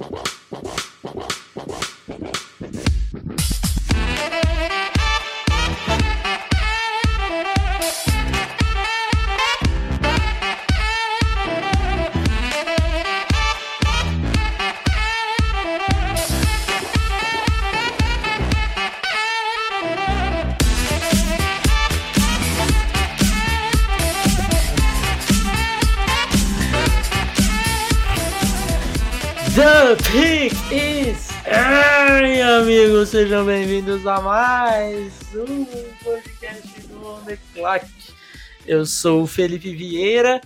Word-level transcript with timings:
The 0.00 0.39
sejam 33.06 33.46
bem-vindos 33.46 34.06
a 34.06 34.20
mais 34.20 35.12
um 35.34 35.64
podcast 36.04 36.80
do 36.86 37.06
On 37.06 37.20
The 37.24 37.38
Clock. 37.54 37.86
Eu 38.66 38.84
sou 38.84 39.22
o 39.22 39.26
Felipe 39.26 39.74
Vieira 39.74 40.40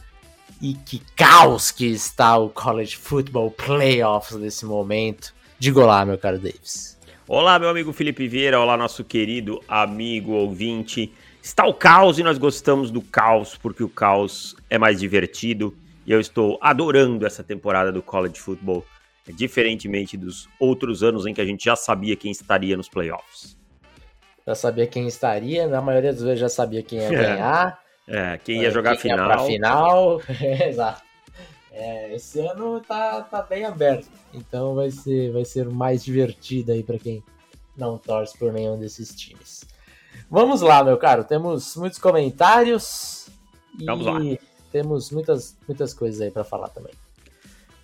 e 0.62 0.74
que 0.74 1.02
caos 1.16 1.72
que 1.72 1.86
está 1.86 2.36
o 2.38 2.48
College 2.48 2.96
Football 2.96 3.50
Playoffs 3.50 4.38
nesse 4.38 4.64
momento. 4.64 5.34
Diga 5.58 5.80
olá, 5.80 6.04
meu 6.04 6.16
caro 6.16 6.38
Davis. 6.38 6.96
Olá, 7.26 7.58
meu 7.58 7.68
amigo 7.68 7.92
Felipe 7.92 8.28
Vieira, 8.28 8.60
olá, 8.60 8.76
nosso 8.76 9.02
querido 9.02 9.60
amigo 9.66 10.32
ouvinte. 10.32 11.12
Está 11.42 11.66
o 11.66 11.74
caos 11.74 12.20
e 12.20 12.22
nós 12.22 12.38
gostamos 12.38 12.90
do 12.90 13.02
caos 13.02 13.58
porque 13.60 13.82
o 13.82 13.88
caos 13.88 14.54
é 14.70 14.78
mais 14.78 15.00
divertido 15.00 15.76
e 16.06 16.12
eu 16.12 16.20
estou 16.20 16.56
adorando 16.60 17.26
essa 17.26 17.42
temporada 17.42 17.90
do 17.90 18.00
College 18.00 18.38
Football 18.38 18.84
diferentemente 19.32 20.16
dos 20.16 20.48
outros 20.58 21.02
anos 21.02 21.26
em 21.26 21.32
que 21.32 21.40
a 21.40 21.46
gente 21.46 21.64
já 21.64 21.76
sabia 21.76 22.16
quem 22.16 22.30
estaria 22.30 22.76
nos 22.76 22.88
playoffs. 22.88 23.56
Já 24.46 24.54
sabia 24.54 24.86
quem 24.86 25.06
estaria, 25.06 25.66
na 25.66 25.80
maioria 25.80 26.12
das 26.12 26.22
vezes 26.22 26.40
já 26.40 26.48
sabia 26.48 26.82
quem 26.82 26.98
ia 26.98 27.08
ganhar. 27.08 27.80
É, 28.06 28.38
quem 28.38 28.62
ia 28.62 28.70
jogar 28.70 28.92
quem 28.92 29.10
final. 29.10 29.30
Ia 29.30 29.46
final. 29.46 30.20
Exato. 30.68 31.02
É, 31.72 32.14
esse 32.14 32.38
ano 32.38 32.80
tá, 32.80 33.22
tá 33.22 33.42
bem 33.42 33.64
aberto, 33.64 34.08
então 34.32 34.76
vai 34.76 34.92
ser, 34.92 35.32
vai 35.32 35.44
ser 35.44 35.68
mais 35.68 36.04
divertido 36.04 36.70
aí 36.70 36.84
para 36.84 37.00
quem 37.00 37.20
não 37.76 37.98
torce 37.98 38.38
por 38.38 38.52
nenhum 38.52 38.78
desses 38.78 39.12
times. 39.12 39.64
Vamos 40.30 40.60
lá, 40.60 40.84
meu 40.84 40.96
caro, 40.96 41.24
temos 41.24 41.74
muitos 41.74 41.98
comentários 41.98 43.26
Vamos 43.84 44.06
e 44.06 44.32
lá. 44.32 44.38
temos 44.70 45.10
muitas, 45.10 45.56
muitas 45.66 45.92
coisas 45.92 46.20
aí 46.20 46.30
para 46.30 46.44
falar 46.44 46.68
também. 46.68 46.94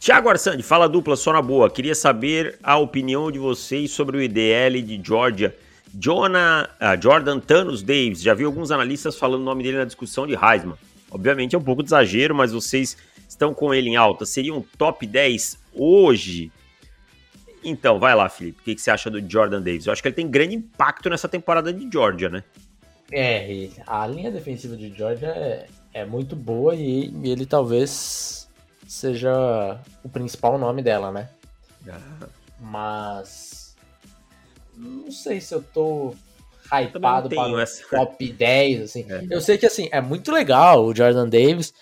Tiago 0.01 0.31
Arsani, 0.31 0.63
fala 0.63 0.89
dupla, 0.89 1.15
só 1.15 1.31
na 1.31 1.43
boa. 1.43 1.69
Queria 1.69 1.95
saber 1.95 2.59
a 2.63 2.79
opinião 2.79 3.31
de 3.31 3.39
vocês 3.39 3.91
sobre 3.91 4.17
o 4.17 4.23
IDL 4.23 4.81
de 4.81 4.99
Georgia. 5.05 5.55
Jonah, 5.93 6.71
ah, 6.81 6.97
Jordan 6.99 7.39
Thanos 7.39 7.83
Davis. 7.83 8.23
Já 8.23 8.33
vi 8.33 8.45
alguns 8.45 8.71
analistas 8.71 9.19
falando 9.19 9.43
o 9.43 9.45
nome 9.45 9.63
dele 9.63 9.77
na 9.77 9.85
discussão 9.85 10.27
de 10.27 10.33
Heisman. 10.33 10.75
Obviamente 11.11 11.55
é 11.55 11.59
um 11.59 11.63
pouco 11.63 11.83
de 11.83 11.91
exagero, 11.91 12.35
mas 12.35 12.51
vocês 12.51 12.97
estão 13.29 13.53
com 13.53 13.75
ele 13.75 13.91
em 13.91 13.97
alta. 13.97 14.25
Seria 14.25 14.55
um 14.55 14.63
top 14.79 15.07
10 15.07 15.59
hoje? 15.75 16.51
Então, 17.63 17.99
vai 17.99 18.15
lá, 18.15 18.27
Felipe. 18.31 18.59
O 18.63 18.65
que, 18.65 18.75
que 18.77 18.81
você 18.81 18.91
acha 18.91 19.11
do 19.11 19.21
Jordan 19.31 19.61
Davis? 19.61 19.85
Eu 19.85 19.93
acho 19.93 20.01
que 20.01 20.09
ele 20.09 20.15
tem 20.15 20.31
grande 20.31 20.55
impacto 20.55 21.11
nessa 21.11 21.29
temporada 21.29 21.71
de 21.75 21.87
Georgia, 21.93 22.31
né? 22.31 22.43
É, 23.13 23.69
a 23.87 24.07
linha 24.07 24.31
defensiva 24.31 24.75
de 24.79 24.89
Georgia 24.97 25.29
é, 25.29 25.67
é 25.93 26.05
muito 26.07 26.35
boa 26.35 26.75
e 26.75 27.13
ele 27.23 27.45
talvez 27.45 28.49
seja 28.91 29.81
o 30.03 30.09
principal 30.09 30.59
nome 30.59 30.83
dela, 30.83 31.13
né? 31.13 31.29
Mas 32.59 33.77
não 34.77 35.13
sei 35.13 35.41
se 35.41 35.55
eu 35.55 35.63
tô 35.63 36.13
hypado 36.67 37.29
tenho 37.29 37.41
para 37.41 37.63
essa. 37.63 37.85
top 37.89 38.33
10, 38.33 38.83
assim. 38.83 39.07
É. 39.09 39.27
Eu 39.31 39.41
sei 39.41 39.57
que 39.57 39.67
assim, 39.67 39.89
é 39.93 40.01
muito 40.01 40.33
legal 40.33 40.85
o 40.85 40.95
Jordan 40.95 41.29
Davis. 41.29 41.73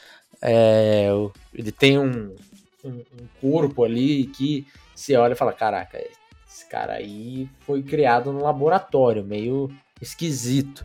é, 0.43 1.09
ele 1.55 1.73
tem 1.73 1.99
um, 1.99 2.37
um, 2.85 2.91
um 2.91 3.29
corpo 3.41 3.85
ali 3.85 4.27
que 4.27 4.67
você 4.95 5.17
olha 5.17 5.33
e 5.33 5.37
fala, 5.37 5.55
caraca, 5.55 5.99
esse 6.47 6.67
cara 6.69 6.93
aí 6.93 7.49
foi 7.61 7.83
criado 7.83 8.33
no 8.33 8.43
laboratório, 8.43 9.25
meio 9.25 9.75
esquisito, 9.99 10.85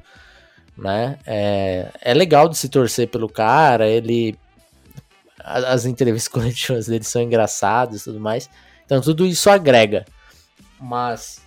né? 0.77 1.19
É, 1.27 1.91
é 2.01 2.13
legal 2.13 2.47
de 2.47 2.57
se 2.57 2.69
torcer 2.69 3.09
pelo 3.09 3.27
cara, 3.27 3.87
ele 3.89 4.37
as 5.43 5.85
entrevistas 5.85 6.27
coletivas 6.31 6.87
dele 6.87 7.03
são 7.03 7.21
engraçadas 7.21 8.01
e 8.01 8.03
tudo 8.05 8.19
mais. 8.19 8.49
Então 8.85 9.01
tudo 9.01 9.25
isso 9.25 9.49
agrega. 9.49 10.05
Mas 10.79 11.41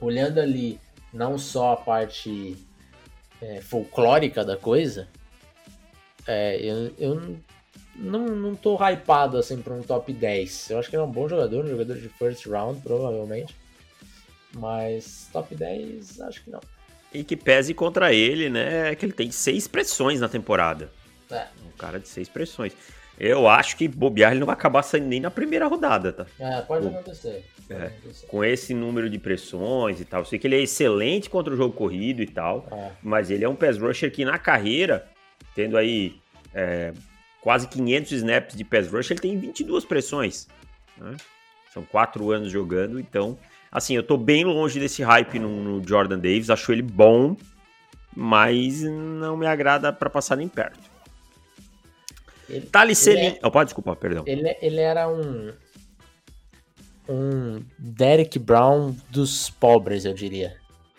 olhando 0.00 0.38
ali 0.38 0.80
não 1.12 1.38
só 1.38 1.72
a 1.72 1.76
parte 1.76 2.56
é, 3.40 3.60
folclórica 3.60 4.44
da 4.44 4.56
coisa, 4.56 5.08
é, 6.26 6.56
eu, 6.60 6.94
eu 6.98 7.36
não, 7.96 8.26
não 8.28 8.54
tô 8.54 8.76
hypado 8.76 9.36
assim 9.36 9.60
pra 9.60 9.74
um 9.74 9.82
top 9.82 10.12
10. 10.12 10.70
Eu 10.70 10.78
acho 10.78 10.88
que 10.88 10.96
ele 10.96 11.02
é 11.02 11.06
um 11.06 11.10
bom 11.10 11.28
jogador, 11.28 11.64
um 11.64 11.68
jogador 11.68 11.98
de 11.98 12.08
first 12.08 12.46
round, 12.46 12.80
provavelmente. 12.80 13.54
Mas 14.54 15.28
top 15.32 15.54
10, 15.54 16.20
acho 16.22 16.44
que 16.44 16.50
não. 16.50 16.60
E 17.12 17.24
que 17.24 17.36
pese 17.36 17.74
contra 17.74 18.12
ele, 18.12 18.48
né? 18.48 18.92
É 18.92 18.94
que 18.94 19.04
ele 19.04 19.12
tem 19.12 19.30
seis 19.30 19.66
pressões 19.66 20.20
na 20.20 20.28
temporada. 20.28 20.90
É, 21.30 21.46
Um 21.66 21.76
cara 21.76 21.98
de 21.98 22.08
seis 22.08 22.28
pressões. 22.28 22.72
Eu 23.20 23.46
acho 23.46 23.76
que 23.76 23.86
bobear 23.86 24.30
ele 24.30 24.40
não 24.40 24.46
vai 24.46 24.54
acabar 24.54 24.82
saindo 24.82 25.06
nem 25.06 25.20
na 25.20 25.30
primeira 25.30 25.66
rodada, 25.66 26.10
tá? 26.10 26.26
é, 26.38 26.62
pode 26.62 26.86
acontecer. 26.86 27.44
Pode 27.68 27.82
é. 27.82 27.86
acontecer. 27.88 28.26
Com 28.26 28.42
esse 28.42 28.72
número 28.72 29.10
de 29.10 29.18
pressões 29.18 30.00
e 30.00 30.06
tal. 30.06 30.22
Eu 30.22 30.24
sei 30.24 30.38
que 30.38 30.46
ele 30.46 30.56
é 30.56 30.62
excelente 30.62 31.28
contra 31.28 31.52
o 31.52 31.56
jogo 31.56 31.74
corrido 31.74 32.22
e 32.22 32.26
tal. 32.26 32.66
É. 32.72 32.92
Mas 33.02 33.30
ele 33.30 33.44
é 33.44 33.48
um 33.48 33.54
pass 33.54 33.76
rusher 33.76 34.10
que 34.10 34.24
na 34.24 34.38
carreira, 34.38 35.06
tendo 35.54 35.76
aí 35.76 36.18
é, 36.54 36.94
quase 37.42 37.68
500 37.68 38.12
snaps 38.12 38.56
de 38.56 38.64
pass 38.64 38.90
rush, 38.90 39.10
ele 39.10 39.20
tem 39.20 39.38
22 39.38 39.84
pressões. 39.84 40.48
né? 40.96 41.14
São 41.74 41.82
quatro 41.82 42.30
anos 42.30 42.50
jogando, 42.50 42.98
então... 42.98 43.38
Assim, 43.72 43.94
eu 43.94 44.02
tô 44.02 44.16
bem 44.16 44.44
longe 44.44 44.80
desse 44.80 45.00
hype 45.00 45.38
no, 45.38 45.48
no 45.48 45.88
Jordan 45.88 46.18
Davis. 46.18 46.50
Acho 46.50 46.72
ele 46.72 46.82
bom, 46.82 47.36
mas 48.16 48.82
não 48.82 49.36
me 49.36 49.46
agrada 49.46 49.92
pra 49.92 50.10
passar 50.10 50.34
nem 50.34 50.48
perto. 50.48 50.89
Ele, 52.50 52.66
Thales 52.66 53.06
Ele 53.06 53.18
Selim... 53.18 53.38
Oh, 53.42 53.50
pode, 53.50 53.68
desculpa, 53.68 53.94
perdão. 53.96 54.24
ele, 54.26 54.56
ele 54.60 54.80
era 54.80 55.08
um. 55.08 55.52
Um 57.08 57.62
Derek 57.78 58.38
Brown 58.38 58.94
dos 59.10 59.50
pobres, 59.50 60.04
eu 60.04 60.12
diria. 60.14 60.56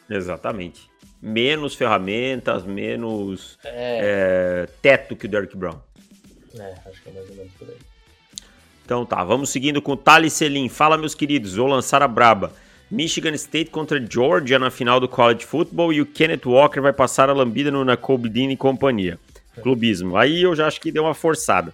Exatamente. 0.09 0.90
Menos 1.22 1.75
ferramentas, 1.75 2.63
menos 2.63 3.57
É, 3.63 4.66
é, 4.67 4.69
teto 4.81 5.16
que 5.16 5.25
o 5.25 5.29
Derrick 5.29 5.56
Brown. 5.56 5.79
é, 6.57 6.75
acho 6.90 7.01
que 7.01 7.09
é 7.09 7.13
mais 7.13 7.29
ou 7.29 7.35
menos 7.35 7.51
por 7.53 7.69
aí. 7.69 7.78
Então 8.84 9.06
tá, 9.06 9.23
vamos 9.23 9.50
seguindo 9.51 9.81
com 9.81 9.94
o 9.94 9.97
Thales 9.97 10.34
Selim. 10.34 10.67
Fala, 10.67 10.97
meus 10.97 11.16
queridos, 11.16 11.56
vou 11.56 11.67
lançar 11.67 12.01
a 12.01 12.07
braba. 12.07 12.51
Michigan 12.90 13.34
State 13.35 13.69
contra 13.69 14.06
Georgia 14.06 14.59
na 14.59 14.69
final 14.69 15.00
do 15.00 15.07
College 15.07 15.45
Football 15.45 15.94
e 15.94 16.01
o 16.01 16.06
Kenneth 16.06 16.45
Walker 16.45 16.81
vai 16.81 16.91
passar 16.91 17.29
a 17.29 17.34
lambida 17.34 17.72
no 17.72 17.85
Nakobe 17.85 18.28
Dean 18.28 18.51
e 18.51 18.57
companhia. 18.57 19.17
Clubismo. 19.62 20.16
Aí 20.17 20.41
eu 20.41 20.56
já 20.56 20.67
acho 20.67 20.79
que 20.79 20.91
deu 20.91 21.03
uma 21.03 21.13
forçada. 21.13 21.73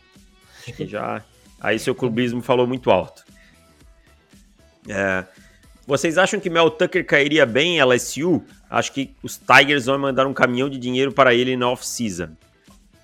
Acho 0.62 0.74
que 0.74 0.88
já... 0.88 1.24
Aí 1.60 1.80
seu 1.80 1.96
clubismo 1.96 2.42
falou 2.42 2.68
muito 2.68 2.92
alto. 2.92 3.26
É, 4.88 5.26
Vocês 5.86 6.18
acham 6.18 6.40
que 6.40 6.50
Mel 6.50 6.70
Tucker 6.70 7.06
cairia 7.06 7.46
bem 7.46 7.78
em 7.78 7.84
LSU? 7.84 8.44
Acho 8.70 8.94
que 8.94 9.16
os 9.24 9.38
Tigers 9.38 9.86
vão 9.86 9.98
mandar 9.98 10.28
um 10.28 10.34
caminhão 10.34 10.70
de 10.70 10.78
dinheiro 10.78 11.12
para 11.12 11.34
ele 11.34 11.58
na 11.58 11.70
off-season. 11.70 12.30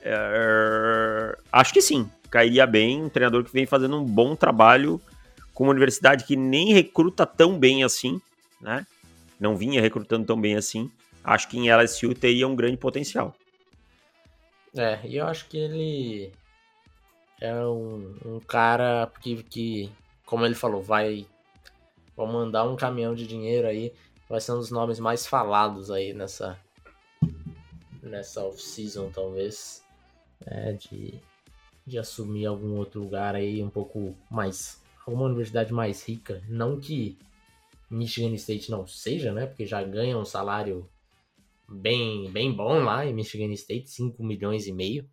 É, 0.01 1.37
Acho 1.51 1.73
que 1.73 1.81
sim, 1.81 2.09
cairia 2.29 2.67
bem. 2.67 3.01
Um 3.01 3.09
treinador 3.09 3.43
que 3.43 3.51
vem 3.51 3.65
fazendo 3.65 3.99
um 3.99 4.03
bom 4.03 4.35
trabalho 4.35 5.01
com 5.53 5.63
uma 5.63 5.71
universidade 5.71 6.25
que 6.25 6.35
nem 6.35 6.73
recruta 6.73 7.25
tão 7.25 7.57
bem 7.57 7.83
assim, 7.83 8.19
né? 8.61 8.85
Não 9.39 9.55
vinha 9.55 9.81
recrutando 9.81 10.25
tão 10.25 10.39
bem 10.39 10.55
assim. 10.55 10.89
Acho 11.23 11.47
que 11.47 11.57
em 11.57 11.71
LSU 11.71 12.13
teria 12.13 12.47
um 12.47 12.55
grande 12.55 12.77
potencial. 12.77 13.35
É, 14.75 14.99
e 15.05 15.17
eu 15.17 15.27
acho 15.27 15.47
que 15.47 15.57
ele 15.57 16.33
é 17.39 17.53
um, 17.65 18.15
um 18.25 18.39
cara 18.39 19.11
que, 19.21 19.43
que, 19.43 19.91
como 20.25 20.45
ele 20.45 20.55
falou, 20.55 20.81
vai, 20.81 21.27
vai 22.15 22.27
mandar 22.27 22.63
um 22.63 22.75
caminhão 22.75 23.13
de 23.13 23.27
dinheiro 23.27 23.67
aí. 23.67 23.93
Vai 24.27 24.41
ser 24.41 24.53
um 24.53 24.57
dos 24.57 24.71
nomes 24.71 24.99
mais 24.99 25.27
falados 25.27 25.91
aí 25.91 26.13
nessa, 26.13 26.57
nessa 28.01 28.43
off-season, 28.43 29.11
talvez. 29.11 29.83
É, 30.45 30.73
de, 30.73 31.19
de 31.85 31.99
assumir 31.99 32.45
algum 32.45 32.77
outro 32.77 33.01
lugar 33.01 33.35
aí 33.35 33.61
um 33.61 33.69
pouco 33.69 34.15
mais. 34.29 34.81
Alguma 35.05 35.25
universidade 35.25 35.71
mais 35.71 36.07
rica. 36.07 36.41
Não 36.47 36.79
que 36.79 37.17
Michigan 37.89 38.33
State 38.33 38.71
não 38.71 38.87
seja, 38.87 39.31
né? 39.31 39.45
Porque 39.45 39.65
já 39.65 39.83
ganha 39.83 40.17
um 40.17 40.25
salário 40.25 40.89
bem, 41.73 42.29
bem 42.31 42.53
bom 42.53 42.83
lá 42.83 43.05
em 43.05 43.13
Michigan 43.13 43.51
State, 43.53 43.89
5 43.89 44.23
milhões 44.23 44.67
e 44.67 44.73
meio 44.73 45.07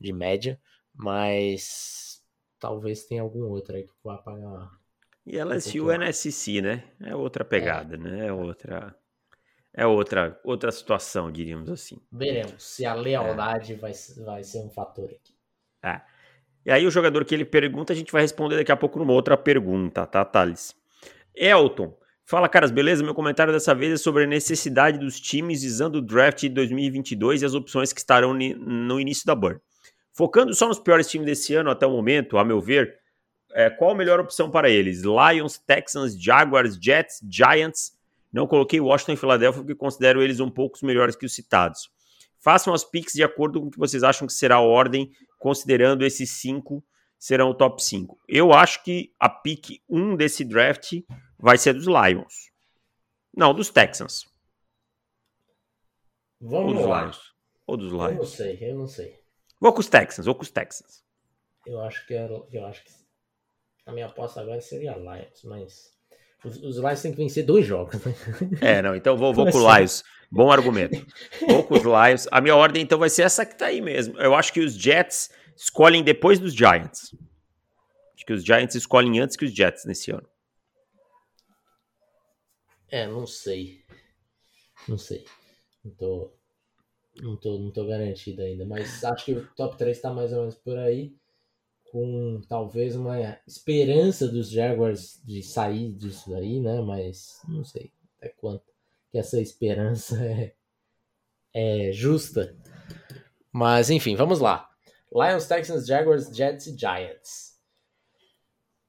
de 0.00 0.12
média, 0.12 0.60
mas 0.94 2.22
talvez 2.58 3.04
tenha 3.04 3.22
algum 3.22 3.44
outro 3.44 3.76
aí 3.76 3.84
que 3.84 3.92
vá 4.02 4.18
pagar 4.18 4.70
E 5.24 5.38
LSU 5.38 5.90
é 5.90 5.96
NSC, 5.96 6.60
né? 6.60 6.84
É 7.00 7.14
outra 7.14 7.44
pegada, 7.44 7.94
é. 7.94 7.98
né? 7.98 8.26
É 8.26 8.32
outra. 8.32 8.94
É 9.78 9.86
outra, 9.86 10.40
outra 10.42 10.72
situação, 10.72 11.30
diríamos 11.30 11.68
assim. 11.68 12.00
Veremos 12.10 12.62
se 12.62 12.86
a 12.86 12.94
lealdade 12.94 13.74
é. 13.74 13.76
vai, 13.76 13.92
vai 14.24 14.42
ser 14.42 14.60
um 14.60 14.70
fator 14.70 15.10
aqui. 15.10 15.34
É. 15.84 16.00
E 16.64 16.70
aí 16.70 16.86
o 16.86 16.90
jogador 16.90 17.24
que 17.26 17.34
ele 17.34 17.44
pergunta, 17.44 17.92
a 17.92 17.96
gente 17.96 18.10
vai 18.10 18.22
responder 18.22 18.56
daqui 18.56 18.72
a 18.72 18.76
pouco 18.76 18.98
numa 18.98 19.12
outra 19.12 19.36
pergunta, 19.36 20.06
tá, 20.06 20.24
Thales? 20.24 20.74
Elton, 21.34 21.94
fala 22.26 22.48
caras, 22.48 22.70
beleza? 22.70 23.04
Meu 23.04 23.14
comentário 23.14 23.52
dessa 23.52 23.74
vez 23.74 23.92
é 23.92 23.96
sobre 23.96 24.24
a 24.24 24.26
necessidade 24.26 24.98
dos 24.98 25.20
times 25.20 25.62
visando 25.62 25.98
o 25.98 26.02
draft 26.02 26.40
de 26.40 26.48
2022 26.48 27.42
e 27.42 27.46
as 27.46 27.54
opções 27.54 27.92
que 27.92 28.00
estarão 28.00 28.34
no 28.34 29.00
início 29.00 29.24
da 29.24 29.34
burn. 29.34 29.60
Focando 30.12 30.54
só 30.54 30.66
nos 30.66 30.78
piores 30.78 31.08
times 31.08 31.26
desse 31.26 31.54
ano 31.54 31.70
até 31.70 31.86
o 31.86 31.90
momento, 31.90 32.36
a 32.36 32.44
meu 32.44 32.60
ver, 32.60 32.98
é, 33.52 33.70
qual 33.70 33.92
a 33.92 33.94
melhor 33.94 34.18
opção 34.18 34.50
para 34.50 34.68
eles? 34.68 35.02
Lions, 35.02 35.56
Texans, 35.56 36.20
Jaguars, 36.20 36.76
Jets, 36.80 37.20
Giants. 37.30 37.96
Não 38.32 38.46
coloquei 38.46 38.80
Washington 38.80 39.12
e 39.12 39.16
Philadelphia 39.16 39.62
porque 39.62 39.74
considero 39.74 40.20
eles 40.20 40.40
um 40.40 40.50
pouco 40.50 40.84
melhores 40.84 41.14
que 41.14 41.24
os 41.24 41.34
citados. 41.34 41.88
Façam 42.40 42.74
as 42.74 42.84
picks 42.84 43.14
de 43.14 43.22
acordo 43.22 43.60
com 43.60 43.68
o 43.68 43.70
que 43.70 43.78
vocês 43.78 44.02
acham 44.02 44.26
que 44.26 44.32
será 44.32 44.56
a 44.56 44.60
ordem, 44.60 45.10
considerando 45.38 46.04
esses 46.04 46.30
cinco 46.30 46.84
serão 47.18 47.50
o 47.50 47.54
top 47.54 47.82
5. 47.82 48.18
Eu 48.28 48.52
acho 48.52 48.82
que 48.84 49.12
a 49.18 49.28
pick 49.28 49.80
1 49.88 50.16
desse 50.16 50.44
draft 50.44 50.92
vai 51.38 51.58
ser 51.58 51.74
dos 51.74 51.86
Lions. 51.86 52.50
Não, 53.34 53.52
dos 53.52 53.70
Texans. 53.70 54.26
Vamos 56.40 56.72
Ou 56.72 56.78
dos 56.78 56.86
lá. 56.86 57.02
Lions. 57.02 57.34
Ou 57.66 57.76
dos 57.76 57.92
Lions. 57.92 58.10
Eu 58.10 58.16
não 58.16 58.24
sei, 58.24 58.58
eu 58.60 58.74
não 58.76 58.86
sei. 58.86 59.20
Vou 59.60 59.72
com 59.72 59.80
os 59.80 59.88
Texans, 59.88 60.26
vou 60.26 60.34
com 60.34 60.42
os 60.42 60.50
Texans. 60.50 61.04
Eu 61.66 61.80
acho 61.80 62.06
que 62.06 62.14
eu, 62.14 62.48
eu 62.52 62.64
acho 62.66 62.84
que 62.84 62.92
a 63.86 63.92
minha 63.92 64.06
aposta 64.06 64.40
agora 64.40 64.60
seria 64.60 64.96
Lions, 64.96 65.42
mas 65.44 65.96
os, 66.44 66.62
os 66.62 66.76
Lions 66.76 67.02
têm 67.02 67.12
que 67.12 67.18
vencer 67.18 67.44
dois 67.44 67.66
jogos. 67.66 68.04
Né? 68.04 68.14
É, 68.60 68.82
não, 68.82 68.94
então 68.94 69.16
vou, 69.16 69.32
vou 69.32 69.50
com 69.50 69.58
o 69.58 69.76
Lions. 69.76 70.04
Bom 70.30 70.50
argumento. 70.50 71.06
Vou 71.46 71.64
com 71.64 71.74
os 71.74 71.82
Lions. 71.82 72.26
A 72.30 72.40
minha 72.40 72.56
ordem 72.56 72.82
então 72.82 72.98
vai 72.98 73.08
ser 73.08 73.22
essa 73.22 73.46
que 73.46 73.56
tá 73.56 73.66
aí 73.66 73.80
mesmo. 73.80 74.18
Eu 74.18 74.34
acho 74.34 74.52
que 74.52 74.60
os 74.60 74.74
Jets 74.74 75.30
escolhem 75.56 76.02
depois 76.02 76.38
dos 76.38 76.52
Giants. 76.52 77.14
Acho 78.14 78.26
que 78.26 78.32
os 78.32 78.44
Giants 78.44 78.74
escolhem 78.74 79.20
antes 79.20 79.36
que 79.36 79.44
os 79.44 79.52
Jets 79.52 79.84
nesse 79.84 80.10
ano. 80.10 80.26
É, 82.90 83.06
não 83.06 83.26
sei. 83.26 83.84
Não 84.88 84.98
sei. 84.98 85.24
Não 85.84 85.92
tô, 85.92 86.32
não 87.20 87.36
tô, 87.36 87.58
não 87.58 87.70
tô 87.70 87.86
garantido 87.86 88.42
ainda. 88.42 88.64
Mas 88.64 89.02
acho 89.04 89.24
que 89.24 89.32
o 89.32 89.46
top 89.54 89.76
3 89.76 90.00
tá 90.00 90.12
mais 90.12 90.32
ou 90.32 90.40
menos 90.40 90.54
por 90.56 90.78
aí. 90.78 91.14
Com 91.90 92.40
talvez 92.48 92.96
uma 92.96 93.38
esperança 93.46 94.28
dos 94.28 94.50
Jaguars 94.50 95.20
de 95.24 95.42
sair 95.42 95.92
disso 95.92 96.34
aí, 96.34 96.60
né? 96.60 96.80
Mas 96.80 97.40
não 97.48 97.64
sei 97.64 97.92
até 98.18 98.28
quanto 98.28 98.64
que 99.10 99.18
essa 99.18 99.40
esperança 99.40 100.16
é, 100.24 100.54
é 101.54 101.92
justa. 101.92 102.56
Mas 103.52 103.88
enfim, 103.88 104.16
vamos 104.16 104.40
lá. 104.40 104.68
Lions, 105.12 105.46
Texans, 105.46 105.86
Jaguars, 105.86 106.26
Jets 106.34 106.66
e 106.66 106.76
Giants. 106.76 107.56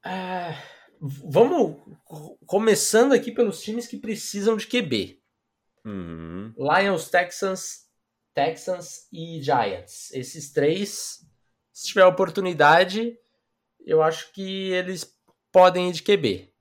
Ah, 0.03 0.55
vamos 0.99 1.77
começando 2.45 3.13
aqui 3.13 3.31
pelos 3.31 3.61
times 3.61 3.87
que 3.87 3.97
precisam 3.97 4.57
de 4.57 4.67
QB. 4.67 5.21
Uhum. 5.85 6.53
Lions, 6.57 7.09
Texans, 7.09 7.87
Texans 8.33 9.07
e 9.11 9.41
Giants. 9.41 10.11
Esses 10.11 10.51
três, 10.51 11.25
se 11.71 11.87
tiver 11.87 12.05
oportunidade, 12.05 13.17
eu 13.85 14.01
acho 14.01 14.31
que 14.33 14.71
eles 14.71 15.17
podem 15.51 15.89
ir 15.89 15.93
de 15.93 16.03
QB. 16.03 16.53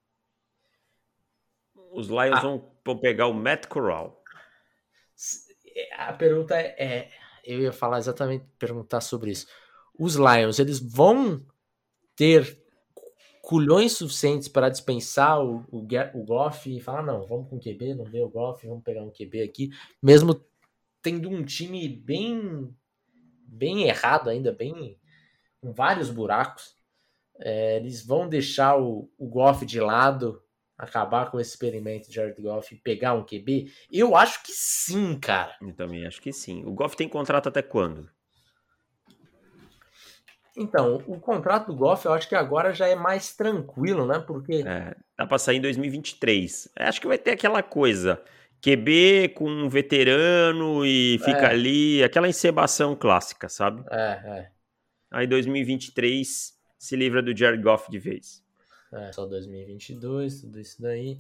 Os 1.93 2.09
Lions 2.09 2.39
ah. 2.39 2.41
vão, 2.41 2.99
pegar 3.01 3.27
o 3.27 3.35
Matt 3.35 3.67
Corral. 3.67 4.23
A 5.99 6.13
pergunta 6.13 6.55
é, 6.55 6.77
é 6.79 7.11
eu 7.45 7.61
ia 7.61 7.73
falar 7.73 7.99
exatamente, 7.99 8.45
perguntar 8.59 9.01
sobre 9.01 9.31
isso. 9.31 9.47
Os 9.99 10.17
Lions, 10.17 10.59
eles 10.59 10.79
vão 10.79 11.45
ter 12.15 12.66
culhões 13.47 13.93
suficientes 13.93 14.49
para 14.49 14.69
dispensar 14.69 15.41
o, 15.41 15.65
o, 15.71 15.87
o 16.15 16.25
Goff 16.25 16.69
e 16.69 16.81
falar, 16.81 17.05
não, 17.05 17.25
vamos 17.25 17.49
com 17.49 17.61
QB, 17.61 17.95
não 17.95 18.03
deu 18.03 18.27
o 18.27 18.29
Goff, 18.29 18.67
vamos 18.67 18.83
pegar 18.83 19.05
um 19.05 19.11
QB 19.13 19.41
aqui, 19.41 19.71
mesmo 20.03 20.45
tendo 21.01 21.31
um 21.31 21.45
time 21.45 21.89
bem 21.89 22.75
bem 23.47 23.85
errado 23.85 24.29
ainda, 24.29 24.51
bem 24.51 24.99
com 25.61 25.73
vários 25.73 26.11
buracos. 26.11 26.75
É, 27.39 27.77
eles 27.77 28.05
vão 28.05 28.29
deixar 28.29 28.81
o, 28.81 29.09
o 29.17 29.29
Goff 29.29 29.65
de 29.65 29.79
lado 29.79 30.43
acabar 30.77 31.31
com 31.31 31.39
esse 31.39 31.51
experimento 31.51 32.09
de 32.09 32.17
Jared 32.17 32.43
Goff 32.43 32.75
e 32.75 32.79
pegar 32.79 33.15
um 33.15 33.25
QB? 33.25 33.73
Eu 33.93 34.17
acho 34.17 34.43
que 34.43 34.51
sim, 34.51 35.17
cara. 35.21 35.57
Eu 35.63 35.73
também 35.73 36.05
acho 36.05 36.21
que 36.21 36.33
sim. 36.33 36.65
O 36.65 36.73
Goff 36.73 36.97
tem 36.97 37.09
contrato 37.09 37.49
até 37.49 37.63
quando? 37.63 38.11
Então, 40.57 41.03
o 41.07 41.21
contrato 41.21 41.67
do 41.67 41.75
Goff 41.75 42.07
eu 42.07 42.15
acho 42.15 42.29
que 42.29 42.35
agora 42.35 42.73
já 42.73 42.89
é 42.89 42.95
mais 42.95 43.37
tranquilo, 43.37 44.07
né? 44.07 44.19
Porque. 44.19 44.65
É, 44.67 44.97
dá 45.17 45.27
pra 45.27 45.39
sair 45.39 45.59
em 45.59 45.61
2023. 45.61 46.71
Acho 46.77 47.01
que 47.01 47.07
vai 47.07 47.19
ter 47.19 47.33
aquela 47.33 47.63
coisa. 47.63 48.23
QB 48.63 49.35
com 49.35 49.49
um 49.49 49.69
veterano 49.69 50.85
e 50.85 51.19
fica 51.19 51.43
é. 51.43 51.51
ali, 51.51 52.03
aquela 52.03 52.27
encebação 52.27 52.97
clássica, 52.97 53.51
sabe? 53.51 53.85
É, 53.91 54.13
é. 54.25 54.51
Aí 55.11 55.27
2023 55.27 56.55
se 56.79 56.97
livra 56.97 57.23
do 57.23 57.37
Jared 57.37 57.63
Goff 57.63 57.91
de 57.91 57.99
vez. 57.99 58.43
É, 58.93 59.13
só 59.13 59.27
2022, 59.27 60.41
tudo 60.41 60.59
isso 60.59 60.81
daí. 60.81 61.19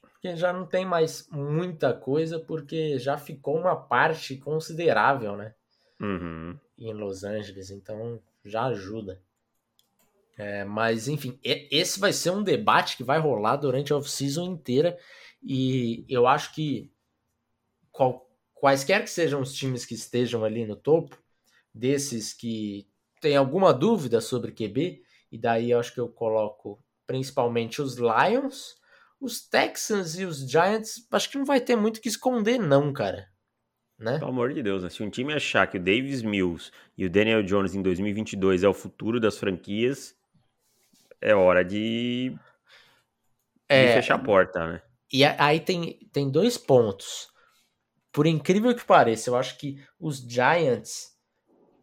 Porque 0.00 0.34
já 0.34 0.52
não 0.52 0.66
tem 0.66 0.84
mais 0.84 1.28
muita 1.30 1.94
coisa, 1.94 2.40
porque 2.40 2.98
já 2.98 3.16
ficou 3.16 3.58
uma 3.58 3.76
parte 3.76 4.36
considerável, 4.36 5.36
né? 5.36 5.54
Uhum. 6.00 6.58
Em 6.76 6.92
Los 6.92 7.22
Angeles, 7.22 7.70
então 7.70 8.20
já 8.48 8.64
ajuda. 8.64 9.20
É, 10.38 10.64
mas, 10.64 11.08
enfim, 11.08 11.38
esse 11.42 11.98
vai 11.98 12.12
ser 12.12 12.30
um 12.30 12.42
debate 12.42 12.96
que 12.96 13.04
vai 13.04 13.18
rolar 13.18 13.56
durante 13.56 13.92
a 13.92 13.96
off-season 13.96 14.44
inteira. 14.44 14.98
E 15.42 16.04
eu 16.08 16.26
acho 16.26 16.54
que 16.54 16.92
qual, 17.90 18.30
quaisquer 18.54 19.02
que 19.02 19.10
sejam 19.10 19.40
os 19.40 19.54
times 19.54 19.86
que 19.86 19.94
estejam 19.94 20.44
ali 20.44 20.66
no 20.66 20.76
topo, 20.76 21.16
desses 21.72 22.34
que 22.34 22.86
tem 23.20 23.36
alguma 23.36 23.72
dúvida 23.72 24.20
sobre 24.20 24.52
QB, 24.52 25.02
e 25.32 25.38
daí 25.38 25.70
eu 25.70 25.80
acho 25.80 25.94
que 25.94 26.00
eu 26.00 26.08
coloco 26.08 26.82
principalmente 27.06 27.80
os 27.80 27.96
Lions, 27.96 28.76
os 29.20 29.40
Texans 29.40 30.18
e 30.18 30.24
os 30.24 30.38
Giants, 30.38 31.06
acho 31.10 31.30
que 31.30 31.38
não 31.38 31.44
vai 31.44 31.60
ter 31.60 31.76
muito 31.76 32.00
que 32.00 32.08
esconder, 32.08 32.58
não, 32.58 32.92
cara. 32.92 33.28
Né? 33.98 34.18
Pelo 34.18 34.30
amor 34.30 34.52
de 34.52 34.62
Deus, 34.62 34.82
né? 34.82 34.90
se 34.90 35.02
um 35.02 35.08
time 35.08 35.32
achar 35.32 35.66
que 35.66 35.78
o 35.78 35.80
Davis 35.80 36.22
Mills 36.22 36.70
e 36.98 37.06
o 37.06 37.10
Daniel 37.10 37.42
Jones 37.42 37.74
em 37.74 37.80
2022 37.80 38.62
é 38.62 38.68
o 38.68 38.74
futuro 38.74 39.18
das 39.18 39.38
franquias, 39.38 40.14
é 41.20 41.34
hora 41.34 41.64
de, 41.64 42.30
de 42.30 42.38
é, 43.68 43.94
fechar 43.94 44.16
a 44.16 44.18
porta, 44.18 44.66
né? 44.66 44.82
E 45.10 45.24
aí 45.24 45.60
tem, 45.60 45.98
tem 46.12 46.30
dois 46.30 46.58
pontos. 46.58 47.28
Por 48.12 48.26
incrível 48.26 48.74
que 48.74 48.84
pareça, 48.84 49.30
eu 49.30 49.36
acho 49.36 49.56
que 49.56 49.82
os 49.98 50.18
Giants 50.18 51.16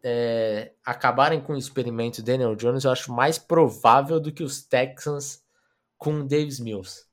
é, 0.04 0.72
acabarem 0.84 1.40
com 1.40 1.54
o 1.54 1.58
experimento 1.58 2.22
Daniel 2.22 2.54
Jones, 2.54 2.84
eu 2.84 2.92
acho 2.92 3.12
mais 3.12 3.38
provável 3.38 4.20
do 4.20 4.30
que 4.30 4.42
os 4.42 4.62
Texans 4.62 5.42
com 5.96 6.20
o 6.20 6.28
Davis 6.28 6.60
Mills. 6.60 7.06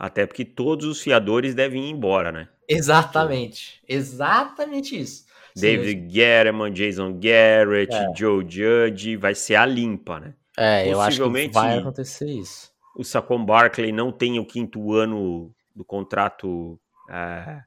Até 0.00 0.26
porque 0.26 0.46
todos 0.46 0.86
os 0.86 1.02
fiadores 1.02 1.54
devem 1.54 1.84
ir 1.84 1.90
embora, 1.90 2.32
né? 2.32 2.48
Exatamente. 2.66 3.82
Exatamente 3.86 4.98
isso. 4.98 5.26
David 5.54 6.00
Sim, 6.00 6.08
Guerrero, 6.08 6.70
Jason 6.70 7.20
Garrett, 7.20 7.94
é. 7.94 8.06
Joe 8.16 8.46
Judge, 8.48 9.16
vai 9.16 9.34
ser 9.34 9.56
a 9.56 9.66
limpa, 9.66 10.18
né? 10.18 10.34
É, 10.56 10.90
eu 10.90 11.00
acho 11.00 11.22
que 11.22 11.48
vai 11.48 11.78
acontecer 11.78 12.30
isso. 12.30 12.72
O 12.96 13.04
Saquon 13.04 13.44
Barkley 13.44 13.92
não 13.92 14.10
tem 14.10 14.38
o 14.38 14.44
quinto 14.46 14.94
ano 14.94 15.54
do 15.76 15.84
contrato, 15.84 16.80
é, 17.10 17.60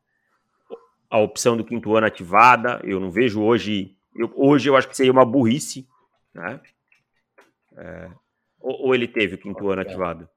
a 1.10 1.20
opção 1.20 1.56
do 1.56 1.64
quinto 1.64 1.96
ano 1.96 2.08
ativada. 2.08 2.82
Eu 2.84 3.00
não 3.00 3.12
vejo 3.12 3.42
hoje 3.44 3.96
eu, 4.16 4.32
hoje 4.36 4.70
eu 4.70 4.76
acho 4.76 4.88
que 4.88 4.98
seria 4.98 5.12
uma 5.12 5.26
burrice, 5.26 5.88
né? 6.34 6.60
É, 7.76 8.10
ou, 8.60 8.88
ou, 8.88 8.96
ele 8.96 9.08
teve 9.08 9.36
o 9.36 9.38
quinto 9.38 9.70
ano 9.70 9.82
ativado? 9.82 10.30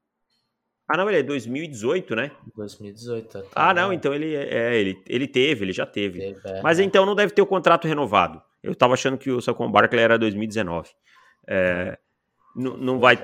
Ah, 0.87 0.95
não, 0.95 1.09
ele 1.09 1.19
é 1.19 1.23
2018, 1.23 2.15
né? 2.15 2.31
2018. 2.55 3.27
Tá 3.27 3.43
ah, 3.53 3.73
não, 3.73 3.91
então 3.91 4.13
ele 4.13 4.33
é, 4.33 4.73
é, 4.73 4.75
ele, 4.75 5.03
ele 5.05 5.27
teve, 5.27 5.65
ele 5.65 5.73
já 5.73 5.85
teve. 5.85 6.19
teve 6.19 6.47
é, 6.47 6.61
Mas 6.61 6.79
é. 6.79 6.83
então 6.83 7.05
não 7.05 7.15
deve 7.15 7.33
ter 7.33 7.41
o 7.41 7.47
contrato 7.47 7.87
renovado. 7.87 8.41
Eu 8.63 8.73
tava 8.73 8.93
achando 8.93 9.17
que 9.17 9.29
o 9.29 9.41
Saquon 9.41 9.69
Barkley 9.69 10.01
era 10.01 10.17
2019. 10.17 10.89
É, 11.47 11.97
não, 12.55 12.77
não 12.77 12.99
vai. 12.99 13.17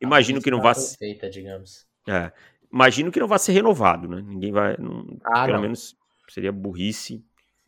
Imagino 0.00 0.40
que 0.40 0.50
não 0.50 0.60
vá. 0.60 0.74
Feita, 0.74 1.28
digamos. 1.28 1.86
É, 2.08 2.32
imagino 2.72 3.12
que 3.12 3.20
não 3.20 3.28
vai 3.28 3.38
ser 3.38 3.52
renovado, 3.52 4.08
né? 4.08 4.22
Ninguém 4.26 4.50
vai. 4.50 4.76
Não, 4.78 5.06
ah, 5.24 5.44
pelo 5.44 5.56
não. 5.56 5.62
menos 5.62 5.94
seria 6.28 6.50
burrice 6.50 7.22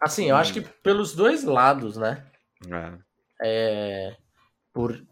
Assim, 0.04 0.28
eu 0.28 0.36
acho 0.36 0.52
que 0.52 0.60
pelos 0.60 1.14
dois 1.14 1.44
lados, 1.44 1.96
né? 1.96 2.22
É. 2.70 2.98
é 3.42 4.16
por, 4.70 5.02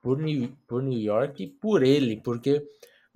por, 0.00 0.18
New, 0.18 0.56
por 0.68 0.80
New 0.80 1.00
York 1.00 1.42
e 1.42 1.46
por 1.48 1.82
ele, 1.82 2.16
porque 2.18 2.64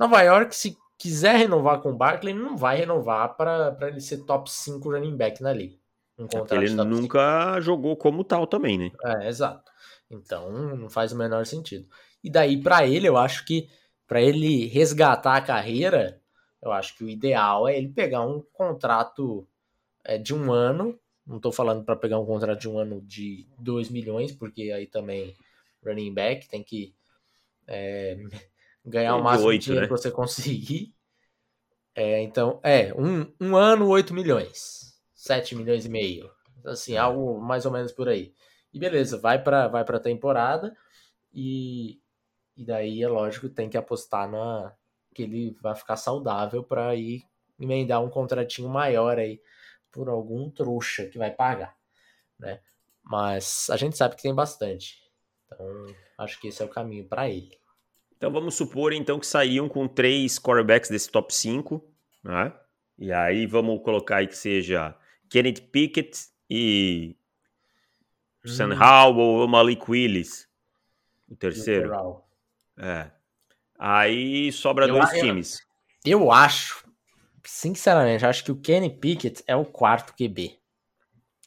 Nova 0.01 0.23
York, 0.23 0.57
se 0.57 0.79
quiser 0.97 1.37
renovar 1.37 1.83
com 1.83 1.91
o 1.91 1.97
Barkley, 1.97 2.33
não 2.33 2.57
vai 2.57 2.79
renovar 2.79 3.37
para 3.37 3.77
ele 3.83 4.01
ser 4.01 4.25
top 4.25 4.51
5 4.51 4.91
running 4.91 5.15
back 5.15 5.43
na 5.43 5.53
liga. 5.53 5.77
Um 6.19 6.25
é 6.25 6.57
ele 6.57 6.75
nunca 6.75 7.55
5. 7.57 7.61
jogou 7.61 7.95
como 7.97 8.25
tal 8.25 8.47
também, 8.47 8.79
né? 8.79 8.91
É, 9.05 9.29
exato. 9.29 9.71
Então 10.11 10.51
não 10.75 10.89
faz 10.89 11.13
o 11.13 11.17
menor 11.17 11.45
sentido. 11.45 11.87
E 12.25 12.31
daí 12.31 12.63
para 12.63 12.87
ele, 12.87 13.07
eu 13.07 13.19
acho 13.19 13.45
que 13.45 13.69
para 14.07 14.23
ele 14.23 14.67
resgatar 14.69 15.37
a 15.37 15.43
carreira, 15.43 16.19
eu 16.63 16.73
acho 16.73 16.97
que 16.97 17.05
o 17.05 17.09
ideal 17.09 17.69
é 17.69 17.77
ele 17.77 17.89
pegar 17.89 18.27
um 18.27 18.43
contrato 18.55 19.47
é, 20.03 20.17
de 20.17 20.35
um 20.35 20.51
ano. 20.51 20.99
Não 21.27 21.37
estou 21.37 21.53
falando 21.53 21.85
para 21.85 21.95
pegar 21.95 22.19
um 22.19 22.27
contrato 22.27 22.59
de 22.59 22.69
um 22.69 22.79
ano 22.79 23.03
de 23.03 23.47
2 23.59 23.91
milhões, 23.91 24.33
porque 24.33 24.73
aí 24.73 24.87
também 24.87 25.37
running 25.85 26.13
back 26.13 26.49
tem 26.49 26.63
que 26.63 26.95
é, 27.67 28.19
ganhar 28.85 29.17
o 29.17 29.23
máximo 29.23 29.49
8, 29.49 29.61
de 29.61 29.65
dinheiro 29.67 29.87
né? 29.87 29.89
que 29.89 30.01
você 30.01 30.11
conseguir. 30.13 30.95
É, 31.95 32.23
então, 32.23 32.61
é, 32.63 32.95
um, 32.95 33.33
um 33.41 33.57
ano, 33.57 33.89
8 33.89 34.15
milhões. 34.15 34.95
7 35.15 35.55
milhões 35.55 35.85
e 35.85 35.89
meio. 35.89 36.31
Assim, 36.65 36.97
algo 36.97 37.41
mais 37.41 37.67
ou 37.67 37.73
menos 37.73 37.93
por 37.93 38.09
aí. 38.09 38.35
E 38.73 38.79
beleza, 38.79 39.19
vai 39.19 39.43
para 39.43 39.69
vai 39.69 39.83
a 39.83 39.99
temporada 39.99 40.77
e, 41.33 42.01
e 42.57 42.65
daí 42.65 43.03
é 43.03 43.09
lógico 43.09 43.49
tem 43.49 43.69
que 43.69 43.77
apostar 43.77 44.31
na 44.31 44.75
que 45.13 45.25
ele 45.25 45.57
vai 45.61 45.75
ficar 45.75 45.97
saudável 45.97 46.63
para 46.63 46.95
ir 46.95 47.25
emendar 47.59 48.03
um 48.03 48.09
contratinho 48.09 48.69
maior 48.69 49.19
aí 49.19 49.41
por 49.91 50.09
algum 50.09 50.49
trouxa 50.51 51.07
que 51.07 51.19
vai 51.19 51.31
pagar, 51.33 51.77
né? 52.39 52.61
Mas 53.03 53.69
a 53.71 53.77
gente 53.77 53.97
sabe 53.97 54.15
que 54.15 54.23
tem 54.23 54.35
bastante. 54.35 55.03
Então, 55.47 55.87
acho 56.19 56.41
que 56.41 56.49
esse 56.49 56.63
é 56.63 56.65
o 56.65 56.69
caminho 56.69 57.09
para 57.09 57.29
ele. 57.29 57.60
Então 58.21 58.31
vamos 58.31 58.55
supor 58.55 58.93
então 58.93 59.19
que 59.19 59.27
saíam 59.27 59.67
com 59.67 59.89
três 59.89 60.39
quarterbacks 60.39 60.91
desse 60.91 61.11
top 61.11 61.35
5, 61.35 61.83
né? 62.23 62.53
E 62.99 63.11
aí 63.11 63.47
vamos 63.47 63.83
colocar 63.83 64.17
aí 64.17 64.27
que 64.27 64.37
seja 64.37 64.95
Kenneth 65.31 65.63
Pickett 65.73 66.27
e 66.51 67.17
hum. 68.45 68.49
Sam 68.51 68.75
Howell 68.75 69.19
ou 69.19 69.49
Malik 69.49 69.91
Willis, 69.91 70.47
o 71.31 71.35
terceiro. 71.35 72.23
É. 72.77 73.11
Aí 73.79 74.53
sobra 74.53 74.87
eu, 74.87 74.97
dois 74.97 75.15
eu, 75.15 75.21
times. 75.23 75.67
Eu 76.05 76.31
acho, 76.31 76.87
sinceramente, 77.43 78.27
acho 78.27 78.45
que 78.45 78.53
o 78.53 78.61
Kenny 78.61 78.91
Pickett 78.91 79.43
é 79.47 79.57
o 79.57 79.65
quarto 79.65 80.13
QB. 80.13 80.59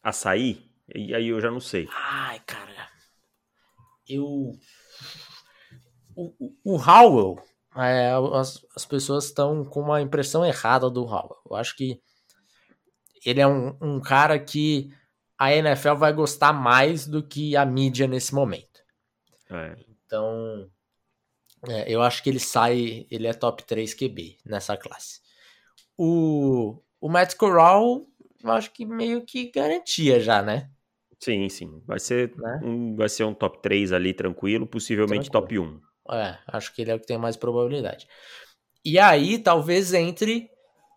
Açaí? 0.02 0.72
E 0.96 1.14
aí 1.14 1.28
eu 1.28 1.40
já 1.40 1.52
não 1.52 1.60
sei. 1.60 1.88
Ai, 1.94 2.42
cara. 2.48 2.90
Eu 4.10 4.54
o, 6.16 6.56
o, 6.64 6.78
Howell, 6.78 7.42
é, 7.76 8.12
as, 8.34 8.66
as 8.76 8.86
pessoas 8.86 9.26
estão 9.26 9.64
com 9.66 9.82
uma 9.82 10.02
impressão 10.02 10.46
errada 10.46 10.90
do 10.90 11.04
Howell. 11.04 11.38
Eu 11.50 11.56
acho 11.56 11.76
que 11.76 12.00
ele 13.26 13.40
é 13.40 13.48
um, 13.48 13.76
um 13.82 14.02
cara 14.02 14.38
que 14.38 14.92
a 15.38 15.54
NFL 15.54 15.96
vai 15.96 16.14
gostar 16.14 16.54
mais 16.54 17.08
do 17.08 17.22
que 17.22 17.56
a 17.56 17.66
mídia 17.66 18.08
nesse 18.08 18.34
momento. 18.34 18.82
É. 19.50 19.76
Então, 20.06 20.70
é, 21.68 21.92
eu 21.92 22.02
acho 22.02 22.22
que 22.22 22.30
ele 22.30 22.40
sai, 22.40 23.08
ele 23.10 23.28
é 23.28 23.34
top 23.34 23.64
3 23.64 23.94
QB 23.94 24.38
nessa 24.46 24.78
classe. 24.78 25.22
O, 25.98 26.82
o 27.00 27.10
Matt 27.10 27.36
Corral, 27.36 28.06
eu 28.44 28.52
acho 28.52 28.72
que 28.72 28.86
meio 28.86 29.26
que 29.26 29.52
garantia 29.52 30.20
já, 30.20 30.42
né? 30.42 30.70
Sim, 31.20 31.48
sim. 31.48 31.82
Vai 31.86 32.00
ser, 32.00 32.36
né? 32.36 32.60
um, 32.64 32.96
vai 32.96 33.08
ser 33.08 33.24
um 33.24 33.34
top 33.34 33.62
3 33.62 33.94
ali 33.94 34.14
tranquilo, 34.14 34.68
possivelmente 34.68 35.30
tranquilo. 35.30 35.66
top 35.66 35.78
1. 35.78 35.93
É, 36.12 36.38
acho 36.48 36.74
que 36.74 36.82
ele 36.82 36.92
é 36.92 36.96
o 36.96 37.00
que 37.00 37.08
tem 37.08 37.18
mais 37.18 37.38
probabilidade. 37.38 38.08
E 38.84 39.00
aí, 39.00 39.38
talvez 39.40 39.94
entre. 39.94 40.50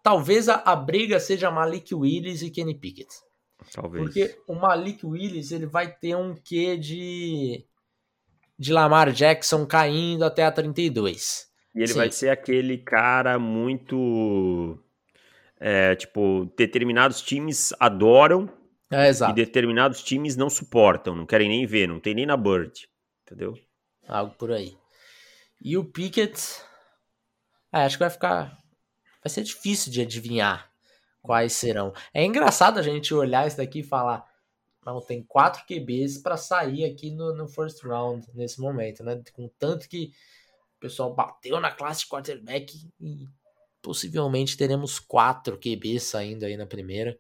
Talvez 0.03 0.49
a, 0.49 0.57
a 0.65 0.77
briga 0.77 1.19
seja 1.19 1.51
Malik 1.51 1.95
Willis 1.95 2.43
e 2.43 2.51
Kenny 2.51 2.75
Pickett. 2.75 3.13
Talvez. 3.73 4.05
Porque 4.05 4.39
o 4.47 4.55
Malik 4.55 5.05
Willis 5.05 5.51
ele 5.51 5.67
vai 5.67 5.93
ter 5.93 6.17
um 6.17 6.35
quê 6.35 6.77
de. 6.77 7.65
de 8.59 8.73
Lamar 8.73 9.13
Jackson 9.13 9.67
caindo 9.67 10.25
até 10.25 10.45
a 10.45 10.53
32. 10.53 11.47
E 11.75 11.81
ele 11.81 11.89
Sim. 11.89 11.95
vai 11.95 12.11
ser 12.11 12.31
aquele 12.31 12.79
cara 12.79 13.39
muito. 13.39 14.79
É, 15.59 15.95
tipo, 15.95 16.53
determinados 16.57 17.23
times 17.23 17.73
adoram 17.81 18.51
é, 18.91 19.11
e 19.11 19.33
determinados 19.33 20.03
times 20.03 20.37
não 20.37 20.51
suportam, 20.51 21.15
não 21.15 21.25
querem 21.25 21.49
nem 21.49 21.67
ver, 21.67 21.89
não 21.89 21.99
tem 21.99 22.15
nem 22.15 22.27
na 22.27 22.37
Bird. 22.37 22.89
Entendeu? 23.25 23.55
Algo 24.07 24.35
por 24.37 24.53
aí. 24.53 24.77
E 25.61 25.77
o 25.77 25.85
Pickett, 25.85 26.63
é, 27.73 27.85
acho 27.85 27.97
que 27.97 28.05
vai 28.05 28.11
ficar. 28.11 28.59
Vai 29.23 29.31
ser 29.31 29.43
difícil 29.43 29.91
de 29.93 30.01
adivinhar 30.01 30.71
quais 31.23 31.53
serão. 31.53 31.93
É 32.15 32.25
engraçado 32.25 32.79
a 32.79 32.83
gente 32.83 33.13
olhar 33.13 33.47
isso 33.47 33.57
daqui 33.57 33.81
e 33.81 33.83
falar. 33.83 34.25
Não, 34.85 35.01
tem 35.01 35.23
quatro 35.25 35.65
QBs 35.67 36.19
para 36.19 36.37
sair 36.37 36.85
aqui 36.85 37.11
no, 37.11 37.35
no 37.35 37.49
first 37.49 37.83
round 37.83 38.25
nesse 38.35 38.61
momento, 38.61 39.03
né? 39.03 39.21
Com 39.33 39.49
tanto 39.59 39.89
que 39.89 40.13
o 40.77 40.81
pessoal 40.81 41.13
bateu 41.13 41.59
na 41.59 41.73
classe 41.73 42.03
de 42.03 42.07
quarterback 42.07 42.89
e 43.01 43.27
possivelmente 43.83 44.57
teremos 44.57 45.01
quatro 45.01 45.59
QBs 45.59 46.05
saindo 46.05 46.45
aí 46.45 46.57
na 46.57 46.67
primeira. 46.67 47.19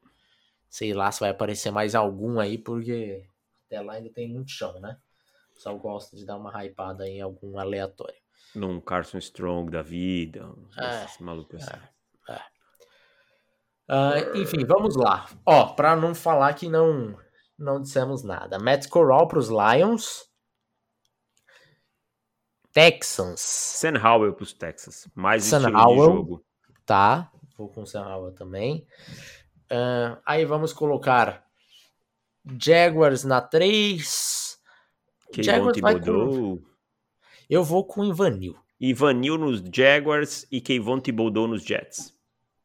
Sei 0.70 0.94
lá 0.94 1.10
se 1.10 1.20
vai 1.20 1.30
aparecer 1.30 1.72
mais 1.72 1.94
algum 1.96 2.38
aí, 2.38 2.56
porque 2.56 3.26
até 3.66 3.80
lá 3.80 3.94
ainda 3.94 4.10
tem 4.10 4.28
muito 4.28 4.50
chão, 4.52 4.78
né? 4.78 4.96
O 5.50 5.54
pessoal 5.54 5.78
gosta 5.78 6.16
de 6.16 6.24
dar 6.24 6.36
uma 6.36 6.52
hypada 6.64 7.08
em 7.08 7.20
algum 7.20 7.58
aleatório 7.58 8.25
num 8.56 8.80
Carson 8.80 9.18
Strong 9.18 9.70
da 9.70 9.82
vida, 9.82 10.50
é, 10.78 11.04
esses 11.04 11.20
malucos 11.20 11.62
assim. 11.62 11.80
É, 12.28 12.32
é. 12.32 12.40
Uh, 13.88 14.36
enfim, 14.38 14.64
vamos 14.64 14.96
lá. 14.96 15.28
Ó, 15.44 15.74
para 15.74 15.94
não 15.94 16.14
falar 16.14 16.54
que 16.54 16.68
não 16.68 17.16
não 17.58 17.80
dissemos 17.80 18.22
nada. 18.22 18.58
Matt 18.58 18.88
Corral 18.88 19.28
para 19.28 19.38
os 19.38 19.48
Lions. 19.48 20.28
Texans. 22.72 23.40
Sam 23.40 23.94
Howell 24.02 24.34
para 24.34 24.42
os 24.42 24.52
Texans. 24.52 25.08
Mais 25.14 25.44
Sam 25.44 25.70
Howell, 25.70 26.12
jogo. 26.12 26.44
Tá, 26.84 27.32
vou 27.56 27.68
com 27.68 27.86
Sam 27.86 28.06
Howell 28.06 28.32
também. 28.32 28.86
Uh, 29.72 30.20
aí 30.26 30.44
vamos 30.44 30.72
colocar 30.72 31.46
Jaguars 32.60 33.24
na 33.24 33.40
3. 33.40 34.60
Jaguars 35.38 35.80
vai 35.80 35.98
com... 36.00 36.62
Eu 37.48 37.62
vou 37.62 37.84
com 37.84 38.04
Ivanil. 38.04 38.56
Ivanil 38.80 39.38
nos 39.38 39.62
Jaguars 39.72 40.46
e 40.50 40.60
Kayvon 40.60 41.00
Thibodeau 41.00 41.46
nos 41.46 41.64
Jets. 41.64 42.14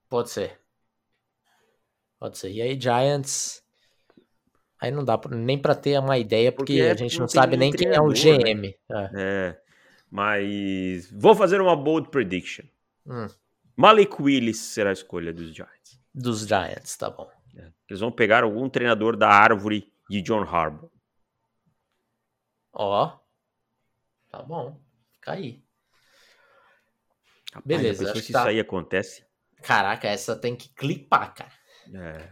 Pode 0.09 0.29
ser. 0.29 0.59
Pode 2.19 2.37
ser. 2.37 2.51
E 2.51 2.61
aí, 2.61 2.79
Giants. 2.79 3.63
Aí 4.79 4.91
não 4.91 5.05
dá 5.05 5.19
nem 5.29 5.59
para 5.59 5.75
ter 5.75 5.99
uma 5.99 6.17
ideia, 6.17 6.51
porque, 6.51 6.73
porque 6.73 6.89
a 6.89 6.95
gente 6.95 7.13
não, 7.13 7.21
não 7.21 7.27
sabe 7.27 7.55
nem 7.55 7.71
quem 7.71 7.89
é 7.89 8.01
o 8.01 8.09
GM. 8.09 8.61
Né? 8.61 8.73
É. 8.89 9.09
é. 9.15 9.61
Mas 10.09 11.09
vou 11.11 11.35
fazer 11.35 11.61
uma 11.61 11.75
bold 11.75 12.09
prediction. 12.09 12.65
Hum. 13.05 13.27
Malik 13.75 14.21
Willis 14.21 14.57
será 14.59 14.89
a 14.89 14.93
escolha 14.93 15.31
dos 15.31 15.55
Giants. 15.55 15.99
Dos 16.13 16.45
Giants, 16.45 16.97
tá 16.97 17.09
bom. 17.09 17.31
É. 17.55 17.71
Eles 17.87 18.01
vão 18.01 18.11
pegar 18.11 18.43
algum 18.43 18.67
treinador 18.67 19.15
da 19.15 19.29
árvore 19.29 19.91
de 20.09 20.21
John 20.21 20.41
Harbaugh. 20.41 20.91
Ó. 22.73 23.20
Tá 24.31 24.41
bom, 24.41 24.79
fica 25.13 25.33
aí. 25.33 25.61
Rapaz, 27.53 27.65
Beleza. 27.65 28.11
Acho 28.11 28.21
se 28.21 28.31
tá... 28.31 28.39
isso 28.39 28.47
aí 28.49 28.59
acontece. 28.59 29.25
Caraca, 29.61 30.07
essa 30.07 30.35
tem 30.35 30.55
que 30.55 30.73
clipar, 30.73 31.33
cara. 31.33 31.51
É. 31.93 32.29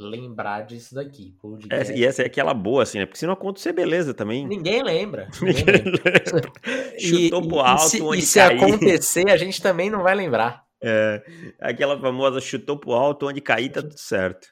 Lembrar 0.00 0.62
disso 0.62 0.94
daqui. 0.94 1.36
Essa, 1.70 1.92
e 1.92 2.04
essa 2.04 2.22
é 2.22 2.26
aquela 2.26 2.54
boa, 2.54 2.82
assim, 2.82 2.98
né? 2.98 3.06
Porque 3.06 3.18
se 3.18 3.26
não 3.26 3.32
acontecer, 3.32 3.72
beleza 3.72 4.12
também. 4.12 4.46
Ninguém 4.46 4.82
lembra. 4.82 5.28
Ninguém 5.40 5.64
lembra. 5.64 6.12
Chutou 6.98 7.42
e, 7.42 7.48
pro 7.48 7.60
alto. 7.60 7.86
E 7.86 7.90
se, 7.90 8.02
onde 8.02 8.18
e 8.18 8.26
se 8.26 8.40
acontecer, 8.40 9.30
a 9.30 9.36
gente 9.36 9.62
também 9.62 9.90
não 9.90 10.02
vai 10.02 10.14
lembrar. 10.14 10.64
É, 10.80 11.24
aquela 11.60 11.98
famosa 12.00 12.40
chutou 12.40 12.78
pro 12.78 12.92
alto, 12.92 13.28
onde 13.28 13.40
cair 13.40 13.70
tá 13.70 13.82
tudo 13.82 13.98
certo. 13.98 14.48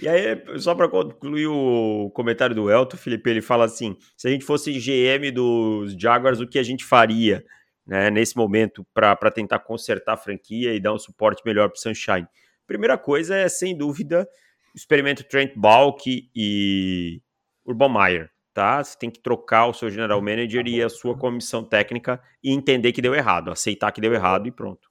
E 0.00 0.08
aí, 0.08 0.42
só 0.58 0.74
para 0.74 0.88
concluir 0.88 1.46
o 1.46 2.10
comentário 2.14 2.54
do 2.54 2.70
Elton, 2.70 2.96
Felipe, 2.96 3.30
ele 3.30 3.42
fala 3.42 3.64
assim: 3.64 3.96
se 4.16 4.28
a 4.28 4.30
gente 4.30 4.44
fosse 4.44 4.72
GM 4.72 5.30
dos 5.32 5.94
Jaguars, 6.00 6.40
o 6.40 6.46
que 6.46 6.58
a 6.58 6.62
gente 6.62 6.84
faria 6.84 7.44
né, 7.86 8.10
nesse 8.10 8.36
momento 8.36 8.86
para 8.92 9.30
tentar 9.30 9.60
consertar 9.60 10.14
a 10.14 10.16
franquia 10.16 10.74
e 10.74 10.80
dar 10.80 10.94
um 10.94 10.98
suporte 10.98 11.42
melhor 11.44 11.68
para 11.68 11.76
o 11.76 11.80
Sunshine? 11.80 12.26
Primeira 12.66 12.96
coisa 12.96 13.36
é, 13.36 13.48
sem 13.48 13.76
dúvida, 13.76 14.28
experimento 14.74 15.24
Trent 15.24 15.52
Balk 15.56 16.30
e 16.34 17.20
Urban 17.64 17.92
Meyer. 17.92 18.30
Tá? 18.52 18.82
Você 18.82 18.98
tem 18.98 19.10
que 19.10 19.20
trocar 19.20 19.66
o 19.66 19.72
seu 19.72 19.88
general 19.88 20.20
manager 20.20 20.66
e 20.66 20.82
a 20.82 20.88
sua 20.88 21.16
comissão 21.16 21.64
técnica 21.64 22.20
e 22.42 22.52
entender 22.52 22.92
que 22.92 23.00
deu 23.00 23.14
errado, 23.14 23.50
aceitar 23.50 23.92
que 23.92 24.00
deu 24.00 24.12
errado 24.12 24.46
e 24.48 24.50
pronto. 24.50 24.90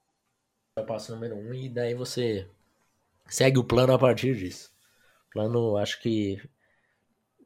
É 0.77 0.81
o 0.81 0.85
passo 0.85 1.13
número 1.13 1.35
um, 1.35 1.53
e 1.53 1.67
daí 1.67 1.93
você 1.93 2.47
segue 3.29 3.59
o 3.59 3.63
plano 3.63 3.93
a 3.93 3.99
partir 3.99 4.35
disso. 4.35 4.71
O 5.27 5.33
plano, 5.33 5.77
acho 5.77 6.01
que 6.01 6.41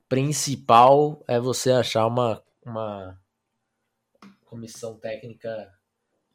principal 0.07 1.23
é 1.27 1.39
você 1.39 1.71
achar 1.71 2.05
uma, 2.07 2.43
uma 2.65 3.19
comissão 4.45 4.97
técnica 4.99 5.71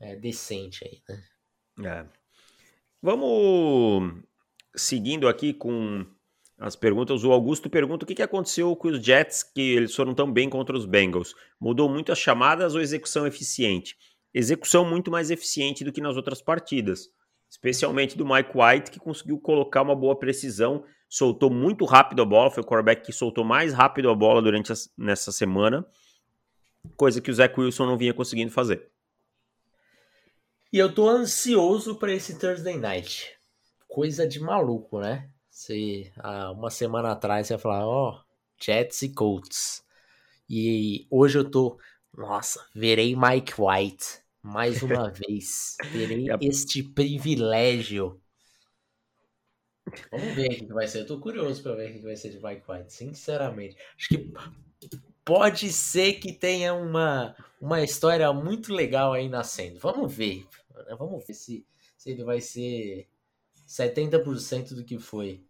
é, 0.00 0.17
decente 0.17 0.85
aí, 0.85 1.02
né? 1.09 1.25
É. 1.85 2.19
Vamos 3.00 4.25
seguindo 4.75 5.28
aqui 5.28 5.55
com 5.55 6.05
as 6.59 6.75
perguntas. 6.75 7.23
O 7.23 7.31
Augusto 7.31 7.71
pergunta 7.71 8.05
o 8.05 8.07
que, 8.07 8.17
que 8.17 8.23
aconteceu 8.23 8.75
com 8.75 8.88
os 8.88 9.05
Jets, 9.05 9.45
que 9.45 9.61
eles 9.61 9.95
foram 9.95 10.14
tão 10.14 10.31
bem 10.31 10.50
contra 10.50 10.76
os 10.76 10.85
Bengals. 10.85 11.35
Mudou 11.61 11.88
muito 11.88 12.11
as 12.11 12.19
chamadas 12.19 12.75
ou 12.75 12.81
execução 12.81 13.26
eficiente? 13.26 13.97
Execução 14.35 14.85
muito 14.85 15.11
mais 15.11 15.31
eficiente 15.31 15.85
do 15.85 15.93
que 15.93 16.00
nas 16.00 16.17
outras 16.17 16.43
partidas. 16.43 17.09
Especialmente 17.49 18.17
do 18.17 18.26
Mike 18.26 18.50
White, 18.55 18.90
que 18.90 19.00
conseguiu 19.00 19.40
colocar 19.40 19.83
uma 19.83 19.97
boa 19.97 20.19
precisão, 20.19 20.85
soltou 21.09 21.50
muito 21.50 21.85
rápido 21.85 22.21
a 22.21 22.25
bola, 22.25 22.50
foi 22.50 22.62
o 22.62 22.67
quarterback 22.67 23.07
que 23.07 23.12
soltou 23.12 23.45
mais 23.45 23.73
rápido 23.73 24.11
a 24.11 24.14
bola 24.14 24.43
durante 24.43 24.73
nessa 24.97 25.33
semana, 25.33 25.87
coisa 26.97 27.21
que 27.21 27.31
o 27.31 27.35
Zach 27.35 27.59
Wilson 27.59 27.87
não 27.87 27.97
vinha 27.97 28.12
conseguindo 28.12 28.52
fazer. 28.52 28.90
E 30.71 30.76
eu 30.78 30.95
tô 30.95 31.09
ansioso 31.09 31.97
para 31.97 32.12
esse 32.12 32.38
Thursday 32.38 32.76
Night. 32.76 33.35
Coisa 33.88 34.28
de 34.28 34.38
maluco, 34.38 35.00
né? 35.00 35.31
Se 35.50 36.12
há 36.19 36.52
uma 36.52 36.71
semana 36.71 37.12
atrás 37.12 37.47
você 37.47 37.55
ia 37.55 37.59
falar, 37.59 37.87
ó, 37.87 38.11
oh, 38.11 38.21
Jets 38.62 39.00
e 39.00 39.09
Colts. 39.09 39.83
E 40.49 41.07
hoje 41.11 41.38
eu 41.38 41.50
tô, 41.50 41.78
nossa, 42.14 42.67
verei 42.75 43.17
Mike 43.17 43.55
White 43.59 44.27
mais 44.49 44.83
uma 44.83 45.11
vez. 45.12 45.76
Terei 45.93 46.26
este 46.40 46.83
privilégio. 46.83 48.21
Vamos 50.11 50.35
ver 50.35 50.52
o 50.52 50.67
que 50.67 50.73
vai 50.73 50.88
ser. 50.88 51.00
Eu 51.00 51.07
tô 51.07 51.21
curioso 51.21 51.62
para 51.62 51.75
ver 51.75 51.90
o 51.90 51.93
que 51.95 52.05
vai 52.05 52.17
ser 52.17 52.31
de 52.31 52.43
Mike 52.43 52.62
White, 52.69 52.93
sinceramente. 52.93 53.76
Acho 53.97 54.09
que 54.09 54.33
pode 55.25 55.73
ser 55.73 56.14
que 56.14 56.33
tenha 56.33 56.75
uma, 56.75 57.37
uma 57.61 57.83
história 57.83 58.33
muito 58.33 58.73
legal 58.73 59.12
aí 59.12 59.28
nascendo. 59.28 59.78
Vamos 59.78 60.12
ver. 60.12 60.47
Vamos 60.99 61.26
ver 61.26 61.35
se, 61.35 61.67
se 61.97 62.11
ele 62.11 62.25
vai 62.25 62.40
ser 62.40 63.07
70% 63.67 64.75
do 64.75 64.85
que 64.85 64.99
foi 64.99 65.45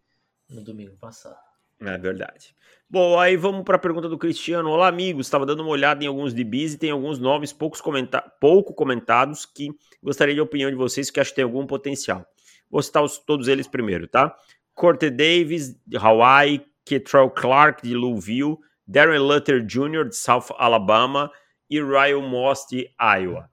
no 0.49 0.62
domingo 0.62 0.97
passado. 0.97 1.48
É 1.80 1.97
verdade. 1.97 2.54
Bom, 2.90 3.18
aí 3.18 3.37
vamos 3.37 3.64
para 3.64 3.76
a 3.76 3.78
pergunta 3.78 4.08
do 4.08 4.16
Cristiano. 4.16 4.70
Olá, 4.70 4.88
amigos. 4.88 5.26
Estava 5.26 5.44
dando 5.44 5.61
uma 5.61 5.70
olhada 5.70 6.02
em 6.02 6.06
alguns 6.06 6.32
DBs 6.32 6.75
e 6.75 6.78
tem 6.78 6.90
alguns 6.90 7.18
nomes 7.18 7.52
poucos 7.52 7.80
comenta 7.80 8.20
pouco 8.40 8.73
comentados 8.73 9.44
que 9.44 9.70
gostaria 10.02 10.35
de 10.35 10.40
opinião 10.40 10.70
de 10.70 10.76
vocês 10.76 11.11
que 11.11 11.20
acho 11.20 11.30
que 11.30 11.37
tem 11.37 11.44
algum 11.44 11.66
potencial. 11.66 12.26
Vou 12.70 12.82
citar 12.82 13.02
os, 13.02 13.18
todos 13.18 13.47
eles 13.47 13.68
primeiro, 13.68 14.08
tá? 14.08 14.35
Corte 14.75 15.11
Davis, 15.11 15.76
de 15.87 15.97
Hawaii, 15.97 16.64
Ketrell 16.85 17.30
Clark, 17.30 17.82
de 17.82 17.94
Louisville, 17.94 18.56
Darren 18.87 19.18
Lutter 19.18 19.64
Jr., 19.64 20.08
de 20.08 20.16
South 20.16 20.47
Alabama 20.56 21.30
e 21.68 21.80
Ryan 21.82 22.23
Moss, 22.23 22.66
de 22.70 22.90
Iowa. 22.99 23.50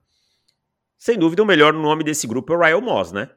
Sem 0.96 1.18
dúvida, 1.18 1.42
o 1.42 1.46
melhor 1.46 1.74
nome 1.74 2.02
desse 2.02 2.26
grupo 2.26 2.54
é 2.54 2.56
o 2.56 2.60
Ryan 2.60 2.80
Moss, 2.80 3.12
né? 3.12 3.30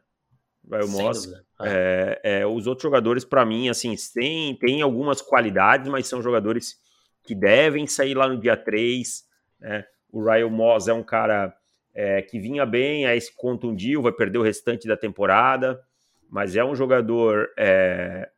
Ryan 0.69 0.87
Moss. 0.87 1.29
É, 1.61 2.21
é, 2.23 2.45
os 2.47 2.67
outros 2.67 2.83
jogadores, 2.83 3.25
para 3.25 3.45
mim, 3.45 3.69
assim, 3.69 3.93
têm, 4.13 4.55
têm 4.55 4.81
algumas 4.81 5.21
qualidades, 5.21 5.89
mas 5.89 6.07
são 6.07 6.21
jogadores 6.21 6.79
que 7.23 7.35
devem 7.35 7.85
sair 7.85 8.13
lá 8.13 8.27
no 8.27 8.39
dia 8.39 8.55
3. 8.55 9.25
Né? 9.59 9.85
O 10.11 10.23
Ryan 10.23 10.49
Moss 10.49 10.87
é 10.87 10.93
um 10.93 11.03
cara 11.03 11.53
é, 11.93 12.21
que 12.21 12.39
vinha 12.39 12.65
bem, 12.65 13.05
aí 13.05 13.19
se 13.19 13.35
contundiu, 13.35 14.01
vai 14.01 14.11
perder 14.11 14.37
o 14.37 14.43
restante 14.43 14.87
da 14.87 14.95
temporada, 14.95 15.83
mas 16.29 16.55
é 16.55 16.63
um 16.63 16.75
jogador 16.75 17.49
é, 17.57 18.29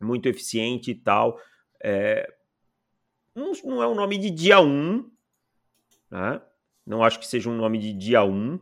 muito 0.00 0.28
eficiente 0.28 0.90
e 0.90 0.94
tal. 0.94 1.38
É, 1.82 2.28
não, 3.34 3.52
não, 3.64 3.82
é 3.82 3.86
um 3.86 3.94
nome 3.94 4.18
de 4.18 4.30
dia 4.30 4.60
1, 4.60 5.10
né? 6.10 6.42
não 6.84 7.02
acho 7.02 7.18
que 7.18 7.26
seja 7.26 7.48
um 7.48 7.56
nome 7.56 7.78
de 7.78 7.92
dia 7.92 8.24
1, 8.24 8.58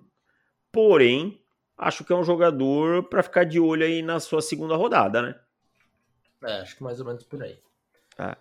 porém, 0.70 1.42
acho 1.80 2.04
que 2.04 2.12
é 2.12 2.16
um 2.16 2.22
jogador 2.22 3.05
para 3.05 3.22
ficar 3.22 3.44
de 3.44 3.59
olho 3.59 3.85
aí 3.85 4.02
na 4.02 4.20
sua 4.20 4.42
segunda 4.42 4.76
rodada, 4.76 5.22
né? 5.22 5.35
É, 6.44 6.61
acho 6.61 6.76
que 6.76 6.83
mais 6.83 7.00
ou 7.00 7.07
menos 7.07 7.24
por 7.24 7.42
aí. 7.42 7.59
É. 8.18 8.37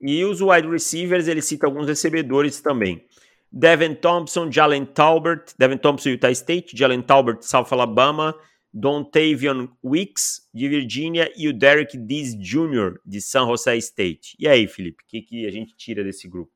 E 0.00 0.24
os 0.24 0.40
wide 0.40 0.68
receivers, 0.68 1.26
ele 1.28 1.42
cita 1.42 1.66
alguns 1.66 1.86
recebedores 1.86 2.60
também. 2.60 3.06
Devin 3.50 3.94
Thompson, 3.94 4.50
Jalen 4.50 4.84
Talbert, 4.84 5.54
Devin 5.58 5.78
Thompson, 5.78 6.10
Utah 6.10 6.30
State, 6.30 6.76
Jalen 6.76 7.02
Talbert, 7.02 7.42
South 7.42 7.68
Alabama, 7.70 8.34
Dontavian 8.72 9.68
Wicks, 9.82 10.48
de 10.52 10.68
Virgínia, 10.68 11.32
e 11.36 11.48
o 11.48 11.52
Derek 11.56 11.96
Dees 11.96 12.36
Jr., 12.36 12.98
de 13.06 13.20
San 13.20 13.46
Jose 13.46 13.76
State. 13.78 14.36
E 14.38 14.48
aí, 14.48 14.66
Felipe, 14.66 15.04
o 15.04 15.06
que, 15.06 15.22
que 15.22 15.46
a 15.46 15.50
gente 15.50 15.74
tira 15.76 16.02
desse 16.02 16.28
grupo? 16.28 16.52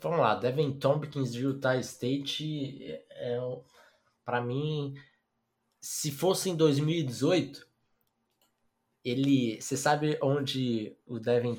Vamos 0.00 0.18
lá, 0.18 0.34
Devin 0.34 0.72
Tompkins 0.72 1.32
de 1.32 1.42
Utah 1.42 1.78
State 1.78 2.84
é, 2.84 3.04
é 3.34 3.40
para 4.24 4.40
mim, 4.40 4.94
se 5.80 6.10
fosse 6.10 6.50
em 6.50 6.56
2018, 6.56 7.66
ele, 9.04 9.60
você 9.60 9.76
sabe 9.76 10.18
onde 10.22 10.96
o 11.06 11.18
Devin 11.18 11.58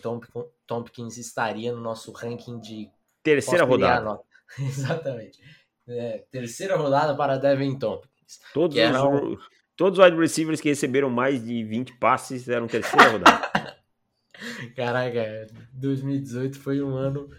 Tompkins 0.66 1.18
estaria 1.18 1.72
no 1.72 1.80
nosso 1.80 2.12
ranking 2.12 2.60
de 2.60 2.90
terceira 3.22 3.64
rodada? 3.64 4.20
Exatamente. 4.58 5.40
É, 5.88 6.26
terceira 6.32 6.76
rodada 6.76 7.16
para 7.16 7.38
Devin 7.38 7.78
Tompkins. 7.78 8.40
Todos 8.52 8.76
os, 8.76 9.04
um... 9.04 9.38
todos 9.78 10.00
os 10.00 10.06
wide 10.06 10.18
receivers 10.18 10.60
que 10.60 10.70
receberam 10.70 11.10
mais 11.10 11.46
de 11.46 11.64
20 11.64 11.94
passes 11.98 12.50
eram 12.50 12.68
terceira 12.68 13.10
rodada. 13.10 13.46
Caraca, 14.76 15.48
2018 15.74 16.60
foi 16.60 16.82
um 16.82 16.96
ano 16.96 17.30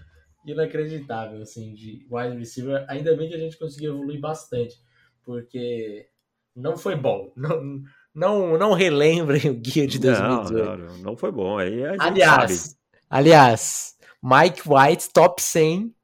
inacreditável, 0.46 1.42
assim, 1.42 1.74
de 1.74 2.06
wide 2.08 2.38
receiver. 2.38 2.84
Ainda 2.88 3.16
bem 3.16 3.28
que 3.28 3.34
a 3.34 3.38
gente 3.38 3.58
conseguiu 3.58 3.94
evoluir 3.94 4.20
bastante, 4.20 4.80
porque 5.26 6.08
não 6.54 6.76
foi 6.76 6.94
bom. 6.96 7.32
Não, 7.36 7.82
não, 8.14 8.56
não 8.56 8.72
relembrem 8.72 9.50
o 9.50 9.54
guia 9.54 9.86
de 9.86 9.98
2018. 9.98 10.52
Não, 10.54 10.76
não, 10.76 10.98
não 10.98 11.16
foi 11.16 11.30
bom. 11.30 11.58
Aí 11.58 11.84
aliás, 11.98 12.52
sabe. 12.52 12.76
aliás, 13.10 13.98
Mike 14.22 14.62
White, 14.66 15.10
top 15.12 15.42
100, 15.42 15.94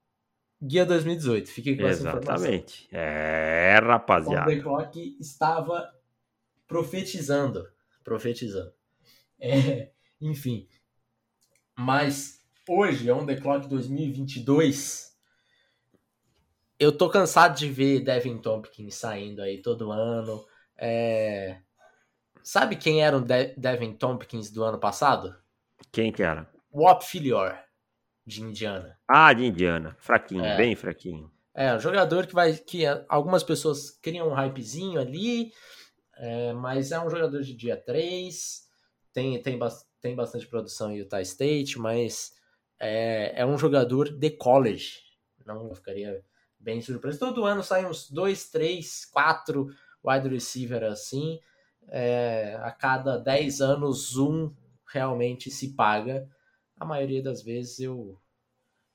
guia 0.63 0.85
2018. 0.85 1.51
Fiquem 1.51 1.77
com 1.77 1.87
Exatamente. 1.87 2.89
É, 2.93 3.79
rapaziada. 3.83 4.51
O 4.51 4.55
The 4.55 4.61
Clock 4.61 5.17
estava 5.19 5.91
profetizando. 6.67 7.67
Profetizando. 8.05 8.73
É, 9.41 9.91
enfim. 10.21 10.69
Mas 11.77 12.41
hoje, 12.69 13.11
on 13.11 13.25
the 13.25 13.37
clock 13.37 13.69
2022, 13.69 15.12
eu 16.83 16.91
tô 16.91 17.09
cansado 17.09 17.57
de 17.57 17.69
ver 17.69 18.01
Devin 18.01 18.39
Tompkins 18.39 18.97
saindo 18.97 19.41
aí 19.41 19.63
todo 19.63 19.93
ano. 19.93 20.45
É... 20.77 21.61
Sabe 22.43 22.75
quem 22.75 23.05
era 23.05 23.17
o 23.17 23.21
De 23.21 23.55
Devin 23.57 23.93
Tompkins 23.93 24.51
do 24.51 24.65
ano 24.65 24.81
passado? 24.81 25.37
Quem 25.93 26.11
que 26.11 26.25
era? 26.25 26.51
Wop 26.75 27.05
Filior, 27.05 27.57
de 28.27 28.43
Indiana. 28.43 28.99
Ah, 29.07 29.33
de 29.33 29.45
Indiana. 29.45 29.97
Fraquinho, 30.01 30.45
é. 30.45 30.57
bem 30.57 30.75
fraquinho. 30.75 31.31
É, 31.55 31.73
um 31.73 31.79
jogador 31.79 32.27
que 32.27 32.35
vai. 32.35 32.55
que 32.55 32.85
algumas 33.09 33.45
pessoas 33.45 33.91
criam 33.91 34.31
um 34.31 34.35
hypezinho 34.35 35.01
ali, 35.01 35.53
é, 36.17 36.53
mas 36.53 36.91
é 36.91 36.99
um 36.99 37.09
jogador 37.09 37.43
de 37.43 37.55
dia 37.55 37.77
3, 37.77 38.63
tem, 39.13 39.41
tem, 39.41 39.57
tem 40.01 40.17
bastante 40.17 40.49
produção 40.49 40.91
em 40.91 40.97
Utah 40.97 41.23
State, 41.23 41.79
mas 41.79 42.33
é, 42.81 43.41
é 43.41 43.47
um 43.47 43.57
jogador 43.57 44.09
de 44.09 44.31
college. 44.31 45.01
Não 45.47 45.73
ficaria 45.75 46.25
bem 46.63 46.81
surpreso. 46.81 47.19
Todo 47.19 47.45
ano 47.45 47.63
saem 47.63 47.87
uns 47.87 48.11
dois, 48.11 48.49
três, 48.51 49.05
quatro 49.05 49.69
wide 50.05 50.29
receiver 50.29 50.85
assim. 50.85 51.41
É, 51.89 52.57
a 52.63 52.71
cada 52.71 53.19
10 53.19 53.61
anos, 53.61 54.17
um 54.17 54.55
realmente 54.87 55.51
se 55.51 55.75
paga. 55.75 56.29
A 56.79 56.85
maioria 56.85 57.23
das 57.23 57.43
vezes 57.43 57.81
eu, 57.81 58.19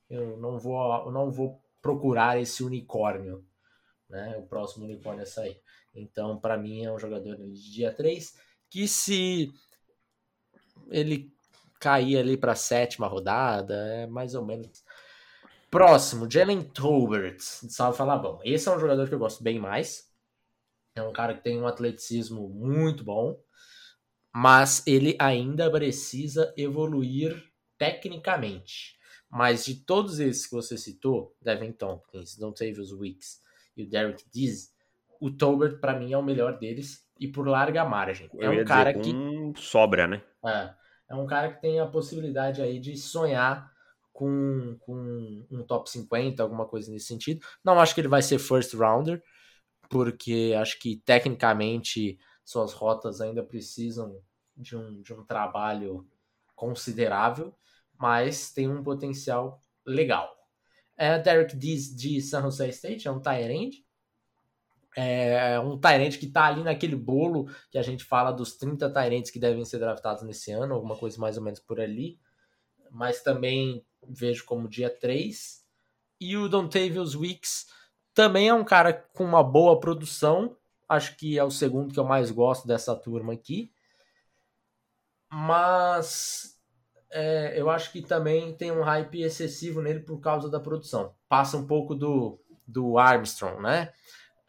eu 0.08 0.36
não, 0.38 0.58
vou, 0.58 1.06
eu 1.06 1.12
não 1.12 1.30
vou 1.30 1.62
procurar 1.80 2.40
esse 2.40 2.62
unicórnio. 2.62 3.44
Né? 4.08 4.36
O 4.38 4.46
próximo 4.46 4.84
unicórnio 4.84 5.22
a 5.22 5.26
sair. 5.26 5.60
Então, 5.94 6.38
para 6.38 6.56
mim, 6.56 6.84
é 6.84 6.92
um 6.92 6.98
jogador 6.98 7.36
de 7.36 7.72
dia 7.72 7.92
3 7.92 8.34
que 8.70 8.86
se 8.86 9.52
ele 10.90 11.32
cair 11.80 12.18
ali 12.18 12.36
para 12.36 12.54
sétima 12.54 13.06
rodada, 13.06 13.74
é 13.74 14.06
mais 14.06 14.34
ou 14.34 14.44
menos. 14.44 14.84
Próximo, 15.70 16.30
Jalen 16.30 16.62
Tolbert, 16.62 17.36
de 17.36 17.72
South 17.72 17.96
Alabama. 17.98 18.40
Esse 18.42 18.68
é 18.68 18.72
um 18.74 18.80
jogador 18.80 19.06
que 19.06 19.14
eu 19.14 19.18
gosto 19.18 19.42
bem 19.44 19.58
mais. 19.58 20.10
É 20.94 21.02
um 21.02 21.12
cara 21.12 21.34
que 21.34 21.42
tem 21.42 21.60
um 21.60 21.66
atleticismo 21.66 22.48
muito 22.48 23.04
bom, 23.04 23.38
mas 24.34 24.84
ele 24.86 25.14
ainda 25.18 25.70
precisa 25.70 26.52
evoluir 26.56 27.44
tecnicamente. 27.76 28.98
Mas 29.30 29.66
de 29.66 29.74
todos 29.74 30.18
esses 30.18 30.46
que 30.46 30.54
você 30.54 30.78
citou, 30.78 31.36
Devin 31.42 31.72
Tompkins, 31.72 32.36
Dontavius 32.36 32.90
Wicks 32.92 33.42
e 33.76 33.82
o 33.82 33.88
Derek 33.88 34.24
Dees, 34.32 34.74
o 35.20 35.30
Tolbert 35.30 35.80
para 35.80 35.98
mim 35.98 36.12
é 36.12 36.18
o 36.18 36.22
melhor 36.22 36.58
deles 36.58 37.06
e 37.20 37.28
por 37.28 37.46
larga 37.46 37.84
margem. 37.84 38.30
É 38.38 38.48
um 38.48 38.64
cara 38.64 38.94
que 38.94 39.12
sobra, 39.56 40.06
né? 40.06 40.22
É, 40.46 40.74
é 41.10 41.14
um 41.14 41.26
cara 41.26 41.52
que 41.52 41.60
tem 41.60 41.78
a 41.78 41.86
possibilidade 41.86 42.62
aí 42.62 42.78
de 42.78 42.96
sonhar 42.96 43.70
com, 44.18 44.76
com 44.80 45.46
um 45.48 45.62
top 45.62 45.88
50, 45.88 46.42
alguma 46.42 46.66
coisa 46.66 46.90
nesse 46.90 47.06
sentido. 47.06 47.46
Não 47.64 47.78
acho 47.78 47.94
que 47.94 48.00
ele 48.00 48.08
vai 48.08 48.20
ser 48.20 48.40
first 48.40 48.74
rounder, 48.74 49.22
porque 49.88 50.56
acho 50.60 50.76
que 50.80 50.96
tecnicamente 51.04 52.18
suas 52.44 52.72
rotas 52.72 53.20
ainda 53.20 53.44
precisam 53.44 54.20
de 54.56 54.76
um, 54.76 55.00
de 55.00 55.14
um 55.14 55.24
trabalho 55.24 56.04
considerável, 56.56 57.54
mas 57.96 58.52
tem 58.52 58.68
um 58.68 58.82
potencial 58.82 59.62
legal. 59.86 60.28
É, 60.96 61.16
Derek 61.16 61.56
Diz 61.56 61.94
de 61.94 62.20
San 62.20 62.42
Jose 62.42 62.70
State 62.70 63.06
é 63.06 63.12
um 63.12 63.20
tight 63.20 63.86
é 64.96 65.60
um 65.60 65.78
Tyrant 65.78 66.18
que 66.18 66.26
está 66.26 66.46
ali 66.46 66.64
naquele 66.64 66.96
bolo 66.96 67.48
que 67.70 67.78
a 67.78 67.82
gente 67.82 68.02
fala 68.02 68.32
dos 68.32 68.56
30 68.56 68.92
Tyrants 68.92 69.30
que 69.30 69.38
devem 69.38 69.64
ser 69.64 69.78
draftados 69.78 70.24
nesse 70.24 70.50
ano, 70.50 70.74
alguma 70.74 70.96
coisa 70.96 71.20
mais 71.20 71.36
ou 71.36 71.44
menos 71.44 71.60
por 71.60 71.80
ali. 71.80 72.18
Mas 72.90 73.22
também 73.22 73.86
vejo 74.06 74.44
como 74.44 74.68
dia 74.68 74.90
3. 74.90 75.64
E 76.20 76.36
o 76.36 76.48
Dontavius 76.48 77.14
Weeks 77.14 77.66
também 78.14 78.48
é 78.48 78.54
um 78.54 78.64
cara 78.64 78.92
com 78.92 79.24
uma 79.24 79.42
boa 79.42 79.78
produção. 79.78 80.56
Acho 80.88 81.16
que 81.16 81.38
é 81.38 81.44
o 81.44 81.50
segundo 81.50 81.92
que 81.92 82.00
eu 82.00 82.04
mais 82.04 82.30
gosto 82.30 82.66
dessa 82.66 82.94
turma 82.96 83.32
aqui. 83.32 83.72
Mas 85.30 86.58
é, 87.10 87.60
eu 87.60 87.70
acho 87.70 87.92
que 87.92 88.02
também 88.02 88.54
tem 88.54 88.72
um 88.72 88.82
hype 88.82 89.22
excessivo 89.22 89.80
nele 89.80 90.00
por 90.00 90.18
causa 90.20 90.50
da 90.50 90.60
produção. 90.60 91.14
Passa 91.28 91.56
um 91.56 91.66
pouco 91.66 91.94
do, 91.94 92.40
do 92.66 92.98
Armstrong, 92.98 93.62
né? 93.62 93.92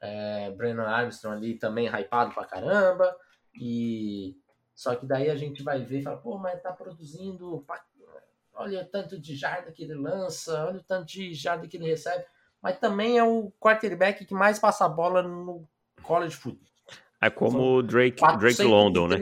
É, 0.01 0.49
Brandon 0.51 0.83
Armstrong 0.83 1.35
ali 1.35 1.55
também 1.55 1.87
hypado 1.87 2.33
pra 2.33 2.45
caramba. 2.45 3.15
E 3.53 4.37
só 4.73 4.95
que 4.95 5.05
daí 5.05 5.29
a 5.29 5.35
gente 5.35 5.61
vai 5.61 5.83
ver 5.83 5.99
e 5.99 6.03
fala, 6.03 6.17
pô, 6.17 6.37
mas 6.37 6.61
tá 6.61 6.71
produzindo. 6.71 7.65
Olha 8.59 8.81
o 8.81 8.85
tanto 8.85 9.17
de 9.17 9.35
jarda 9.35 9.71
que 9.71 9.83
ele 9.83 9.93
lança, 9.93 10.65
olha 10.65 10.79
o 10.79 10.83
tanto 10.83 11.07
de 11.07 11.33
jarda 11.33 11.65
que 11.65 11.77
ele 11.77 11.87
recebe. 11.87 12.25
Mas 12.61 12.77
também 12.77 13.17
é 13.17 13.23
o 13.23 13.51
quarterback 13.59 14.25
que 14.25 14.33
mais 14.33 14.59
passa 14.59 14.85
a 14.85 14.89
bola 14.89 15.23
no 15.23 15.65
college 16.03 16.35
football. 16.35 16.67
É 17.21 17.29
como 17.29 17.77
o 17.77 17.81
Drake, 17.81 18.21
Drake 18.37 18.63
London, 18.63 19.07
né? 19.07 19.17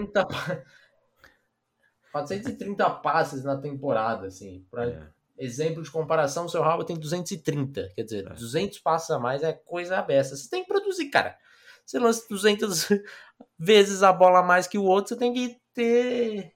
430 2.12 2.89
passes 3.02 3.43
na 3.43 3.56
temporada, 3.58 4.26
assim. 4.26 4.65
Pra, 4.71 4.88
é 4.88 5.08
exemplo 5.38 5.84
de 5.84 5.91
comparação, 5.91 6.45
o 6.45 6.50
seu 6.50 6.62
Rabo 6.62 6.84
tem 6.84 6.97
230. 6.97 7.91
Quer 7.95 8.04
dizer, 8.04 8.26
é. 8.26 8.34
200 8.34 8.80
passos 8.80 9.12
a 9.12 9.19
mais 9.19 9.43
é 9.43 9.54
coisa 9.54 10.00
abessa. 10.00 10.36
Você 10.36 10.50
tem 10.50 10.63
que 10.63 10.67
produzir, 10.67 11.10
cara. 11.10 11.38
Você 11.86 12.00
lança 12.00 12.26
200 12.28 12.89
vezes 13.58 14.02
a 14.04 14.12
bola 14.12 14.39
a 14.39 14.43
mais 14.43 14.67
que 14.67 14.78
o 14.78 14.84
outro, 14.84 15.10
você 15.10 15.15
tem 15.15 15.32
que 15.32 15.60
ter, 15.73 16.54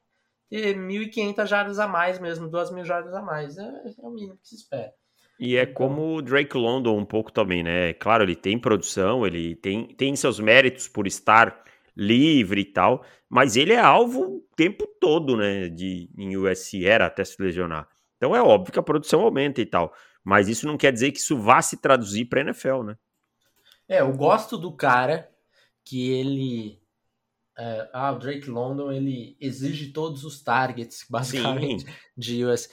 ter 0.52 0.76
1.500 0.76 1.48
jardas 1.48 1.80
a 1.80 1.88
mais 1.88 2.20
mesmo, 2.20 2.52
2.000 2.52 2.84
jardas 2.84 3.14
a 3.14 3.22
mais. 3.22 3.58
É, 3.58 3.64
é, 3.64 3.94
o 4.00 4.12
mínimo 4.12 4.38
que 4.38 4.50
se 4.50 4.56
espera. 4.56 4.92
E 5.40 5.56
é 5.56 5.64
então, 5.64 5.74
como 5.74 6.18
o 6.18 6.22
Drake 6.22 6.58
London 6.58 6.98
um 6.98 7.06
pouco 7.06 7.32
também, 7.32 7.64
né? 7.64 7.94
Claro, 7.94 8.24
ele 8.24 8.36
tem 8.36 8.60
produção, 8.60 9.26
ele 9.26 9.56
tem, 9.56 9.88
tem 9.96 10.14
seus 10.16 10.42
méritos 10.42 10.90
por 10.90 11.08
estar 11.08 11.64
livre 11.96 12.62
e 12.62 12.66
tal, 12.66 13.04
mas 13.30 13.56
ele 13.56 13.72
é 13.72 13.80
alvo 13.80 14.22
o 14.22 14.46
tempo 14.56 14.86
todo, 15.00 15.38
né? 15.38 15.70
De, 15.70 16.10
em 16.18 16.36
USC, 16.36 16.86
era 16.86 17.06
até 17.06 17.24
se 17.24 17.42
lesionar. 17.42 17.88
Então 18.18 18.36
é 18.36 18.42
óbvio 18.42 18.74
que 18.74 18.80
a 18.80 18.84
produção 18.84 19.22
aumenta 19.22 19.62
e 19.62 19.66
tal. 19.66 19.94
Mas 20.24 20.50
isso 20.50 20.68
não 20.68 20.78
quer 20.78 20.92
dizer 20.92 21.12
que 21.12 21.20
isso 21.20 21.38
vá 21.38 21.62
se 21.62 21.78
traduzir 21.78 22.26
para 22.26 22.42
NFL, 22.42 22.84
né? 22.84 22.98
É, 23.88 24.02
eu 24.02 24.12
gosto 24.12 24.58
do 24.58 24.76
cara 24.76 25.30
que 25.86 26.12
ele. 26.12 26.81
É, 27.58 27.90
ah, 27.94 28.12
o 28.12 28.20
Drake 28.20 28.50
London 28.50 28.92
ele 28.92 29.36
exige 29.40 29.92
todos 29.92 30.24
os 30.24 30.42
targets, 30.42 31.06
basicamente, 31.10 31.86
Sim. 31.86 31.92
de 32.18 32.46
US. 32.46 32.70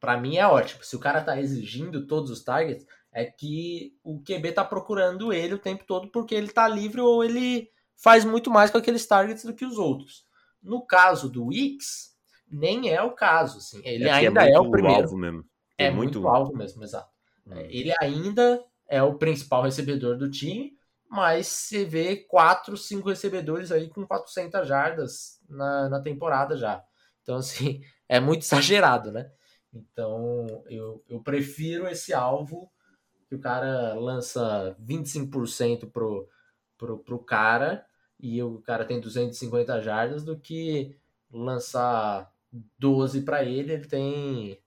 Para 0.00 0.18
mim 0.18 0.36
é 0.36 0.46
ótimo. 0.46 0.82
Se 0.82 0.96
o 0.96 1.00
cara 1.00 1.22
tá 1.22 1.40
exigindo 1.40 2.06
todos 2.06 2.30
os 2.30 2.42
targets, 2.42 2.86
é 3.12 3.24
que 3.24 3.94
o 4.02 4.20
QB 4.22 4.52
tá 4.52 4.64
procurando 4.64 5.32
ele 5.32 5.54
o 5.54 5.58
tempo 5.58 5.84
todo 5.86 6.10
porque 6.10 6.34
ele 6.34 6.48
tá 6.48 6.66
livre 6.66 7.00
ou 7.00 7.22
ele 7.22 7.68
faz 8.02 8.24
muito 8.24 8.50
mais 8.50 8.70
com 8.70 8.78
aqueles 8.78 9.06
targets 9.06 9.44
do 9.44 9.54
que 9.54 9.64
os 9.64 9.78
outros. 9.78 10.24
No 10.62 10.84
caso 10.84 11.28
do 11.28 11.46
Wicks, 11.46 12.12
nem 12.50 12.90
é 12.90 13.02
o 13.02 13.12
caso. 13.12 13.58
Assim. 13.58 13.80
Ele 13.84 14.04
é 14.04 14.12
ainda 14.12 14.44
é, 14.44 14.52
é, 14.52 14.60
o 14.60 14.70
primeiro. 14.70 15.02
Alvo 15.02 15.16
mesmo. 15.16 15.44
É, 15.78 15.86
é 15.86 15.90
muito... 15.90 16.20
muito 16.20 16.28
alvo 16.28 16.56
mesmo, 16.56 16.82
exato. 16.82 17.10
Hum. 17.46 17.54
Ele 17.68 17.92
ainda 18.00 18.62
é 18.88 19.02
o 19.02 19.14
principal 19.14 19.62
recebedor 19.62 20.16
do 20.16 20.30
time, 20.30 20.72
mas 21.12 21.46
você 21.46 21.84
vê 21.84 22.16
quatro, 22.16 22.74
cinco 22.74 23.10
recebedores 23.10 23.70
aí 23.70 23.86
com 23.90 24.06
400 24.06 24.66
jardas 24.66 25.38
na, 25.46 25.86
na 25.90 26.00
temporada 26.00 26.56
já. 26.56 26.82
Então, 27.20 27.36
assim, 27.36 27.82
é 28.08 28.18
muito 28.18 28.44
exagerado, 28.44 29.12
né? 29.12 29.30
Então, 29.74 30.64
eu, 30.70 31.04
eu 31.06 31.20
prefiro 31.20 31.86
esse 31.86 32.14
alvo 32.14 32.72
que 33.28 33.34
o 33.34 33.38
cara 33.38 33.92
lança 33.92 34.74
25% 34.82 35.90
pro, 35.90 36.26
pro, 36.78 36.98
pro 37.00 37.18
cara 37.18 37.84
e 38.18 38.42
o 38.42 38.62
cara 38.62 38.86
tem 38.86 38.98
250 38.98 39.82
jardas 39.82 40.24
do 40.24 40.38
que 40.38 40.96
lançar 41.30 42.32
12 42.78 43.20
para 43.20 43.44
ele, 43.44 43.74
ele 43.74 43.86
tem 43.86 44.58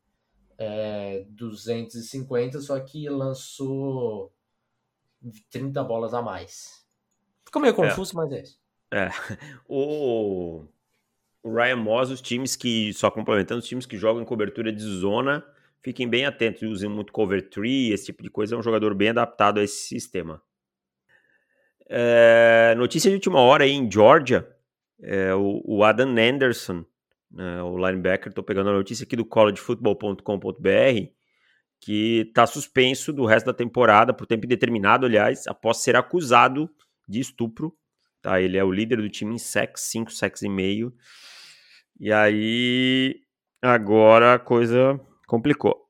é, 0.59 1.25
250, 1.27 2.61
só 2.61 2.79
que 2.79 3.09
lançou 3.09 4.31
30 5.49 5.83
bolas 5.83 6.13
a 6.13 6.21
mais. 6.21 6.85
Ficou 7.45 7.61
meio 7.61 7.73
confuso, 7.73 8.13
é. 8.13 8.15
mas 8.15 8.31
é 8.31 8.41
isso. 8.41 8.59
É. 8.91 9.09
O, 9.67 10.63
o 11.43 11.53
Ryan 11.53 11.77
Moss, 11.77 12.09
os 12.09 12.21
times 12.21 12.55
que, 12.55 12.93
só 12.93 13.11
complementando, 13.11 13.59
os 13.59 13.67
times 13.67 13.85
que 13.85 13.97
jogam 13.97 14.21
em 14.21 14.25
cobertura 14.25 14.71
de 14.71 14.81
zona, 14.81 15.45
fiquem 15.81 16.07
bem 16.07 16.25
atentos, 16.25 16.63
usem 16.63 16.89
muito 16.89 17.13
cover 17.13 17.49
tree, 17.49 17.91
esse 17.91 18.05
tipo 18.05 18.23
de 18.23 18.29
coisa, 18.29 18.55
é 18.55 18.57
um 18.57 18.63
jogador 18.63 18.93
bem 18.95 19.09
adaptado 19.09 19.59
a 19.59 19.63
esse 19.63 19.87
sistema. 19.87 20.41
É, 21.87 22.73
notícia 22.75 23.09
de 23.09 23.15
última 23.15 23.39
hora 23.39 23.63
aí 23.63 23.71
em 23.71 23.89
Georgia, 23.91 24.47
é, 25.01 25.35
o, 25.35 25.61
o 25.63 25.83
Adam 25.83 26.15
Anderson, 26.17 26.83
né, 27.29 27.61
o 27.61 27.77
linebacker, 27.77 28.29
estou 28.29 28.43
pegando 28.43 28.71
a 28.71 28.73
notícia 28.73 29.03
aqui 29.03 29.15
do 29.15 29.25
collegefootball.com.br, 29.25 31.14
que 31.85 32.21
está 32.21 32.47
suspenso 32.47 33.13
do 33.13 33.27
resto 33.27 33.45
da 33.45 33.53
temporada 33.53 34.11
por 34.11 34.25
tempo 34.25 34.47
indeterminado, 34.47 35.05
aliás, 35.05 35.45
após 35.45 35.77
ser 35.77 35.95
acusado 35.95 36.67
de 37.07 37.19
estupro. 37.19 37.77
Tá? 38.23 38.41
Ele 38.41 38.57
é 38.57 38.63
o 38.63 38.71
líder 38.71 38.99
do 38.99 39.07
time 39.07 39.35
em 39.35 39.37
sacks, 39.37 39.83
5 39.83 40.11
sacks 40.11 40.41
e 40.41 40.49
meio. 40.49 40.91
E 41.99 42.11
aí, 42.11 43.21
agora 43.61 44.33
a 44.33 44.39
coisa 44.39 44.99
complicou. 45.27 45.87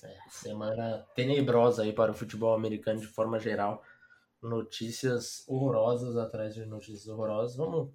É, 0.00 0.16
semana 0.30 1.04
tenebrosa 1.16 1.82
aí 1.82 1.92
para 1.92 2.12
o 2.12 2.14
futebol 2.14 2.54
americano 2.54 3.00
de 3.00 3.08
forma 3.08 3.40
geral. 3.40 3.82
Notícias 4.40 5.42
horrorosas 5.48 6.16
atrás 6.16 6.54
de 6.54 6.64
notícias 6.64 7.08
horrorosas. 7.08 7.56
Vamos 7.56 7.90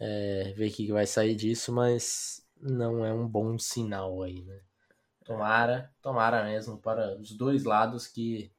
é, 0.00 0.52
ver 0.56 0.68
o 0.68 0.72
que 0.72 0.90
vai 0.90 1.06
sair 1.06 1.36
disso, 1.36 1.72
mas 1.72 2.44
não 2.60 3.06
é 3.06 3.12
um 3.12 3.28
bom 3.28 3.56
sinal 3.56 4.20
aí, 4.24 4.42
né? 4.42 4.60
Tomara, 5.28 5.92
tomara 6.00 6.42
mesmo 6.42 6.78
para 6.78 7.14
os 7.18 7.32
dois 7.32 7.62
lados 7.64 8.06
que 8.06 8.50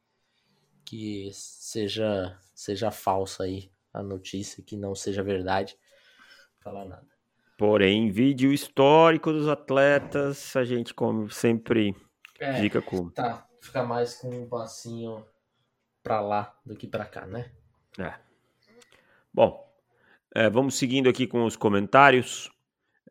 que 0.85 1.31
seja 1.33 2.39
seja 2.53 2.91
falsa 2.91 3.45
aí 3.45 3.71
a 3.91 4.03
notícia, 4.03 4.63
que 4.63 4.77
não 4.77 4.93
seja 4.93 5.23
verdade. 5.23 5.75
Falar 6.59 6.85
nada. 6.85 7.07
Porém, 7.57 8.11
vídeo 8.11 8.53
histórico 8.53 9.31
dos 9.31 9.47
atletas, 9.47 10.55
a 10.55 10.63
gente 10.63 10.93
como 10.93 11.27
sempre 11.31 11.95
é, 12.39 12.61
fica 12.61 12.83
com 12.83 13.09
tá, 13.09 13.47
fica 13.59 13.81
mais 13.81 14.19
com 14.19 14.29
um 14.29 14.47
passinho 14.47 15.25
para 16.03 16.21
lá 16.21 16.55
do 16.63 16.75
que 16.75 16.85
para 16.87 17.05
cá, 17.05 17.25
né? 17.25 17.51
É. 17.97 18.13
Bom, 19.33 19.67
é, 20.35 20.47
vamos 20.51 20.75
seguindo 20.75 21.09
aqui 21.09 21.25
com 21.25 21.45
os 21.45 21.55
comentários. 21.55 22.51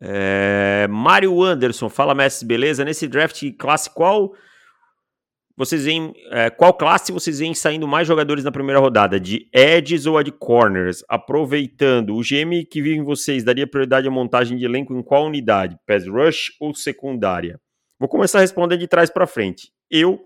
É, 0.01 0.87
Mário 0.89 1.41
Anderson, 1.43 1.89
fala 1.89 2.15
Messi, 2.15 2.45
beleza? 2.45 2.85
Nesse 2.85 3.07
draft 3.07 3.43
classe 3.57 3.89
qual 3.89 4.33
vocês 5.59 5.83
veem, 5.83 6.13
é, 6.31 6.49
qual 6.49 6.73
classe 6.73 7.11
vocês 7.11 7.39
veem 7.39 7.53
saindo 7.53 7.85
mais 7.85 8.07
jogadores 8.07 8.45
na 8.45 8.51
primeira 8.51 8.79
rodada? 8.79 9.19
De 9.19 9.49
edges 9.53 10.05
ou 10.05 10.23
de 10.23 10.31
corners? 10.31 11.03
Aproveitando, 11.09 12.15
o 12.15 12.21
GM 12.21 12.63
que 12.63 12.81
vive 12.81 12.95
em 12.95 13.03
vocês 13.03 13.43
daria 13.43 13.67
prioridade 13.67 14.07
à 14.07 14.11
montagem 14.11 14.57
de 14.57 14.63
elenco 14.63 14.95
em 14.95 15.03
qual 15.03 15.25
unidade? 15.25 15.77
Pass 15.85 16.07
rush 16.07 16.53
ou 16.61 16.73
secundária? 16.73 17.59
Vou 17.99 18.07
começar 18.07 18.37
a 18.37 18.41
responder 18.41 18.77
de 18.77 18.87
trás 18.87 19.09
para 19.09 19.27
frente. 19.27 19.69
Eu, 19.91 20.21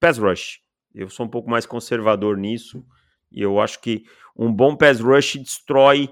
pass 0.00 0.16
rush. 0.16 0.60
Eu 0.94 1.10
sou 1.10 1.26
um 1.26 1.28
pouco 1.28 1.50
mais 1.50 1.66
conservador 1.66 2.38
nisso 2.38 2.82
e 3.30 3.42
eu 3.42 3.60
acho 3.60 3.82
que 3.82 4.04
um 4.34 4.50
bom 4.50 4.74
pass 4.74 4.98
rush 4.98 5.36
destrói 5.36 6.08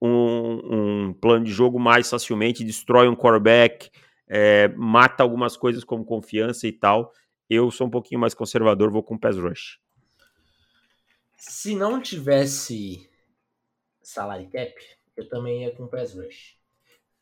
um, 0.00 1.08
um 1.08 1.12
plano 1.12 1.44
de 1.44 1.52
jogo 1.52 1.78
mais 1.78 2.08
facilmente, 2.08 2.64
destrói 2.64 3.08
um 3.08 3.16
quarterback, 3.16 3.90
é, 4.26 4.68
mata 4.68 5.22
algumas 5.22 5.56
coisas 5.56 5.84
como 5.84 6.04
confiança 6.04 6.66
e 6.66 6.72
tal. 6.72 7.12
Eu 7.48 7.70
sou 7.70 7.86
um 7.86 7.90
pouquinho 7.90 8.20
mais 8.20 8.32
conservador, 8.32 8.90
vou 8.90 9.02
com 9.02 9.18
pass 9.18 9.36
rush. 9.36 9.80
Se 11.36 11.74
não 11.74 12.00
tivesse 12.00 13.10
salary 14.02 14.46
cap, 14.46 14.74
eu 15.16 15.28
também 15.28 15.62
ia 15.62 15.74
com 15.74 15.86
pass 15.86 16.14
rush. 16.14 16.56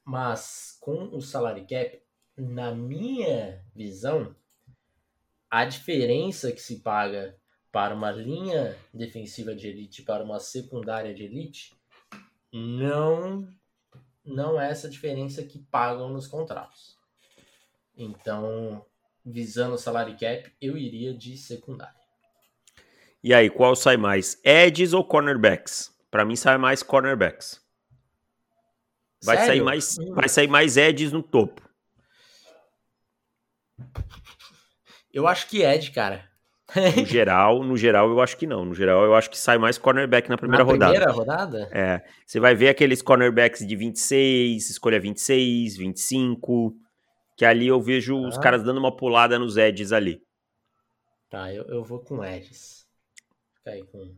Mas 0.04 0.76
com 0.80 1.16
o 1.16 1.20
salary 1.20 1.66
cap, 1.66 2.00
na 2.36 2.74
minha 2.74 3.64
visão, 3.74 4.34
a 5.50 5.64
diferença 5.64 6.52
que 6.52 6.60
se 6.60 6.80
paga 6.80 7.36
para 7.72 7.94
uma 7.94 8.10
linha 8.10 8.76
defensiva 8.92 9.54
de 9.54 9.68
elite 9.68 10.02
para 10.02 10.24
uma 10.24 10.40
secundária 10.40 11.14
de 11.14 11.24
elite 11.24 11.77
não 12.52 13.48
não 14.24 14.60
é 14.60 14.70
essa 14.70 14.88
diferença 14.88 15.42
que 15.42 15.58
pagam 15.58 16.10
nos 16.10 16.26
contratos. 16.26 16.96
Então, 17.96 18.84
visando 19.24 19.74
o 19.74 19.78
salary 19.78 20.16
cap, 20.16 20.52
eu 20.60 20.76
iria 20.76 21.14
de 21.14 21.36
secundária. 21.36 21.98
E 23.22 23.34
aí, 23.34 23.50
qual 23.50 23.74
sai 23.74 23.96
mais? 23.96 24.38
Edges 24.44 24.92
ou 24.92 25.04
cornerbacks? 25.04 25.92
Para 26.10 26.24
mim 26.24 26.36
sai 26.36 26.58
mais 26.58 26.82
cornerbacks. 26.82 27.60
Vai 29.24 29.36
Sério? 29.36 29.52
sair 29.52 29.62
mais, 29.62 29.98
hum. 29.98 30.14
vai 30.14 30.28
sair 30.28 30.48
mais 30.48 30.76
edges 30.76 31.10
no 31.10 31.22
topo. 31.22 31.68
Eu 35.12 35.26
acho 35.26 35.48
que 35.48 35.62
Ed, 35.62 35.90
cara. 35.90 36.27
No 36.74 37.04
geral, 37.06 37.64
no 37.64 37.76
geral 37.76 38.10
eu 38.10 38.20
acho 38.20 38.36
que 38.36 38.46
não. 38.46 38.64
No 38.64 38.74
geral 38.74 39.04
eu 39.04 39.14
acho 39.14 39.30
que 39.30 39.38
sai 39.38 39.56
mais 39.56 39.78
cornerback 39.78 40.28
na 40.28 40.36
primeira 40.36 40.64
na 40.64 40.70
rodada. 40.70 40.92
primeira 40.92 41.12
rodada? 41.12 41.68
É. 41.72 42.04
Você 42.26 42.38
vai 42.38 42.54
ver 42.54 42.68
aqueles 42.68 43.00
cornerbacks 43.00 43.66
de 43.66 43.74
26, 43.74 44.68
escolha 44.68 45.00
26, 45.00 45.76
25, 45.76 46.74
que 47.36 47.44
ali 47.44 47.66
eu 47.66 47.80
vejo 47.80 48.16
ah. 48.16 48.28
os 48.28 48.38
caras 48.38 48.62
dando 48.62 48.78
uma 48.78 48.94
pulada 48.94 49.38
nos 49.38 49.56
edges 49.56 49.92
ali. 49.92 50.20
Tá, 51.30 51.52
eu, 51.52 51.64
eu 51.64 51.84
vou 51.84 52.00
com 52.00 52.22
edges. 52.24 52.86
Fica 53.56 53.70
aí 53.70 53.84
com 53.84 54.14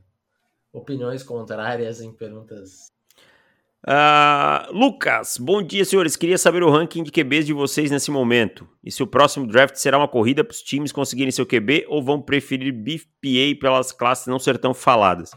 opiniões 0.72 1.22
contrárias 1.22 2.00
em 2.00 2.12
perguntas 2.12 2.90
Uh, 3.82 4.70
Lucas, 4.72 5.38
bom 5.38 5.62
dia, 5.62 5.84
senhores. 5.86 6.14
Queria 6.14 6.36
saber 6.36 6.62
o 6.62 6.70
ranking 6.70 7.02
de 7.02 7.10
QBs 7.10 7.46
de 7.46 7.52
vocês 7.54 7.90
nesse 7.90 8.10
momento. 8.10 8.68
E 8.84 8.90
se 8.90 9.02
o 9.02 9.06
próximo 9.06 9.46
draft 9.46 9.76
será 9.76 9.96
uma 9.96 10.08
corrida 10.08 10.44
para 10.44 10.52
os 10.52 10.60
times 10.60 10.92
conseguirem 10.92 11.32
seu 11.32 11.46
QB 11.46 11.86
ou 11.88 12.02
vão 12.02 12.20
preferir 12.20 12.72
BPA 12.72 13.58
pelas 13.58 13.90
classes 13.90 14.26
não 14.26 14.38
ser 14.38 14.58
tão 14.58 14.74
faladas? 14.74 15.30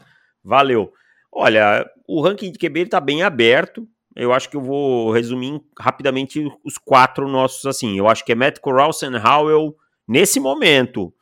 Valeu. 0.44 0.92
Olha, 1.32 1.90
o 2.08 2.22
ranking 2.22 2.52
de 2.52 2.60
QB 2.60 2.82
está 2.82 3.00
bem 3.00 3.24
aberto. 3.24 3.88
Eu 4.16 4.34
acho 4.34 4.50
que 4.50 4.58
eu 4.58 4.62
vou 4.62 5.12
resumir 5.12 5.60
rapidamente 5.80 6.46
os 6.64 6.78
quatro 6.78 7.28
nossos 7.30 7.66
assim. 7.66 7.98
Eu 7.98 8.08
acho 8.08 8.26
que 8.26 8.34
é 8.34 8.36
Matt 8.36 8.60
Corral, 8.60 8.92
Sam 8.92 9.20
Howell, 9.24 9.74
nesse 10.08 10.40
momento. 10.40 11.14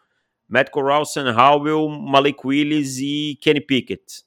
Matt 0.50 0.70
Corral, 0.70 1.06
Sam 1.06 1.34
Howell, 1.34 1.88
Malik 1.88 2.46
Willis 2.46 2.98
e 2.98 3.38
Kenny 3.42 3.62
Pickett. 3.62 4.24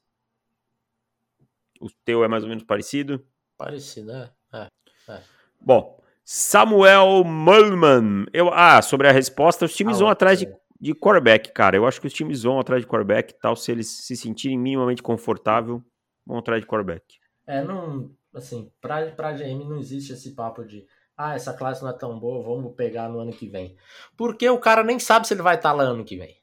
O 1.84 1.90
teu 2.02 2.24
é 2.24 2.28
mais 2.28 2.42
ou 2.42 2.48
menos 2.48 2.64
parecido? 2.64 3.22
Parecido, 3.58 4.10
é. 4.10 4.30
é, 4.54 4.68
é. 5.06 5.20
Bom, 5.60 6.00
Samuel 6.24 7.22
Mullman. 7.24 8.24
Eu, 8.32 8.48
ah, 8.54 8.80
sobre 8.80 9.06
a 9.06 9.12
resposta, 9.12 9.66
os 9.66 9.76
times 9.76 9.96
ah, 9.96 9.98
vão 9.98 10.08
atrás 10.08 10.38
de, 10.38 10.48
de 10.80 10.94
quarterback, 10.94 11.52
cara. 11.52 11.76
Eu 11.76 11.86
acho 11.86 12.00
que 12.00 12.06
os 12.06 12.12
times 12.14 12.42
vão 12.42 12.58
atrás 12.58 12.80
de 12.80 12.88
quarterback 12.88 13.34
e 13.34 13.38
tal, 13.38 13.54
se 13.54 13.70
eles 13.70 13.86
se 13.86 14.16
sentirem 14.16 14.58
minimamente 14.58 15.02
confortável, 15.02 15.84
vão 16.26 16.38
atrás 16.38 16.62
de 16.62 16.66
quarterback. 16.66 17.04
É, 17.46 17.62
não, 17.62 18.10
assim, 18.32 18.72
pra, 18.80 19.10
pra 19.10 19.34
GM 19.34 19.68
não 19.68 19.76
existe 19.76 20.14
esse 20.14 20.34
papo 20.34 20.64
de 20.64 20.86
ah, 21.14 21.34
essa 21.34 21.52
classe 21.52 21.82
não 21.82 21.90
é 21.90 21.92
tão 21.92 22.18
boa, 22.18 22.42
vamos 22.42 22.74
pegar 22.74 23.10
no 23.10 23.20
ano 23.20 23.30
que 23.30 23.46
vem. 23.46 23.76
Porque 24.16 24.48
o 24.48 24.58
cara 24.58 24.82
nem 24.82 24.98
sabe 24.98 25.26
se 25.28 25.34
ele 25.34 25.42
vai 25.42 25.56
estar 25.56 25.74
lá 25.74 25.84
ano 25.84 26.02
que 26.02 26.16
vem. 26.16 26.34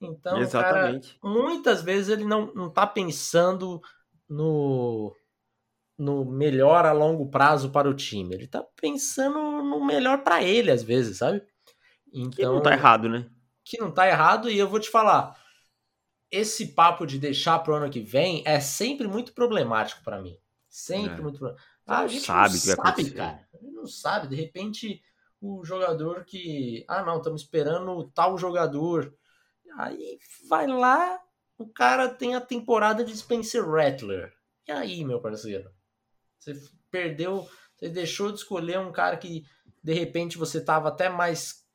Então, 0.00 0.38
Exatamente. 0.38 1.18
Cara, 1.20 1.34
muitas 1.34 1.82
vezes 1.82 2.08
ele 2.08 2.24
não, 2.24 2.52
não 2.52 2.68
tá 2.68 2.84
pensando 2.84 3.80
no, 4.30 5.14
no 5.98 6.24
melhor 6.24 6.86
a 6.86 6.92
longo 6.92 7.28
prazo 7.28 7.70
para 7.70 7.90
o 7.90 7.94
time. 7.94 8.34
Ele 8.34 8.46
tá 8.46 8.64
pensando 8.80 9.38
no 9.62 9.84
melhor 9.84 10.22
para 10.22 10.42
ele, 10.42 10.70
às 10.70 10.82
vezes, 10.82 11.18
sabe? 11.18 11.42
Então, 12.12 12.30
que 12.30 12.44
não 12.44 12.62
tá 12.62 12.72
errado, 12.72 13.08
né? 13.08 13.28
Que 13.64 13.78
não 13.78 13.90
tá 13.90 14.06
errado, 14.08 14.48
e 14.48 14.56
eu 14.56 14.68
vou 14.68 14.78
te 14.78 14.88
falar. 14.88 15.36
Esse 16.30 16.68
papo 16.68 17.04
de 17.04 17.18
deixar 17.18 17.58
pro 17.58 17.74
ano 17.74 17.90
que 17.90 18.00
vem 18.00 18.42
é 18.46 18.60
sempre 18.60 19.08
muito 19.08 19.32
problemático 19.32 20.02
para 20.04 20.20
mim. 20.20 20.38
Sempre 20.68 21.18
é. 21.18 21.22
muito 21.22 21.38
problemático. 21.38 21.68
Ah, 21.86 22.00
a 22.00 22.06
gente 22.06 22.24
sabe 22.24 22.54
não 22.54 22.60
que 22.60 22.66
sabe, 22.66 23.10
cara. 23.10 23.48
A 23.52 23.56
gente 23.56 23.74
não 23.74 23.86
sabe. 23.86 24.28
De 24.28 24.36
repente, 24.36 25.02
o 25.40 25.64
jogador 25.64 26.24
que. 26.24 26.84
Ah, 26.86 27.02
não, 27.02 27.18
estamos 27.18 27.42
esperando 27.42 28.08
tal 28.14 28.38
jogador. 28.38 29.12
Aí 29.76 30.18
vai 30.48 30.68
lá, 30.68 31.20
o 31.60 31.68
cara 31.68 32.08
tem 32.08 32.34
a 32.34 32.40
temporada 32.40 33.04
de 33.04 33.14
Spencer 33.14 33.62
Rattler. 33.68 34.32
E 34.66 34.72
aí, 34.72 35.04
meu 35.04 35.20
parceiro? 35.20 35.70
Você 36.38 36.54
perdeu, 36.90 37.46
você 37.76 37.90
deixou 37.90 38.32
de 38.32 38.38
escolher 38.38 38.78
um 38.78 38.90
cara 38.90 39.18
que 39.18 39.44
de 39.84 39.92
repente 39.92 40.38
você 40.38 40.56
estava 40.56 40.88
até 40.88 41.10
mais 41.10 41.66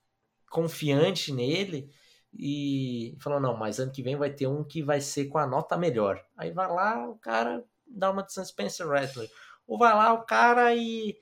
confiante 0.50 1.32
nele 1.32 1.94
e 2.34 3.16
falou: 3.20 3.40
não, 3.40 3.56
mas 3.56 3.80
ano 3.80 3.92
que 3.92 4.02
vem 4.02 4.16
vai 4.16 4.32
ter 4.32 4.48
um 4.48 4.64
que 4.64 4.82
vai 4.82 5.00
ser 5.00 5.26
com 5.26 5.38
a 5.38 5.46
nota 5.46 5.78
melhor. 5.78 6.20
Aí 6.36 6.52
vai 6.52 6.68
lá, 6.68 7.08
o 7.08 7.20
cara 7.20 7.64
dá 7.86 8.10
uma 8.10 8.24
de 8.24 8.34
Spencer 8.34 8.88
Rattler. 8.88 9.30
Ou 9.68 9.78
vai 9.78 9.94
lá 9.94 10.14
o 10.14 10.26
cara 10.26 10.74
e. 10.74 11.16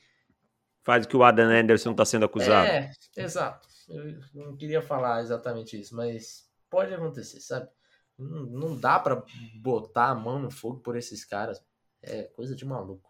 Faz 0.84 1.06
o 1.06 1.10
que 1.10 1.18
o 1.18 1.24
Adam 1.24 1.50
Anderson 1.50 1.92
está 1.92 2.06
sendo 2.06 2.26
acusado. 2.26 2.68
É, 2.68 2.92
exato. 3.18 3.68
Eu 3.90 4.22
não 4.34 4.56
queria 4.56 4.82
falar 4.82 5.22
exatamente 5.22 5.78
isso, 5.78 5.94
mas 5.94 6.50
pode 6.70 6.94
acontecer, 6.94 7.42
sabe? 7.42 7.70
Não, 8.18 8.44
não 8.44 8.80
dá 8.80 9.00
para 9.00 9.24
botar 9.56 10.10
a 10.10 10.16
mão 10.16 10.40
no 10.40 10.52
fogo 10.52 10.80
por 10.80 10.96
esses 10.96 11.26
caras. 11.26 11.64
É 12.02 12.24
coisa 12.24 12.56
de 12.56 12.66
maluco. 12.66 13.10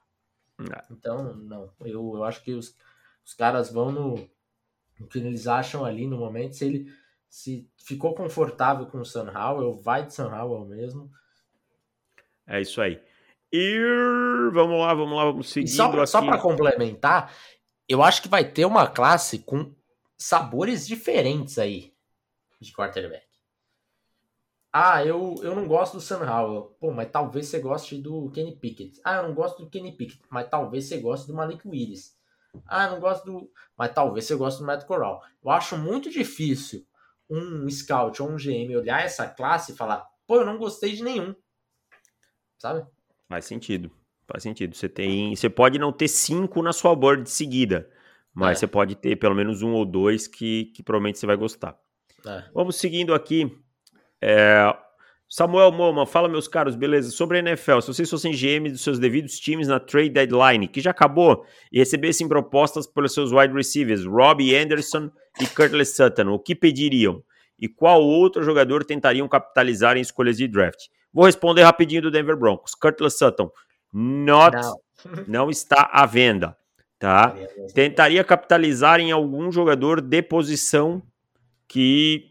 É. 0.59 0.83
Então, 0.91 1.35
não. 1.35 1.71
Eu, 1.81 2.15
eu 2.15 2.23
acho 2.23 2.43
que 2.43 2.53
os, 2.53 2.75
os 3.25 3.33
caras 3.33 3.71
vão 3.71 3.91
no, 3.91 4.29
no 4.99 5.07
que 5.07 5.19
eles 5.19 5.47
acham 5.47 5.83
ali 5.83 6.07
no 6.07 6.17
momento. 6.17 6.55
Se 6.55 6.65
ele 6.65 6.93
se 7.27 7.67
ficou 7.77 8.13
confortável 8.13 8.85
com 8.85 8.99
o 8.99 9.05
Sam 9.05 9.31
Howell, 9.31 9.73
vai 9.81 10.05
de 10.05 10.13
Sam 10.13 10.29
Howell 10.29 10.65
mesmo. 10.65 11.11
É 12.45 12.61
isso 12.61 12.79
aí. 12.81 13.01
E 13.51 13.79
vamos 14.53 14.79
lá, 14.79 14.93
vamos 14.93 15.17
lá, 15.17 15.25
vamos 15.25 15.49
seguir. 15.49 15.69
Só, 15.69 16.05
só 16.05 16.21
para 16.21 16.39
complementar, 16.39 17.33
eu 17.87 18.01
acho 18.01 18.21
que 18.21 18.27
vai 18.27 18.43
ter 18.43 18.65
uma 18.65 18.87
classe 18.87 19.39
com 19.39 19.73
sabores 20.17 20.87
diferentes 20.87 21.57
aí 21.57 21.93
de 22.59 22.71
quarterback. 22.71 23.32
Ah, 24.75 25.05
eu, 25.05 25.35
eu 25.43 25.55
não 25.55 25.67
gosto 25.67 25.93
do 25.93 26.01
Sam 26.01 26.25
Howell. 26.27 26.75
Pô, 26.79 26.91
mas 26.91 27.11
talvez 27.11 27.45
você 27.45 27.59
goste 27.59 27.95
do 27.95 28.31
Kenny 28.31 28.55
Pickett. 28.55 28.99
Ah, 29.03 29.17
eu 29.17 29.27
não 29.27 29.35
gosto 29.35 29.63
do 29.63 29.69
Kenny 29.69 29.91
Pickett, 29.91 30.23
mas 30.31 30.49
talvez 30.49 30.85
você 30.85 30.97
goste 30.97 31.27
do 31.27 31.33
Malik 31.35 31.67
Willis. 31.67 32.17
Ah, 32.65 32.85
eu 32.85 32.91
não 32.93 32.99
gosto 32.99 33.23
do. 33.23 33.51
Mas 33.77 33.93
talvez 33.93 34.25
você 34.25 34.35
goste 34.35 34.59
do 34.59 34.65
Matt 34.65 34.85
Corral. 34.85 35.21
Eu 35.43 35.51
acho 35.51 35.77
muito 35.77 36.09
difícil 36.09 36.85
um 37.29 37.69
scout 37.69 38.21
ou 38.21 38.29
um 38.29 38.35
GM 38.35 38.75
olhar 38.75 39.03
essa 39.03 39.27
classe 39.27 39.71
e 39.71 39.75
falar, 39.75 40.07
pô, 40.27 40.37
eu 40.37 40.45
não 40.45 40.57
gostei 40.57 40.93
de 40.93 41.03
nenhum. 41.03 41.35
Sabe? 42.57 42.85
Faz 43.29 43.45
sentido. 43.45 43.91
Faz 44.27 44.41
sentido. 44.41 44.75
Você 44.75 44.89
tem. 44.89 45.35
Você 45.35 45.49
pode 45.49 45.77
não 45.77 45.91
ter 45.91 46.07
cinco 46.07 46.63
na 46.63 46.73
sua 46.73 46.95
board 46.95 47.23
de 47.23 47.29
seguida. 47.29 47.89
Mas 48.33 48.57
é. 48.57 48.59
você 48.61 48.67
pode 48.67 48.95
ter 48.95 49.17
pelo 49.17 49.35
menos 49.35 49.61
um 49.61 49.73
ou 49.73 49.85
dois 49.85 50.27
que, 50.27 50.65
que 50.75 50.81
provavelmente 50.81 51.19
você 51.19 51.27
vai 51.27 51.35
gostar. 51.35 51.77
É. 52.25 52.49
Vamos 52.53 52.77
seguindo 52.77 53.13
aqui. 53.13 53.62
É, 54.25 54.73
Samuel 55.27 55.71
Moma, 55.73 56.05
fala 56.05 56.29
meus 56.29 56.47
caros, 56.47 56.77
beleza? 56.77 57.11
Sobre 57.11 57.37
a 57.37 57.39
NFL, 57.41 57.81
se 57.81 57.87
vocês 57.87 58.09
fossem 58.09 58.31
GM 58.31 58.69
dos 58.69 58.81
seus 58.81 58.97
devidos 58.97 59.37
times 59.37 59.67
na 59.67 59.81
trade 59.81 60.11
deadline, 60.11 60.65
que 60.65 60.79
já 60.79 60.91
acabou, 60.91 61.45
e 61.69 61.79
recebessem 61.79 62.25
propostas 62.25 62.87
pelos 62.87 63.13
seus 63.13 63.33
wide 63.33 63.53
receivers, 63.53 64.05
Robbie 64.05 64.55
Anderson 64.55 65.11
e 65.41 65.45
Curtis 65.47 65.95
Sutton, 65.97 66.29
o 66.29 66.39
que 66.39 66.55
pediriam? 66.55 67.21
E 67.59 67.67
qual 67.67 68.01
outro 68.01 68.43
jogador 68.43 68.85
tentariam 68.85 69.27
capitalizar 69.27 69.97
em 69.97 70.01
escolhas 70.01 70.37
de 70.37 70.47
draft? 70.47 70.85
Vou 71.11 71.25
responder 71.25 71.63
rapidinho 71.63 72.03
do 72.03 72.11
Denver 72.11 72.37
Broncos. 72.37 72.73
Curtis 72.75 73.17
Sutton, 73.17 73.51
not, 73.91 74.55
não. 74.55 74.79
não 75.27 75.49
está 75.49 75.89
à 75.91 76.05
venda, 76.05 76.55
tá? 76.97 77.35
Tentaria 77.73 78.23
capitalizar 78.23 79.01
em 79.01 79.11
algum 79.11 79.51
jogador 79.51 79.99
de 79.99 80.21
posição 80.21 81.03
que 81.67 82.29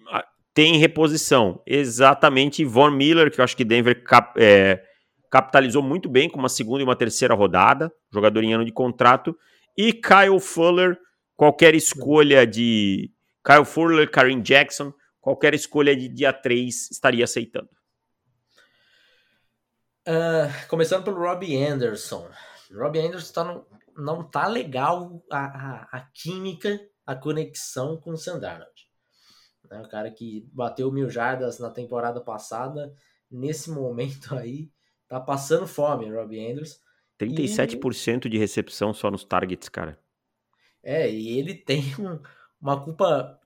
tem 0.54 0.76
reposição. 0.76 1.62
Exatamente 1.66 2.64
Von 2.64 2.90
Miller, 2.90 3.30
que 3.30 3.40
eu 3.40 3.44
acho 3.44 3.56
que 3.56 3.64
Denver 3.64 4.02
cap, 4.04 4.34
é, 4.40 4.82
capitalizou 5.30 5.82
muito 5.82 6.08
bem 6.08 6.28
com 6.28 6.38
uma 6.38 6.48
segunda 6.48 6.82
e 6.82 6.84
uma 6.84 6.96
terceira 6.96 7.34
rodada, 7.34 7.92
jogador 8.12 8.42
em 8.42 8.52
ano 8.52 8.64
de 8.64 8.72
contrato. 8.72 9.36
E 9.76 9.92
Kyle 9.92 10.40
Fuller, 10.40 10.98
qualquer 11.34 11.74
escolha 11.74 12.46
de. 12.46 13.10
Kyle 13.44 13.64
Fuller, 13.64 14.10
Karim 14.10 14.40
Jackson, 14.40 14.92
qualquer 15.20 15.54
escolha 15.54 15.96
de 15.96 16.08
dia 16.08 16.32
3 16.32 16.90
estaria 16.90 17.24
aceitando. 17.24 17.70
Uh, 20.06 20.68
começando 20.68 21.04
pelo 21.04 21.18
Robbie 21.18 21.56
Anderson. 21.56 22.28
Robbie 22.72 23.00
Anderson 23.00 23.32
tá 23.32 23.44
no, 23.44 23.66
não 23.96 24.22
tá 24.22 24.46
legal 24.46 25.22
a, 25.30 25.38
a, 25.38 25.88
a, 25.92 26.00
química, 26.12 26.78
a 27.06 27.14
conexão 27.14 27.96
com 27.96 28.10
o 28.10 28.16
Sandarnold. 28.16 28.91
Né? 29.72 29.80
O 29.80 29.88
cara 29.88 30.10
que 30.10 30.46
bateu 30.52 30.92
mil 30.92 31.08
jardas 31.08 31.58
na 31.58 31.70
temporada 31.70 32.20
passada, 32.20 32.94
nesse 33.30 33.70
momento 33.72 34.34
aí, 34.34 34.70
tá 35.08 35.18
passando 35.18 35.66
fome, 35.66 36.12
Robbie 36.12 36.50
Anderson. 36.50 36.78
37% 37.18 38.26
e... 38.26 38.28
de 38.28 38.38
recepção 38.38 38.92
só 38.92 39.10
nos 39.10 39.24
targets, 39.24 39.68
cara. 39.68 39.98
É, 40.82 41.10
e 41.10 41.38
ele 41.38 41.54
tem 41.54 41.82
um, 41.98 42.20
uma 42.60 42.82
culpa 42.82 43.40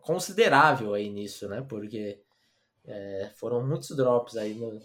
considerável 0.00 0.94
aí 0.94 1.08
nisso, 1.08 1.48
né? 1.48 1.62
Porque 1.62 2.20
é, 2.84 3.30
foram 3.36 3.66
muitos 3.66 3.96
drops 3.96 4.36
aí 4.36 4.54
no, 4.54 4.80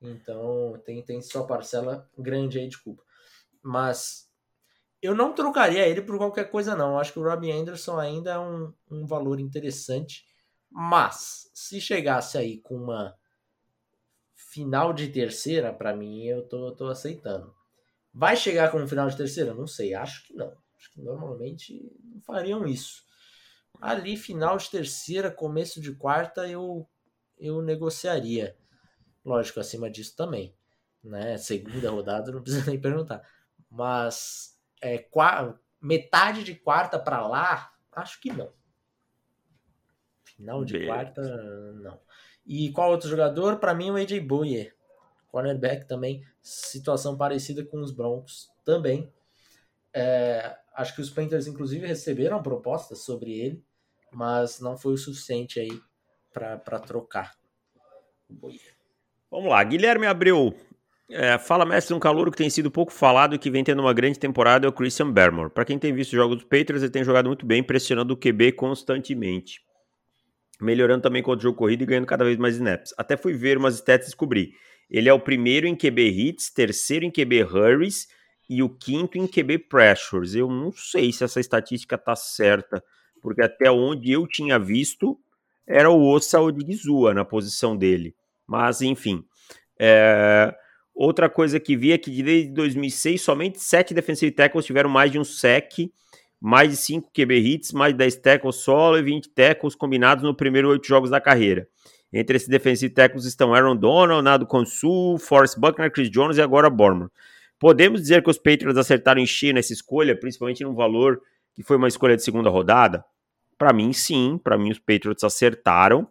então 0.00 0.80
tem, 0.84 1.02
tem 1.02 1.22
sua 1.22 1.46
parcela 1.46 2.10
grande 2.18 2.58
aí 2.58 2.68
de 2.68 2.78
culpa. 2.78 3.04
Mas 3.62 4.28
eu 5.02 5.16
não 5.16 5.34
trocaria 5.34 5.86
ele 5.86 6.00
por 6.00 6.16
qualquer 6.16 6.48
coisa, 6.48 6.76
não. 6.76 6.92
Eu 6.92 6.98
acho 6.98 7.12
que 7.12 7.18
o 7.18 7.24
Robbie 7.24 7.50
Anderson 7.50 7.98
ainda 7.98 8.32
é 8.34 8.38
um, 8.38 8.72
um 8.88 9.04
valor 9.04 9.40
interessante. 9.40 10.24
Mas 10.70 11.50
se 11.52 11.80
chegasse 11.80 12.38
aí 12.38 12.58
com 12.58 12.76
uma 12.76 13.14
final 14.34 14.92
de 14.92 15.08
terceira, 15.08 15.72
para 15.72 15.94
mim, 15.94 16.24
eu 16.24 16.46
tô, 16.48 16.70
tô 16.72 16.86
aceitando. 16.86 17.52
Vai 18.14 18.36
chegar 18.36 18.70
com 18.70 18.78
um 18.78 18.86
final 18.86 19.08
de 19.08 19.16
terceira? 19.16 19.52
Não 19.52 19.66
sei, 19.66 19.92
acho 19.92 20.26
que 20.26 20.34
não. 20.34 20.52
Acho 20.76 20.92
que 20.92 21.02
normalmente 21.02 21.82
não 22.04 22.20
fariam 22.20 22.64
isso. 22.66 23.02
Ali, 23.80 24.16
final 24.16 24.56
de 24.56 24.70
terceira, 24.70 25.30
começo 25.30 25.80
de 25.80 25.94
quarta, 25.96 26.46
eu, 26.48 26.88
eu 27.38 27.60
negociaria. 27.60 28.56
Lógico, 29.24 29.58
acima 29.58 29.90
disso 29.90 30.14
também. 30.14 30.54
Né? 31.02 31.36
Segunda 31.38 31.90
rodada, 31.90 32.30
não 32.30 32.42
precisa 32.42 32.64
nem 32.70 32.80
perguntar. 32.80 33.22
Mas 33.70 34.51
é, 34.82 35.06
metade 35.80 36.42
de 36.42 36.54
quarta 36.54 36.98
para 36.98 37.26
lá, 37.26 37.72
acho 37.92 38.20
que 38.20 38.32
não. 38.32 38.52
Final 40.24 40.64
de 40.64 40.72
Beleza. 40.74 40.92
quarta, 40.92 41.22
não. 41.74 42.00
E 42.44 42.70
qual 42.72 42.90
outro 42.90 43.08
jogador? 43.08 43.58
Para 43.58 43.74
mim, 43.74 43.90
o 43.90 43.96
AJ 43.96 44.18
Boyer. 44.20 44.76
Cornerback 45.28 45.86
também, 45.86 46.22
situação 46.42 47.16
parecida 47.16 47.64
com 47.64 47.80
os 47.80 47.90
Broncos 47.90 48.50
também. 48.64 49.10
É, 49.94 50.58
acho 50.74 50.94
que 50.94 51.00
os 51.00 51.08
Panthers, 51.08 51.46
inclusive, 51.46 51.86
receberam 51.86 52.42
propostas 52.42 52.98
sobre 52.98 53.32
ele, 53.32 53.64
mas 54.12 54.60
não 54.60 54.76
foi 54.76 54.92
o 54.92 54.98
suficiente 54.98 55.58
aí 55.58 55.80
para 56.32 56.78
trocar 56.80 57.34
o 58.28 58.34
Boyer. 58.34 58.76
Vamos 59.30 59.48
lá, 59.48 59.64
Guilherme 59.64 60.06
Abreu. 60.06 60.54
É, 61.12 61.38
fala, 61.38 61.64
mestre, 61.64 61.94
um 61.94 62.00
calor 62.00 62.30
que 62.30 62.36
tem 62.36 62.48
sido 62.48 62.70
pouco 62.70 62.92
falado 62.92 63.34
e 63.34 63.38
que 63.38 63.50
vem 63.50 63.62
tendo 63.62 63.80
uma 63.80 63.92
grande 63.92 64.18
temporada 64.18 64.66
é 64.66 64.68
o 64.68 64.72
Christian 64.72 65.10
Barmore. 65.10 65.50
Para 65.50 65.64
quem 65.64 65.78
tem 65.78 65.92
visto 65.92 66.12
jogos 66.12 66.36
dos 66.36 66.44
Patriots, 66.44 66.82
ele 66.82 66.90
tem 66.90 67.04
jogado 67.04 67.26
muito 67.26 67.44
bem, 67.44 67.62
pressionando 67.62 68.14
o 68.14 68.16
QB 68.16 68.52
constantemente 68.52 69.60
melhorando 70.62 71.02
também 71.02 71.22
contra 71.22 71.40
o 71.40 71.42
jogo 71.42 71.58
corrido 71.58 71.82
e 71.82 71.86
ganhando 71.86 72.06
cada 72.06 72.24
vez 72.24 72.36
mais 72.38 72.54
snaps. 72.54 72.94
Até 72.96 73.16
fui 73.16 73.34
ver 73.34 73.58
umas 73.58 73.74
stats 73.74 74.06
e 74.06 74.10
descobri. 74.10 74.54
Ele 74.88 75.08
é 75.08 75.12
o 75.12 75.20
primeiro 75.20 75.66
em 75.66 75.74
QB 75.74 76.08
hits, 76.08 76.50
terceiro 76.50 77.04
em 77.04 77.10
QB 77.10 77.42
hurries 77.44 78.08
e 78.48 78.62
o 78.62 78.68
quinto 78.68 79.18
em 79.18 79.26
QB 79.26 79.58
pressures. 79.58 80.34
Eu 80.34 80.48
não 80.48 80.70
sei 80.72 81.12
se 81.12 81.24
essa 81.24 81.40
estatística 81.40 81.98
tá 81.98 82.14
certa, 82.14 82.82
porque 83.20 83.42
até 83.42 83.70
onde 83.70 84.12
eu 84.12 84.26
tinha 84.26 84.58
visto 84.58 85.18
era 85.66 85.90
o 85.90 86.10
Ossa 86.10 86.40
Odigizua 86.40 87.14
na 87.14 87.24
posição 87.24 87.76
dele. 87.76 88.14
Mas, 88.46 88.82
enfim. 88.82 89.24
É... 89.78 90.54
Outra 90.94 91.28
coisa 91.28 91.58
que 91.58 91.76
vi 91.76 91.92
é 91.92 91.98
que 91.98 92.22
desde 92.22 92.50
2006 92.52 93.20
somente 93.20 93.60
sete 93.60 93.94
defensive 93.94 94.30
tackles 94.32 94.66
tiveram 94.66 94.90
mais 94.90 95.10
de 95.10 95.18
um 95.18 95.24
sec 95.24 95.90
mais 96.44 96.70
de 96.70 96.76
5 96.76 97.08
QB 97.12 97.38
hits, 97.38 97.72
mais 97.72 97.92
de 97.92 97.98
10 97.98 98.16
tackles 98.16 98.56
solo 98.56 98.98
e 98.98 99.02
20 99.02 99.28
tackles 99.28 99.76
combinados 99.76 100.24
no 100.24 100.34
primeiro 100.34 100.70
oito 100.70 100.84
jogos 100.88 101.08
da 101.08 101.20
carreira. 101.20 101.68
Entre 102.12 102.36
esses 102.36 102.48
defensive 102.48 102.92
tackles 102.92 103.24
estão 103.24 103.54
Aaron 103.54 103.76
Donald, 103.76 104.24
Nado 104.24 104.44
Consul, 104.44 105.18
Forrest 105.18 105.56
Buckner, 105.56 105.90
Chris 105.92 106.10
Jones 106.10 106.38
e 106.38 106.42
agora 106.42 106.68
Borman. 106.68 107.08
Podemos 107.60 108.00
dizer 108.00 108.24
que 108.24 108.28
os 108.28 108.38
Patriots 108.38 108.76
acertaram 108.76 109.20
em 109.20 109.26
cheio 109.26 109.54
nessa 109.54 109.72
escolha, 109.72 110.18
principalmente 110.18 110.64
no 110.64 110.74
valor 110.74 111.22
que 111.54 111.62
foi 111.62 111.76
uma 111.76 111.86
escolha 111.86 112.16
de 112.16 112.24
segunda 112.24 112.50
rodada? 112.50 113.04
Para 113.56 113.72
mim, 113.72 113.92
sim. 113.92 114.36
Para 114.42 114.58
mim, 114.58 114.72
os 114.72 114.80
Patriots 114.80 115.22
acertaram 115.22 116.08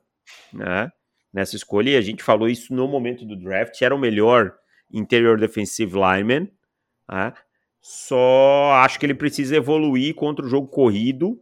né, 0.53 0.89
nessa 1.33 1.57
escolha. 1.57 1.89
E 1.89 1.97
a 1.97 2.01
gente 2.01 2.23
falou 2.23 2.47
isso 2.47 2.73
no 2.73 2.87
momento 2.87 3.25
do 3.25 3.35
draft. 3.35 3.81
Era 3.81 3.93
o 3.93 3.99
melhor 3.99 4.53
interior 4.93 5.39
defensive 5.39 5.93
lineman. 5.93 6.47
Né? 7.09 7.33
Só 7.81 8.73
acho 8.75 8.99
que 8.99 9.05
ele 9.05 9.13
precisa 9.13 9.55
evoluir 9.55 10.13
contra 10.15 10.45
o 10.45 10.49
jogo 10.49 10.67
corrido, 10.67 11.39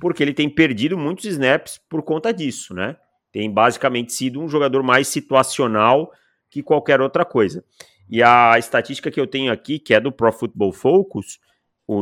porque 0.00 0.22
ele 0.22 0.32
tem 0.32 0.48
perdido 0.48 0.96
muitos 0.96 1.24
snaps 1.26 1.80
por 1.88 2.02
conta 2.02 2.32
disso, 2.32 2.74
né? 2.74 2.96
Tem 3.30 3.50
basicamente 3.50 4.12
sido 4.12 4.40
um 4.40 4.48
jogador 4.48 4.82
mais 4.82 5.08
situacional 5.08 6.10
que 6.50 6.62
qualquer 6.62 7.00
outra 7.00 7.24
coisa. 7.24 7.64
E 8.08 8.22
a 8.22 8.58
estatística 8.58 9.10
que 9.10 9.20
eu 9.20 9.26
tenho 9.26 9.52
aqui, 9.52 9.78
que 9.78 9.92
é 9.92 10.00
do 10.00 10.12
Pro 10.12 10.32
Football 10.32 10.72
Focus, 10.72 11.38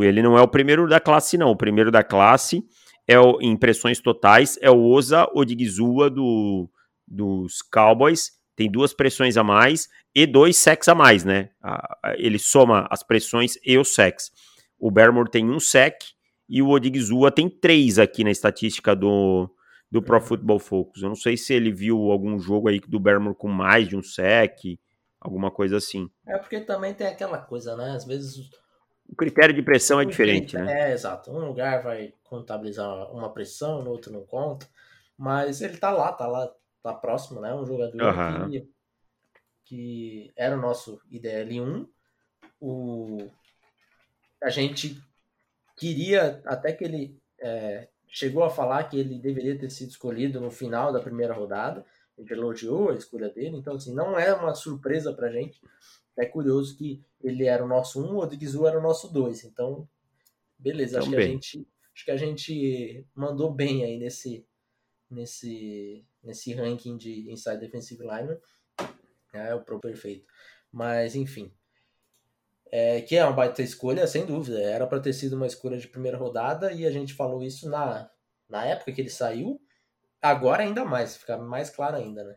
ele 0.02 0.22
não 0.22 0.36
é 0.36 0.42
o 0.42 0.48
primeiro 0.48 0.86
da 0.88 1.00
classe, 1.00 1.38
não. 1.38 1.50
O 1.50 1.56
primeiro 1.56 1.90
da 1.90 2.04
classe 2.04 2.62
é 3.06 3.18
o, 3.18 3.40
em 3.40 3.50
impressões 3.50 4.00
totais 4.00 4.58
é 4.60 4.70
o 4.70 4.84
Oza 4.84 5.28
Odigizua 5.34 6.08
do, 6.08 6.68
dos 7.06 7.62
Cowboys. 7.62 8.32
Tem 8.54 8.70
duas 8.70 8.92
pressões 8.92 9.36
a 9.36 9.44
mais 9.44 9.88
e 10.14 10.26
dois 10.26 10.56
sacks 10.56 10.88
a 10.88 10.94
mais, 10.94 11.24
né? 11.24 11.50
Ele 12.16 12.38
soma 12.38 12.86
as 12.90 13.02
pressões 13.02 13.58
e 13.64 13.78
os 13.78 13.94
sacks. 13.94 14.30
O 14.78 14.90
Barrymore 14.90 15.30
tem 15.30 15.48
um 15.48 15.60
sack 15.60 16.04
e 16.48 16.60
o 16.60 16.68
Odigizua 16.68 17.30
tem 17.30 17.48
três 17.48 17.98
aqui 17.98 18.22
na 18.24 18.30
estatística 18.30 18.94
do, 18.94 19.48
do 19.90 20.02
Pro 20.02 20.16
uhum. 20.16 20.22
Football 20.22 20.58
Focus. 20.58 21.02
Eu 21.02 21.08
não 21.08 21.16
sei 21.16 21.36
se 21.36 21.54
ele 21.54 21.72
viu 21.72 22.10
algum 22.10 22.38
jogo 22.38 22.68
aí 22.68 22.80
do 22.80 23.00
Barrymore 23.00 23.36
com 23.36 23.48
mais 23.48 23.88
de 23.88 23.96
um 23.96 24.02
sack, 24.02 24.78
alguma 25.20 25.50
coisa 25.50 25.76
assim. 25.76 26.10
É 26.26 26.36
porque 26.36 26.60
também 26.60 26.92
tem 26.92 27.06
aquela 27.06 27.38
coisa, 27.38 27.74
né? 27.76 27.92
Às 27.92 28.04
vezes 28.04 28.50
o 29.08 29.16
critério 29.16 29.54
de 29.54 29.62
pressão 29.62 30.00
é 30.00 30.04
diferente, 30.04 30.56
né? 30.56 30.90
É, 30.90 30.92
exato. 30.92 31.30
Um 31.30 31.46
lugar 31.46 31.82
vai 31.82 32.14
contabilizar 32.24 33.12
uma 33.12 33.30
pressão, 33.32 33.82
no 33.82 33.90
outro 33.90 34.12
não 34.12 34.24
conta. 34.24 34.66
Mas 35.16 35.60
ele 35.60 35.76
tá 35.76 35.90
lá, 35.90 36.10
tá 36.12 36.26
lá, 36.26 36.50
tá 36.82 36.92
próximo, 36.92 37.40
né? 37.40 37.54
Um 37.54 37.64
jogador 37.64 38.02
uhum. 38.02 38.50
que 38.50 38.68
que 39.72 40.30
era 40.36 40.54
o 40.54 40.60
nosso 40.60 41.00
IDL1. 41.10 41.88
O, 42.60 43.30
a 44.42 44.50
gente 44.50 45.00
queria, 45.76 46.42
até 46.44 46.72
que 46.72 46.84
ele 46.84 47.18
é, 47.40 47.88
chegou 48.06 48.44
a 48.44 48.50
falar 48.50 48.84
que 48.84 48.98
ele 48.98 49.18
deveria 49.18 49.58
ter 49.58 49.70
sido 49.70 49.88
escolhido 49.88 50.40
no 50.40 50.50
final 50.50 50.92
da 50.92 51.00
primeira 51.00 51.32
rodada. 51.32 51.86
A 52.18 52.20
gente 52.20 52.32
elogiou 52.34 52.90
a 52.90 52.94
escolha 52.94 53.30
dele, 53.30 53.56
então 53.56 53.74
assim, 53.74 53.94
não 53.94 54.18
é 54.18 54.34
uma 54.34 54.54
surpresa 54.54 55.12
pra 55.14 55.32
gente. 55.32 55.58
É 56.18 56.26
curioso 56.26 56.76
que 56.76 57.02
ele 57.22 57.46
era 57.46 57.64
o 57.64 57.68
nosso 57.68 57.98
1, 57.98 58.06
um, 58.06 58.16
o 58.16 58.18
Odiguizu 58.18 58.66
era 58.66 58.78
o 58.78 58.82
nosso 58.82 59.10
2. 59.10 59.44
Então, 59.44 59.88
beleza, 60.58 60.98
acho 60.98 61.08
que, 61.08 61.16
a 61.16 61.20
gente, 61.22 61.66
acho 61.94 62.04
que 62.04 62.10
a 62.10 62.16
gente 62.18 63.06
mandou 63.14 63.50
bem 63.50 63.82
aí 63.84 63.98
nesse, 63.98 64.46
nesse, 65.10 66.04
nesse 66.22 66.52
ranking 66.54 66.96
de 66.96 67.30
Inside 67.30 67.58
Defensive 67.58 68.02
Lineman. 68.02 68.38
É 69.32 69.54
o 69.54 69.62
pro 69.62 69.80
perfeito. 69.80 70.26
Mas, 70.70 71.14
enfim. 71.14 71.52
É, 72.70 73.02
que 73.02 73.16
é 73.16 73.24
uma 73.24 73.32
baita 73.32 73.62
escolha, 73.62 74.06
sem 74.06 74.24
dúvida. 74.24 74.60
Era 74.60 74.86
para 74.86 75.00
ter 75.00 75.12
sido 75.12 75.34
uma 75.34 75.46
escolha 75.46 75.78
de 75.78 75.88
primeira 75.88 76.16
rodada 76.16 76.72
e 76.72 76.86
a 76.86 76.90
gente 76.90 77.12
falou 77.12 77.42
isso 77.42 77.68
na, 77.68 78.10
na 78.48 78.64
época 78.64 78.92
que 78.92 79.00
ele 79.00 79.10
saiu. 79.10 79.60
Agora 80.20 80.62
ainda 80.62 80.84
mais, 80.84 81.16
fica 81.16 81.36
mais 81.36 81.68
claro 81.68 81.96
ainda, 81.96 82.24
né? 82.24 82.36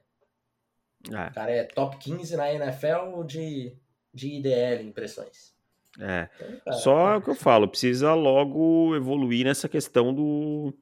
É. 1.14 1.30
O 1.30 1.34
cara 1.34 1.52
é 1.52 1.64
top 1.64 1.98
15 1.98 2.36
na 2.36 2.52
NFL 2.52 3.24
de, 3.26 3.78
de 4.14 4.38
IDL, 4.38 4.84
impressões. 4.88 5.54
É. 6.00 6.28
Então, 6.36 6.60
cara, 6.66 6.78
Só 6.78 7.18
o 7.18 7.22
que 7.22 7.30
eu 7.30 7.36
falo, 7.36 7.68
precisa 7.68 8.14
logo 8.14 8.96
evoluir 8.96 9.46
nessa 9.46 9.70
questão 9.70 10.14
do, 10.14 10.74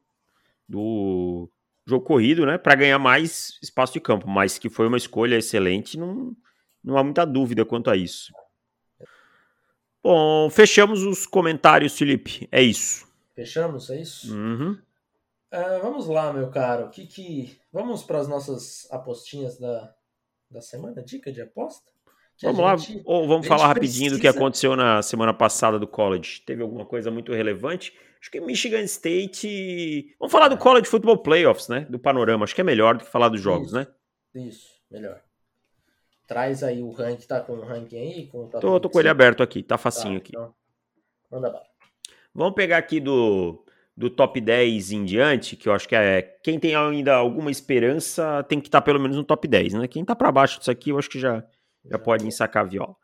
do 0.68 1.52
jogo 1.86 2.06
corrido, 2.06 2.46
né, 2.46 2.58
para 2.58 2.76
ganhar 2.76 3.00
mais 3.00 3.58
espaço 3.62 3.94
de 3.94 4.00
campo, 4.00 4.28
mas 4.28 4.58
que 4.58 4.70
foi 4.70 4.88
uma 4.88 4.98
escolha 4.98 5.38
excelente, 5.38 5.98
não, 5.98 6.36
não 6.84 6.98
há 6.98 7.04
muita 7.04 7.26
dúvida 7.26 7.66
quanto 7.66 7.90
a 7.90 7.96
isso. 7.96 8.32
Bom, 10.04 10.50
fechamos 10.50 11.04
os 11.04 11.26
comentários, 11.26 11.98
Felipe. 11.98 12.48
É 12.52 12.62
isso. 12.62 13.08
Fechamos, 13.34 13.90
é 13.90 14.02
isso? 14.02 14.36
Uhum. 14.36 14.72
Uh, 15.54 15.82
vamos 15.82 16.08
lá, 16.08 16.34
meu 16.34 16.50
caro. 16.50 16.90
Que 16.90 17.08
que... 17.08 17.58
Vamos 17.72 18.04
para 18.04 18.20
as 18.20 18.28
nossas 18.28 18.86
apostinhas 18.92 19.58
da, 19.58 19.94
da 20.52 20.60
semana? 20.60 21.02
Dica 21.02 21.32
de 21.32 21.42
aposta? 21.42 21.90
vamos 22.42 22.84
gente, 22.84 22.98
lá, 22.98 23.04
ou 23.06 23.28
vamos 23.28 23.48
falar 23.48 23.68
rapidinho 23.68 24.10
precisa... 24.10 24.16
do 24.18 24.22
que 24.22 24.28
aconteceu 24.28 24.76
na 24.76 25.02
semana 25.02 25.34
passada 25.34 25.80
do 25.80 25.88
college. 25.88 26.42
Teve 26.46 26.62
alguma 26.64 26.86
coisa 26.86 27.10
muito 27.10 27.32
relevante? 27.32 27.94
Acho 28.24 28.32
que 28.32 28.40
Michigan 28.40 28.84
State. 28.84 30.16
Vamos 30.18 30.32
falar 30.32 30.48
do 30.48 30.58
College 30.58 30.88
Football 30.88 31.18
Playoffs, 31.18 31.68
né? 31.68 31.82
Do 31.90 32.00
panorama. 32.00 32.46
Acho 32.46 32.56
que 32.56 32.62
é 32.62 32.64
melhor 32.64 32.96
do 32.96 33.04
que 33.04 33.12
falar 33.12 33.28
dos 33.28 33.42
jogos, 33.42 33.68
isso, 33.68 33.76
né? 33.76 33.88
Isso, 34.34 34.70
melhor. 34.90 35.22
Traz 36.26 36.64
aí 36.64 36.82
o 36.82 36.90
ranking, 36.92 37.28
tá 37.28 37.42
com 37.42 37.52
o 37.52 37.66
ranking 37.66 37.98
aí? 37.98 38.28
Com, 38.28 38.48
tá 38.48 38.62
tô, 38.62 38.80
tô 38.80 38.90
com 38.90 38.98
ele 38.98 39.10
aberto 39.10 39.44
aqui, 39.44 39.62
tá 39.62 39.78
facinho 39.78 40.14
tá, 40.14 40.18
aqui. 40.20 40.30
Então, 40.30 40.56
manda 41.30 41.50
bala. 41.50 41.66
Vamos 42.34 42.54
pegar 42.54 42.78
aqui 42.78 43.02
do, 43.02 43.62
do 43.96 44.10
top 44.10 44.40
10 44.40 44.94
em 44.94 45.04
diante, 45.04 45.58
que 45.58 45.68
eu 45.68 45.74
acho 45.74 45.86
que 45.86 45.94
é. 45.94 46.22
Quem 46.22 46.58
tem 46.58 46.76
ainda 46.76 47.16
alguma 47.16 47.52
esperança 47.52 48.42
tem 48.48 48.62
que 48.62 48.70
estar 48.70 48.80
tá 48.80 48.86
pelo 48.86 49.02
menos 49.02 49.18
no 49.18 49.26
top 49.26 49.46
10, 49.50 49.74
né? 49.74 49.88
Quem 49.90 50.06
tá 50.06 50.16
para 50.16 50.32
baixo 50.32 50.60
disso 50.60 50.72
aqui, 50.72 50.92
eu 50.92 50.98
acho 50.98 51.10
que 51.10 51.20
já, 51.20 51.40
já, 51.84 51.92
já 51.92 52.00
pode 52.00 52.26
ensacar 52.26 52.64
a 52.64 52.70
viola. 52.70 52.96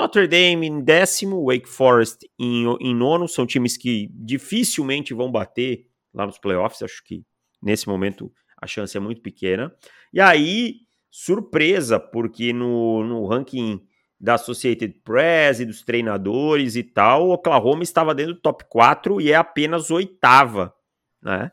Notre 0.00 0.26
Dame 0.26 0.66
em 0.66 0.80
décimo, 0.80 1.44
Wake 1.44 1.68
Forest 1.68 2.26
em, 2.38 2.64
em 2.80 2.94
nono, 2.94 3.28
são 3.28 3.46
times 3.46 3.76
que 3.76 4.08
dificilmente 4.14 5.12
vão 5.12 5.30
bater 5.30 5.86
lá 6.14 6.24
nos 6.24 6.38
playoffs, 6.38 6.82
acho 6.82 7.04
que 7.04 7.22
nesse 7.62 7.86
momento 7.86 8.32
a 8.56 8.66
chance 8.66 8.96
é 8.96 9.00
muito 9.00 9.20
pequena. 9.20 9.70
E 10.10 10.18
aí, 10.18 10.76
surpresa, 11.10 12.00
porque 12.00 12.50
no, 12.50 13.04
no 13.04 13.26
ranking 13.26 13.86
da 14.18 14.34
Associated 14.34 14.94
Press 15.04 15.60
e 15.60 15.66
dos 15.66 15.82
treinadores 15.82 16.76
e 16.76 16.82
tal, 16.82 17.28
Oklahoma 17.28 17.82
estava 17.82 18.14
dentro 18.14 18.34
do 18.34 18.40
top 18.40 18.64
4 18.70 19.20
e 19.20 19.32
é 19.32 19.34
apenas 19.34 19.90
oitava, 19.90 20.74
né? 21.22 21.52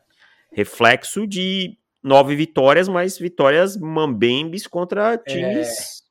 Reflexo 0.50 1.26
de 1.26 1.76
nove 2.02 2.34
vitórias, 2.34 2.88
mas 2.88 3.18
vitórias 3.18 3.76
mambembes 3.76 4.66
contra 4.66 5.18
times. 5.18 6.02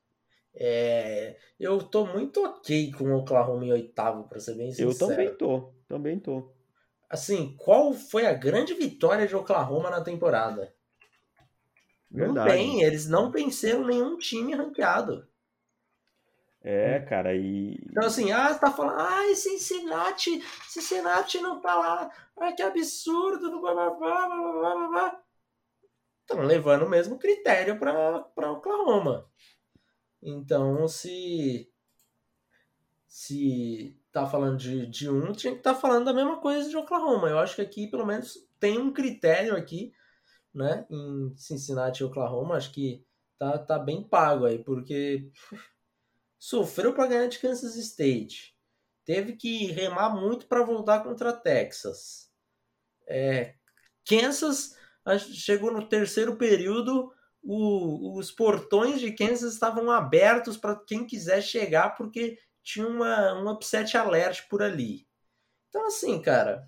É, 0.59 1.37
eu 1.59 1.77
tô 1.83 2.05
muito 2.05 2.43
ok 2.43 2.91
com 2.91 3.11
o 3.11 3.17
Oklahoma 3.17 3.63
em 3.63 3.71
oitavo, 3.71 4.27
para 4.27 4.39
ser 4.39 4.55
bem 4.55 4.71
sincero. 4.71 4.89
Eu 4.89 4.97
também 4.97 5.35
tô, 5.35 5.73
também 5.87 6.19
tô. 6.19 6.51
Assim, 7.07 7.55
qual 7.57 7.93
foi 7.93 8.25
a 8.25 8.33
grande 8.33 8.73
vitória 8.73 9.27
de 9.27 9.35
Oklahoma 9.35 9.91
na 9.91 10.01
temporada? 10.01 10.73
Verdade. 12.09 12.37
Não 12.37 12.45
tem, 12.45 12.81
eles 12.81 13.07
não 13.07 13.29
venceram 13.29 13.85
nenhum 13.85 14.17
time 14.17 14.55
ranqueado. 14.55 15.27
É, 16.63 16.99
cara, 17.01 17.35
e. 17.35 17.79
Então, 17.89 18.07
assim, 18.07 18.31
ah, 18.31 18.53
tá 18.55 18.71
falando, 18.71 18.99
ah, 18.99 19.35
Cincinnati, 19.35 20.41
Cincinnati 20.67 21.39
não 21.39 21.61
tá 21.61 21.75
lá, 21.75 22.11
ah, 22.35 22.51
que 22.51 22.63
absurdo, 22.63 23.61
blá 23.61 23.73
blá 23.73 23.89
blá 23.91 24.27
blá 24.27 24.51
blá 24.51 24.87
blá. 24.87 25.21
Estão 26.21 26.41
levando 26.41 26.83
o 26.83 26.89
mesmo 26.89 27.17
critério 27.17 27.79
para 27.79 28.51
Oklahoma. 28.51 29.29
Então, 30.21 30.87
se. 30.87 31.71
Se 33.07 33.97
tá 34.11 34.25
falando 34.25 34.57
de, 34.57 34.85
de 34.87 35.09
um, 35.09 35.31
tinha 35.31 35.53
que 35.53 35.59
estar 35.59 35.75
tá 35.75 35.79
falando 35.79 36.05
da 36.05 36.13
mesma 36.13 36.37
coisa 36.37 36.69
de 36.69 36.75
Oklahoma. 36.75 37.29
Eu 37.29 37.39
acho 37.39 37.55
que 37.55 37.61
aqui, 37.61 37.87
pelo 37.87 38.05
menos, 38.05 38.37
tem 38.59 38.77
um 38.77 38.91
critério 38.91 39.55
aqui, 39.55 39.93
né, 40.53 40.85
em 40.89 41.35
Cincinnati 41.37 42.01
e 42.01 42.03
Oklahoma. 42.03 42.55
Acho 42.55 42.71
que 42.71 43.05
tá, 43.37 43.57
tá 43.57 43.79
bem 43.79 44.03
pago 44.03 44.45
aí, 44.45 44.57
porque 44.63 45.29
sofreu 46.39 46.93
para 46.93 47.07
ganhar 47.07 47.27
de 47.27 47.39
Kansas 47.39 47.75
State. 47.75 48.55
Teve 49.05 49.33
que 49.33 49.67
remar 49.67 50.09
muito 50.09 50.47
para 50.47 50.63
voltar 50.63 51.03
contra 51.03 51.31
Texas. 51.31 52.31
É, 53.07 53.55
Kansas 54.05 54.75
chegou 55.19 55.71
no 55.71 55.87
terceiro 55.87 56.35
período, 56.35 57.13
o, 57.43 58.17
os 58.17 58.31
portões 58.31 58.99
de 58.99 59.11
Kansas 59.11 59.53
estavam 59.53 59.89
abertos 59.89 60.57
para 60.57 60.75
quem 60.75 61.05
quiser 61.05 61.41
chegar, 61.41 61.95
porque 61.95 62.37
tinha 62.63 62.87
uma, 62.87 63.41
um 63.41 63.49
upset 63.49 63.95
alert 63.95 64.47
por 64.49 64.61
ali. 64.61 65.07
Então, 65.69 65.87
assim, 65.87 66.21
cara, 66.21 66.67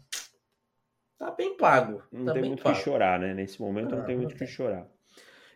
tá 1.18 1.32
bem 1.32 1.58
pago. 1.58 2.02
Não 2.12 2.26
tá 2.26 2.34
tem 2.34 2.44
muito 2.44 2.62
o 2.62 2.74
que 2.74 2.80
chorar, 2.80 3.20
né? 3.20 3.34
Nesse 3.34 3.62
momento 3.62 3.92
não, 3.92 3.98
não 4.00 4.06
tem 4.06 4.16
muito 4.16 4.34
o 4.34 4.38
que 4.38 4.48
chorar. 4.48 4.88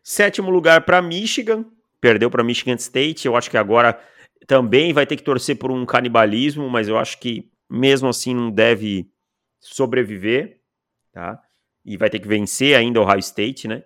Sétimo 0.04 0.50
lugar 0.52 0.84
para 0.86 1.02
Michigan, 1.02 1.66
perdeu 2.02 2.30
para 2.30 2.44
Michigan 2.44 2.76
State. 2.76 3.26
Eu 3.26 3.38
acho 3.38 3.50
que 3.50 3.58
agora 3.58 3.98
também 4.46 4.92
vai 4.92 5.06
ter 5.06 5.16
que 5.16 5.24
torcer 5.24 5.58
por 5.58 5.72
um 5.72 5.86
canibalismo, 5.86 6.70
mas 6.70 6.90
eu 6.90 6.98
acho 6.98 7.18
que 7.20 7.50
mesmo 7.70 8.10
assim 8.10 8.36
não 8.36 8.52
deve 8.52 9.10
sobreviver, 9.60 10.60
tá? 11.14 11.42
E 11.86 11.96
vai 11.98 12.10
ter 12.10 12.20
que 12.20 12.28
vencer 12.28 12.76
ainda 12.76 13.00
o 13.00 13.04
Ohio 13.04 13.20
State, 13.20 13.68
né? 13.68 13.86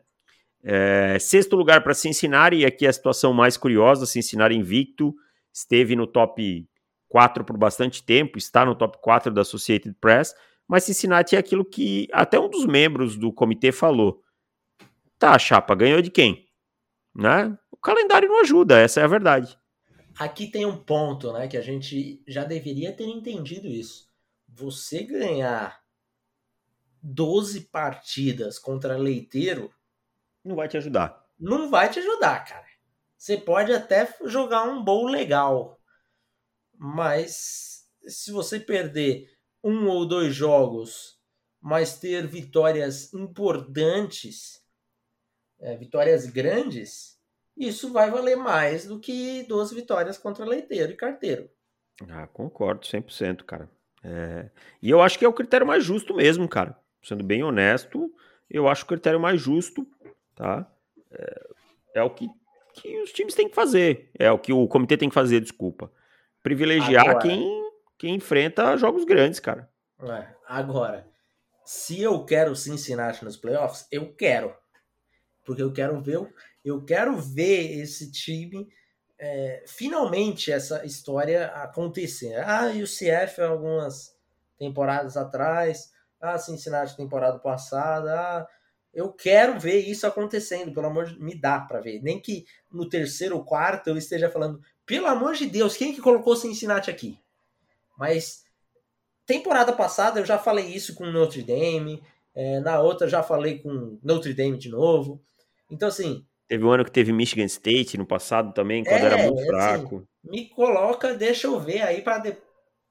É, 0.69 1.17
sexto 1.17 1.55
lugar 1.55 1.81
para 1.81 1.93
Cincinnati, 1.93 2.57
e 2.57 2.65
aqui 2.65 2.85
a 2.85 2.91
situação 2.91 3.33
mais 3.33 3.55
curiosa, 3.55 4.05
Cincinnati 4.05 4.53
invicto, 4.53 5.15
esteve 5.53 5.95
no 5.95 6.05
top 6.05 6.67
4 7.07 7.45
por 7.45 7.55
bastante 7.55 8.03
tempo, 8.03 8.37
está 8.37 8.65
no 8.65 8.75
top 8.75 8.97
4 9.01 9.33
da 9.33 9.43
Associated 9.43 9.95
Press, 10.01 10.35
mas 10.67 10.83
Cincinnati 10.83 11.37
é 11.37 11.39
aquilo 11.39 11.63
que 11.63 12.09
até 12.11 12.37
um 12.37 12.49
dos 12.49 12.65
membros 12.65 13.15
do 13.15 13.31
comitê 13.31 13.71
falou. 13.71 14.21
Tá, 15.17 15.39
chapa, 15.39 15.73
ganhou 15.73 16.01
de 16.01 16.11
quem? 16.11 16.45
Né? 17.15 17.57
O 17.71 17.77
calendário 17.77 18.27
não 18.27 18.41
ajuda, 18.41 18.77
essa 18.77 18.99
é 18.99 19.05
a 19.05 19.07
verdade. 19.07 19.57
Aqui 20.19 20.47
tem 20.47 20.65
um 20.65 20.75
ponto, 20.75 21.31
né, 21.31 21.47
que 21.47 21.55
a 21.55 21.61
gente 21.61 22.21
já 22.27 22.43
deveria 22.43 22.91
ter 22.91 23.05
entendido 23.05 23.69
isso. 23.69 24.09
Você 24.49 25.01
ganhar 25.03 25.79
12 27.01 27.61
partidas 27.71 28.59
contra 28.59 28.97
leiteiro 28.97 29.71
não 30.43 30.55
vai 30.55 30.67
te 30.67 30.77
ajudar. 30.77 31.25
Não 31.39 31.69
vai 31.69 31.89
te 31.89 31.99
ajudar, 31.99 32.43
cara. 32.45 32.65
Você 33.17 33.37
pode 33.37 33.73
até 33.73 34.07
jogar 34.25 34.63
um 34.63 34.83
bowl 34.83 35.07
legal, 35.07 35.79
mas 36.77 37.87
se 38.07 38.31
você 38.31 38.59
perder 38.59 39.29
um 39.63 39.87
ou 39.87 40.07
dois 40.07 40.33
jogos, 40.33 41.19
mas 41.59 41.99
ter 41.99 42.27
vitórias 42.27 43.13
importantes, 43.13 44.63
é, 45.59 45.75
vitórias 45.75 46.27
grandes, 46.27 47.19
isso 47.57 47.91
vai 47.91 48.11
valer 48.11 48.37
mais 48.37 48.85
do 48.85 48.99
que 48.99 49.43
duas 49.43 49.71
vitórias 49.71 50.17
contra 50.17 50.45
leiteiro 50.45 50.91
e 50.91 50.95
carteiro. 50.95 51.49
Ah, 52.07 52.27
concordo 52.27 52.85
100%, 52.85 53.43
cara. 53.43 53.69
É... 54.03 54.49
E 54.81 54.89
eu 54.89 55.01
acho 55.01 55.17
que 55.17 55.25
é 55.25 55.27
o 55.27 55.33
critério 55.33 55.65
mais 55.65 55.83
justo 55.83 56.13
mesmo, 56.13 56.47
cara. 56.47 56.77
Sendo 57.01 57.23
bem 57.23 57.43
honesto, 57.43 58.13
eu 58.49 58.67
acho 58.67 58.83
o 58.83 58.87
critério 58.87 59.19
mais 59.19 59.41
justo, 59.41 59.87
tá? 60.37 60.65
É, 61.11 61.47
é 61.95 62.03
o 62.03 62.09
que, 62.09 62.29
que 62.73 63.01
os 63.01 63.11
times 63.11 63.35
têm 63.35 63.49
que 63.49 63.55
fazer. 63.55 64.09
É 64.17 64.31
o 64.31 64.39
que 64.39 64.53
o 64.53 64.67
comitê 64.67 64.95
tem 64.95 65.09
que 65.09 65.15
fazer, 65.15 65.41
desculpa. 65.41 65.91
Privilegiar 66.41 67.09
agora, 67.09 67.19
quem, 67.19 67.69
quem 67.97 68.15
enfrenta 68.15 68.77
jogos 68.77 69.03
grandes, 69.03 69.41
cara. 69.41 69.69
É, 70.01 70.27
agora, 70.47 71.05
se 71.65 72.01
eu 72.01 72.23
quero 72.23 72.55
Cincinnati 72.55 73.25
nos 73.25 73.35
playoffs, 73.35 73.85
eu 73.91 74.13
quero. 74.15 74.55
Porque 75.43 75.61
eu 75.61 75.73
quero 75.73 75.99
ver 75.99 76.29
eu 76.67 76.83
quero 76.83 77.17
ver 77.17 77.79
esse 77.79 78.11
time 78.11 78.67
é, 79.17 79.63
finalmente 79.65 80.51
essa 80.51 80.85
história 80.85 81.47
acontecer. 81.47 82.35
Ah, 82.45 82.69
e 82.73 82.83
o 82.83 82.85
CF 82.85 83.41
algumas 83.41 84.15
temporadas 84.57 85.15
atrás, 85.15 85.91
ah, 86.19 86.37
Cincinnati 86.37 86.95
temporada 86.95 87.39
passada, 87.39 88.13
ah, 88.19 88.47
eu 88.93 89.11
quero 89.11 89.59
ver 89.59 89.79
isso 89.79 90.07
acontecendo, 90.07 90.73
pelo 90.73 90.87
amor 90.87 91.05
de 91.05 91.19
me 91.19 91.35
dá 91.35 91.59
para 91.59 91.81
ver. 91.81 92.01
Nem 92.01 92.19
que 92.19 92.45
no 92.71 92.87
terceiro 92.87 93.35
ou 93.35 93.43
quarto 93.43 93.89
eu 93.89 93.97
esteja 93.97 94.29
falando, 94.29 94.61
pelo 94.85 95.07
amor 95.07 95.35
de 95.35 95.45
Deus, 95.45 95.77
quem 95.77 95.93
que 95.93 96.01
colocou 96.01 96.35
Cincinnati 96.35 96.89
aqui? 96.89 97.19
Mas 97.97 98.43
temporada 99.25 99.73
passada 99.73 100.19
eu 100.19 100.25
já 100.25 100.37
falei 100.37 100.65
isso 100.65 100.95
com 100.95 101.05
Notre 101.05 101.43
Dame, 101.43 102.01
é, 102.33 102.59
na 102.59 102.79
outra 102.79 103.07
já 103.07 103.21
falei 103.21 103.59
com 103.59 103.99
Notre 104.03 104.33
Dame 104.33 104.57
de 104.57 104.69
novo. 104.69 105.21
Então, 105.69 105.89
assim, 105.89 106.25
Teve 106.47 106.63
um 106.63 106.71
ano 106.71 106.85
que 106.85 106.91
teve 106.91 107.11
Michigan 107.11 107.45
State 107.45 107.97
no 107.97 108.05
passado 108.05 108.53
também, 108.53 108.83
quando 108.83 109.03
é, 109.03 109.05
era 109.05 109.17
muito 109.17 109.39
assim, 109.39 109.47
fraco. 109.47 110.07
me 110.23 110.47
coloca, 110.47 111.13
deixa 111.13 111.47
eu 111.47 111.59
ver 111.59 111.81
aí 111.81 112.01
para 112.01 112.19
de... 112.19 112.37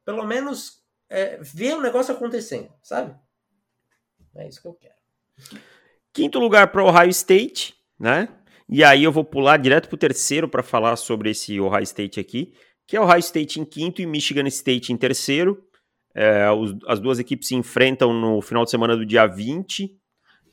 pelo 0.05 0.27
menos 0.27 0.83
é, 1.09 1.39
ver 1.39 1.75
o 1.75 1.81
negócio 1.81 2.15
acontecendo, 2.15 2.71
sabe? 2.83 3.17
É 4.35 4.47
isso 4.47 4.61
que 4.61 4.69
eu 4.69 4.75
quero. 4.75 4.95
Quinto 6.17 6.39
lugar 6.39 6.69
para 6.69 6.83
Ohio 6.83 7.11
State, 7.11 7.75
né? 8.01 8.31
E 8.67 8.83
aí 8.83 9.05
eu 9.05 9.13
vou 9.13 9.23
pular 9.23 9.59
direto 9.59 9.87
para 9.87 9.97
o 9.97 9.99
terceiro 9.99 10.49
para 10.49 10.63
falar 10.63 10.97
sobre 10.97 11.29
esse 11.29 11.61
Ohio 11.61 11.83
State 11.83 12.19
aqui, 12.19 12.55
que 12.87 12.97
é 12.97 13.01
Ohio 13.03 13.19
State 13.19 13.61
em 13.61 13.67
quinto 13.67 14.01
e 14.01 14.07
Michigan 14.07 14.47
State 14.49 14.95
em 14.95 14.97
terceiro. 14.97 15.63
É, 16.15 16.51
os, 16.51 16.75
as 16.87 16.99
duas 17.01 17.19
equipes 17.19 17.49
se 17.49 17.55
enfrentam 17.55 18.15
no 18.15 18.41
final 18.41 18.65
de 18.65 18.71
semana 18.71 18.97
do 18.97 19.05
dia 19.05 19.27
20, 19.27 19.95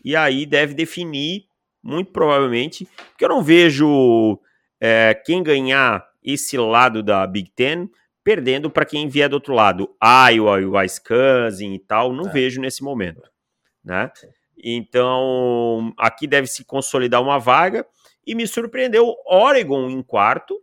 e 0.03 0.18
aí 0.18 0.45
deve 0.45 0.74
definir 0.74 1.45
muito 1.82 2.11
provavelmente, 2.11 2.86
porque 3.11 3.24
eu 3.24 3.30
não 3.30 3.41
vejo 3.41 4.38
é, 4.82 5.14
quem 5.14 5.41
ganhar 5.41 6.05
esse 6.22 6.57
lado 6.57 7.01
da 7.01 7.26
Big 7.26 7.49
Ten 7.55 7.89
perdendo 8.22 8.70
para 8.70 8.84
quem 8.84 9.07
vier 9.07 9.30
do 9.30 9.36
outro 9.36 9.53
lado, 9.53 9.95
Iowa, 10.30 10.57
Wisconsin 10.57 11.74
e 11.74 11.80
tal, 11.80 12.11
não 12.11 12.28
é. 12.28 12.34
vejo 12.34 12.59
nesse 12.59 12.84
momento, 12.84 13.22
né? 13.82 14.11
Então, 14.64 15.93
aqui 15.97 16.26
deve 16.26 16.47
se 16.47 16.64
consolidar 16.64 17.22
uma 17.22 17.38
vaga 17.38 17.86
e 18.26 18.34
me 18.34 18.47
surpreendeu 18.47 19.14
Oregon 19.26 19.89
em 19.89 20.01
quarto, 20.01 20.57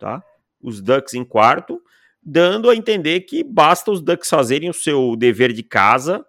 tá? 0.00 0.22
Os 0.60 0.80
Ducks 0.80 1.12
em 1.12 1.24
quarto, 1.24 1.80
dando 2.22 2.70
a 2.70 2.74
entender 2.74 3.20
que 3.20 3.44
basta 3.44 3.90
os 3.90 4.00
Ducks 4.00 4.30
fazerem 4.30 4.70
o 4.70 4.74
seu 4.74 5.14
dever 5.16 5.52
de 5.52 5.62
casa, 5.62 6.24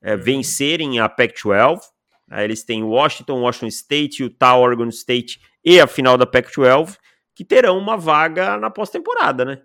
é, 0.00 0.14
uhum. 0.14 0.20
vencerem 0.20 1.00
a 1.00 1.08
Pac-12 1.08 1.80
Aí 2.28 2.44
eles 2.44 2.64
têm 2.64 2.82
Washington, 2.82 3.40
Washington 3.40 3.68
State, 3.68 4.22
Utah, 4.22 4.56
Oregon 4.56 4.88
State 4.88 5.40
e 5.64 5.80
a 5.80 5.86
final 5.86 6.18
da 6.18 6.26
Pac-12, 6.26 6.98
que 7.34 7.44
terão 7.44 7.78
uma 7.78 7.96
vaga 7.96 8.56
na 8.56 8.70
pós-temporada, 8.70 9.44
né? 9.44 9.62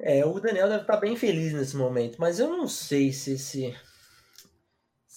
É, 0.00 0.24
o 0.24 0.38
Daniel 0.38 0.68
deve 0.68 0.82
estar 0.82 0.96
bem 0.98 1.16
feliz 1.16 1.52
nesse 1.52 1.76
momento, 1.76 2.20
mas 2.20 2.38
eu 2.38 2.48
não 2.48 2.68
sei 2.68 3.12
se 3.12 3.32
esse, 3.32 3.76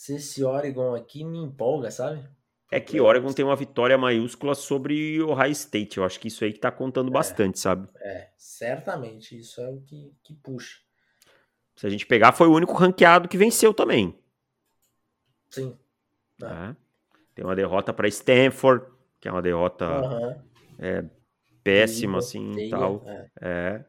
se 0.02 0.16
esse 0.16 0.44
Oregon 0.44 0.96
aqui 0.96 1.24
me 1.24 1.38
empolga, 1.38 1.92
sabe? 1.92 2.28
É 2.72 2.80
que 2.80 3.00
Oregon 3.00 3.32
tem 3.34 3.46
uma 3.46 3.56
vitória 3.56 3.96
maiúscula 4.00 4.56
sobre 4.56 5.22
Ohio 5.22 5.52
State. 5.52 6.00
Eu 6.00 6.04
acho 6.04 6.20
que 6.20 6.28
isso 6.28 6.44
aí 6.44 6.52
que 6.52 6.60
tá 6.60 6.72
contando 6.72 7.10
é, 7.10 7.12
bastante, 7.12 7.60
sabe? 7.60 7.88
É, 8.00 8.30
certamente. 8.36 9.38
Isso 9.38 9.62
é 9.62 9.70
o 9.70 9.80
que, 9.82 10.12
que 10.24 10.34
puxa. 10.34 10.80
Se 11.76 11.86
a 11.86 11.90
gente 11.92 12.08
pegar, 12.08 12.32
foi 12.32 12.48
o 12.48 12.54
único 12.54 12.74
ranqueado 12.74 13.30
que 13.30 13.38
venceu 13.38 13.76
também. 13.76 14.18
Sim. 15.52 15.78
É. 16.42 16.76
Tem 17.36 17.46
uma 17.46 17.56
derrota 17.56 17.94
para 17.94 18.08
Stanford, 18.08 18.84
que 19.20 19.28
é 19.28 19.32
uma 19.32 19.42
derrota 19.44 19.86
uhum. 19.88 20.42
é, 20.80 21.06
péssima, 21.64 22.18
assim, 22.18 22.54
e 22.54 22.70
tal. 22.72 23.04
É. 23.06 23.30
é. 23.40 23.86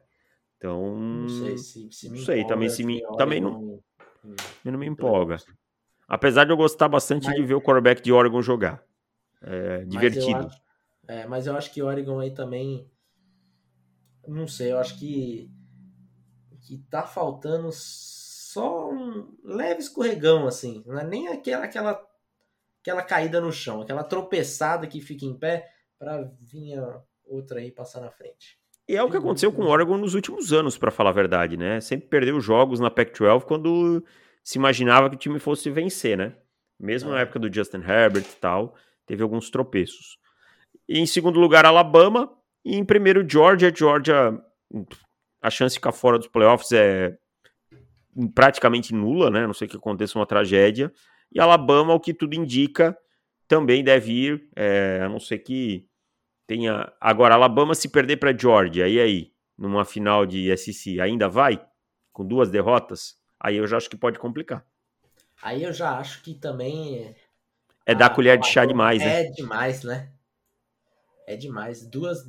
Então, 0.59 0.95
não 0.95 1.29
sei, 1.29 1.57
se, 1.57 1.91
se 1.91 2.11
não 2.11 2.19
sei 2.19 2.47
também 2.47 2.69
se 2.69 2.85
me, 2.85 3.01
também 3.17 3.41
não, 3.41 3.81
não, 4.23 4.73
não 4.73 4.79
me 4.79 4.87
empolga. 4.87 5.39
Apesar 6.13 6.45
de 6.45 6.53
eu 6.53 6.59
gostar 6.59 6.89
bastante 6.89 7.27
mas, 7.27 7.37
de 7.37 7.43
ver 7.43 7.55
o 7.55 7.61
quarterback 7.63 8.03
de 8.03 8.13
Oregon 8.13 8.43
jogar. 8.43 8.85
É 9.41 9.83
divertido. 9.87 10.27
Mas 10.27 10.43
eu, 10.43 10.47
acho, 10.47 10.63
é, 11.09 11.27
mas 11.27 11.47
eu 11.47 11.57
acho 11.57 11.73
que 11.73 11.83
Oregon 11.83 12.21
aí 12.21 12.31
também. 12.31 12.87
Não 14.29 14.47
sei, 14.47 14.73
eu 14.73 14.79
acho 14.79 14.99
que. 14.99 15.51
Que 16.61 16.77
tá 16.91 17.05
faltando 17.05 17.71
só 17.73 18.91
um 18.91 19.35
leve 19.43 19.81
escorregão, 19.81 20.47
assim. 20.47 20.85
Não 20.87 20.99
é 20.99 21.05
nem 21.05 21.29
aquela, 21.29 21.65
aquela, 21.65 22.07
aquela 22.83 23.03
caída 23.03 23.41
no 23.41 23.51
chão, 23.51 23.81
aquela 23.81 24.05
tropeçada 24.05 24.87
que 24.87 25.01
fica 25.01 25.25
em 25.25 25.35
pé 25.35 25.73
para 25.99 26.31
vir 26.39 26.79
outra 27.25 27.61
aí 27.61 27.73
passar 27.73 28.03
na 28.03 28.11
frente. 28.11 28.61
E 28.87 28.95
é 28.95 29.03
o 29.03 29.11
que 29.11 29.17
aconteceu 29.17 29.51
com 29.51 29.63
o 29.63 29.69
Oregon 29.69 29.97
nos 29.97 30.13
últimos 30.13 30.53
anos, 30.53 30.77
para 30.77 30.91
falar 30.91 31.09
a 31.09 31.15
verdade, 31.15 31.57
né? 31.57 31.81
Sempre 31.81 32.09
perdeu 32.09 32.39
jogos 32.39 32.81
na 32.81 32.91
Pac-12 32.91 33.45
quando 33.45 34.05
se 34.43 34.59
imaginava 34.59 35.09
que 35.09 35.17
o 35.17 35.19
time 35.19 35.39
fosse 35.39 35.71
vencer, 35.71 36.17
né? 36.17 36.35
Mesmo 36.79 37.11
na 37.11 37.21
é. 37.21 37.23
época 37.23 37.39
do 37.39 37.53
Justin 37.53 37.79
Herbert 37.79 38.25
e 38.25 38.37
tal, 38.41 38.75
teve 39.07 39.23
alguns 39.23 39.51
tropeços. 39.51 40.19
E 40.89 40.99
em 40.99 41.07
segundo 41.07 41.39
lugar, 41.39 41.65
Alabama. 41.65 42.31
E 42.65 42.77
em 42.77 42.85
primeiro, 42.85 43.29
Georgia. 43.29 43.73
Georgia, 43.75 44.39
a 45.41 45.51
chance 45.51 45.75
de 45.75 45.79
ficar 45.79 45.93
fora 45.93 46.19
dos 46.19 46.29
playoffs 46.29 46.73
é 46.73 47.17
praticamente 48.35 48.95
nula, 48.95 49.31
né? 49.31 49.45
A 49.45 49.47
não 49.47 49.55
sei 49.55 49.69
que 49.69 49.77
aconteça 49.77 50.19
uma 50.19 50.27
tragédia. 50.27 50.93
E 51.33 51.41
Alabama, 51.41 51.95
o 51.95 52.01
que 52.01 52.13
tudo 52.13 52.35
indica, 52.35 52.97
também 53.49 53.83
deve 53.83 54.13
ir, 54.13 54.49
é, 54.55 55.01
a 55.03 55.09
não 55.09 55.19
ser 55.19 55.39
que 55.39 55.87
tenha. 56.47 56.93
Agora, 57.01 57.35
Alabama 57.35 57.75
se 57.75 57.89
perder 57.89 58.19
para 58.19 58.37
Georgia, 58.37 58.89
e 58.89 59.01
aí? 59.01 59.33
Numa 59.57 59.85
final 59.85 60.27
de 60.27 60.55
SEC, 60.57 61.01
ainda 61.01 61.29
vai? 61.29 61.65
Com 62.13 62.27
duas 62.27 62.51
derrotas? 62.51 63.22
Aí 63.45 63.57
eu 63.57 63.67
já 63.67 63.77
acho 63.77 63.91
que 63.91 63.97
pode 63.97 64.21
complicar. 64.21 64.65
Aí 65.43 65.65
eu 65.65 65.73
já 65.73 65.99
acho 65.99 66.23
que 66.23 66.33
também. 66.33 67.17
É 67.85 67.93
dar 67.93 68.11
colher 68.11 68.39
de 68.39 68.47
chá 68.47 68.65
demais, 68.65 69.01
né? 69.01 69.23
É 69.23 69.31
demais, 69.31 69.83
né? 69.83 70.13
É 71.27 71.37
demais. 71.37 71.85
Duas, 71.85 72.23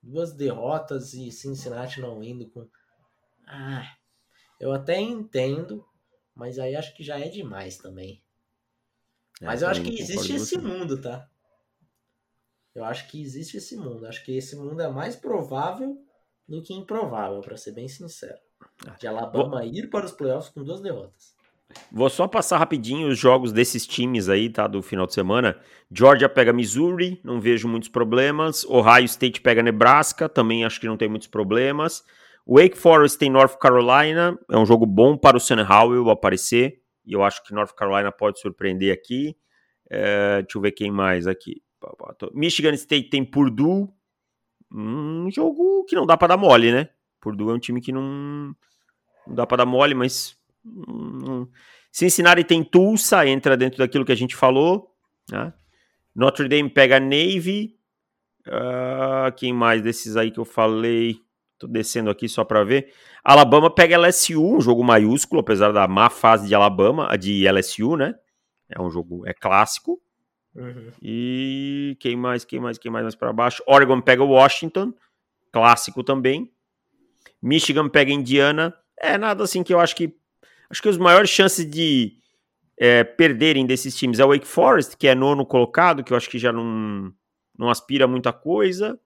duas 0.00 0.32
derrotas 0.32 1.12
e 1.12 1.32
Cincinnati 1.32 2.00
não 2.00 2.22
indo 2.22 2.48
com. 2.50 2.68
Ah, 3.44 3.96
eu 4.60 4.72
até 4.72 5.00
entendo, 5.00 5.84
mas 6.36 6.60
aí 6.60 6.76
acho 6.76 6.94
que 6.94 7.02
já 7.02 7.18
é 7.18 7.28
demais 7.28 7.76
também. 7.76 8.22
É, 9.40 9.46
mas 9.46 9.62
eu 9.62 9.68
acho 9.68 9.82
que 9.82 10.00
existe 10.00 10.34
esse 10.34 10.58
mundo, 10.58 11.00
tá? 11.00 11.28
Eu 12.72 12.84
acho 12.84 13.08
que 13.08 13.20
existe 13.20 13.56
esse 13.56 13.76
mundo. 13.76 14.06
Acho 14.06 14.24
que 14.24 14.36
esse 14.36 14.54
mundo 14.54 14.80
é 14.82 14.88
mais 14.88 15.16
provável 15.16 16.00
do 16.48 16.62
que 16.62 16.72
improvável, 16.72 17.40
para 17.40 17.56
ser 17.56 17.72
bem 17.72 17.88
sincero. 17.88 18.45
Ah, 18.84 18.96
De 18.98 19.06
Alabama 19.06 19.60
Vou... 19.60 19.66
ir 19.66 19.88
para 19.88 20.06
os 20.06 20.12
playoffs 20.12 20.50
com 20.50 20.64
duas 20.64 20.80
derrotas. 20.80 21.36
Vou 21.90 22.08
só 22.08 22.26
passar 22.26 22.58
rapidinho 22.58 23.08
os 23.08 23.18
jogos 23.18 23.52
desses 23.52 23.86
times 23.86 24.28
aí, 24.28 24.48
tá? 24.48 24.66
Do 24.66 24.82
final 24.82 25.06
de 25.06 25.14
semana. 25.14 25.58
Georgia 25.90 26.28
pega 26.28 26.52
Missouri, 26.52 27.20
não 27.22 27.40
vejo 27.40 27.68
muitos 27.68 27.88
problemas. 27.88 28.64
Ohio 28.64 29.04
State 29.04 29.40
pega 29.40 29.62
Nebraska, 29.62 30.28
também 30.28 30.64
acho 30.64 30.80
que 30.80 30.86
não 30.86 30.96
tem 30.96 31.08
muitos 31.08 31.28
problemas. 31.28 32.04
Wake 32.46 32.76
Forest 32.76 33.18
tem 33.18 33.28
North 33.28 33.58
Carolina, 33.58 34.38
é 34.48 34.56
um 34.56 34.64
jogo 34.64 34.86
bom 34.86 35.16
para 35.16 35.36
o 35.36 35.40
Sam 35.40 35.66
Howell 35.68 36.08
aparecer, 36.10 36.80
e 37.04 37.12
eu 37.12 37.24
acho 37.24 37.42
que 37.42 37.52
North 37.52 37.74
Carolina 37.74 38.12
pode 38.12 38.40
surpreender 38.40 38.94
aqui. 38.94 39.36
É, 39.90 40.42
deixa 40.42 40.56
eu 40.56 40.62
ver 40.62 40.72
quem 40.72 40.90
mais 40.90 41.26
aqui. 41.26 41.62
Michigan 42.32 42.72
State 42.74 43.10
tem 43.10 43.24
Purdue. 43.24 43.88
Um 44.72 45.28
jogo 45.30 45.84
que 45.84 45.94
não 45.94 46.06
dá 46.06 46.16
para 46.16 46.28
dar 46.28 46.36
mole, 46.36 46.72
né? 46.72 46.88
Purdue 47.26 47.50
é 47.50 47.54
um 47.54 47.58
time 47.58 47.80
que 47.80 47.90
não, 47.90 48.54
não 49.26 49.34
dá 49.34 49.44
para 49.44 49.58
dar 49.58 49.66
mole, 49.66 49.94
mas. 49.96 50.38
Hum, 50.64 51.48
Cincinnati 51.90 52.44
tem 52.44 52.62
Tulsa, 52.62 53.26
entra 53.26 53.56
dentro 53.56 53.78
daquilo 53.78 54.04
que 54.04 54.12
a 54.12 54.16
gente 54.16 54.36
falou. 54.36 54.94
Né? 55.28 55.52
Notre 56.14 56.46
Dame 56.46 56.70
pega 56.70 57.00
Navy. 57.00 57.74
Uh, 58.46 59.32
quem 59.36 59.52
mais 59.52 59.82
desses 59.82 60.16
aí 60.16 60.30
que 60.30 60.38
eu 60.38 60.44
falei? 60.44 61.18
Tô 61.58 61.66
descendo 61.66 62.10
aqui 62.10 62.28
só 62.28 62.44
para 62.44 62.62
ver. 62.62 62.92
Alabama 63.24 63.74
pega 63.74 63.98
LSU, 63.98 64.58
um 64.58 64.60
jogo 64.60 64.84
maiúsculo, 64.84 65.40
apesar 65.40 65.72
da 65.72 65.88
má 65.88 66.08
fase 66.08 66.46
de 66.46 66.54
Alabama, 66.54 67.16
de 67.18 67.50
LSU, 67.50 67.96
né? 67.96 68.14
É 68.68 68.80
um 68.80 68.88
jogo, 68.88 69.26
é 69.26 69.34
clássico. 69.34 70.00
Uhum. 70.54 70.92
E 71.02 71.96
quem 71.98 72.14
mais, 72.14 72.44
quem 72.44 72.60
mais, 72.60 72.78
quem 72.78 72.90
mais 72.90 73.02
mais 73.02 73.16
para 73.16 73.32
baixo? 73.32 73.64
Oregon 73.66 74.00
pega 74.00 74.22
Washington, 74.22 74.94
clássico 75.50 76.04
também. 76.04 76.52
Michigan 77.46 77.88
pega 77.88 78.10
Indiana. 78.10 78.76
É 78.98 79.16
nada 79.16 79.44
assim 79.44 79.62
que 79.62 79.72
eu 79.72 79.78
acho 79.78 79.94
que 79.94 80.16
acho 80.68 80.82
que 80.82 80.88
os 80.88 80.98
maiores 80.98 81.30
chances 81.30 81.64
de 81.64 82.18
é, 82.76 83.04
perderem 83.04 83.64
desses 83.64 83.94
times 83.94 84.18
é 84.18 84.24
o 84.24 84.28
Wake 84.28 84.46
Forest, 84.46 84.96
que 84.96 85.06
é 85.06 85.14
nono 85.14 85.46
colocado, 85.46 86.02
que 86.02 86.12
eu 86.12 86.16
acho 86.16 86.28
que 86.28 86.40
já 86.40 86.52
não, 86.52 87.12
não 87.56 87.70
aspira 87.70 88.08
muita 88.08 88.32
coisa. 88.32 88.98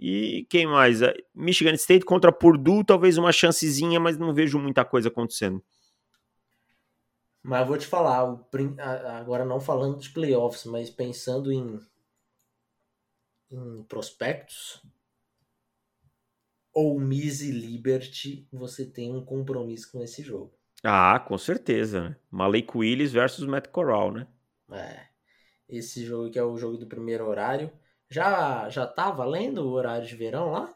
E 0.00 0.48
quem 0.50 0.66
mais? 0.66 1.00
É, 1.00 1.14
Michigan 1.32 1.74
State 1.74 2.04
contra 2.04 2.32
Purdue, 2.32 2.84
talvez 2.84 3.16
uma 3.16 3.30
chancezinha, 3.30 4.00
mas 4.00 4.18
não 4.18 4.34
vejo 4.34 4.58
muita 4.58 4.84
coisa 4.84 5.08
acontecendo. 5.08 5.62
Mas 7.40 7.60
eu 7.60 7.66
vou 7.66 7.78
te 7.78 7.86
falar, 7.86 8.36
agora 9.16 9.44
não 9.44 9.60
falando 9.60 9.96
dos 9.96 10.08
playoffs, 10.08 10.64
mas 10.64 10.90
pensando 10.90 11.52
em, 11.52 11.78
em 13.52 13.84
prospectos, 13.84 14.82
ou 16.72 16.98
Miss 16.98 17.40
e 17.40 17.50
Liberty, 17.50 18.48
você 18.52 18.84
tem 18.84 19.14
um 19.14 19.24
compromisso 19.24 19.90
com 19.90 20.02
esse 20.02 20.22
jogo. 20.22 20.52
Ah, 20.82 21.18
com 21.18 21.36
certeza. 21.36 22.10
Né? 22.10 22.16
Malik 22.30 22.76
Willis 22.76 23.12
versus 23.12 23.44
Matt 23.46 23.68
Corral, 23.68 24.12
né? 24.12 24.26
É. 24.72 25.06
Esse 25.68 26.04
jogo 26.04 26.30
que 26.30 26.38
é 26.38 26.42
o 26.42 26.56
jogo 26.56 26.76
do 26.76 26.86
primeiro 26.86 27.26
horário. 27.26 27.70
Já 28.08 28.68
já 28.68 28.86
tá 28.86 29.10
valendo 29.10 29.58
o 29.58 29.70
horário 29.70 30.06
de 30.06 30.16
verão 30.16 30.50
lá? 30.50 30.74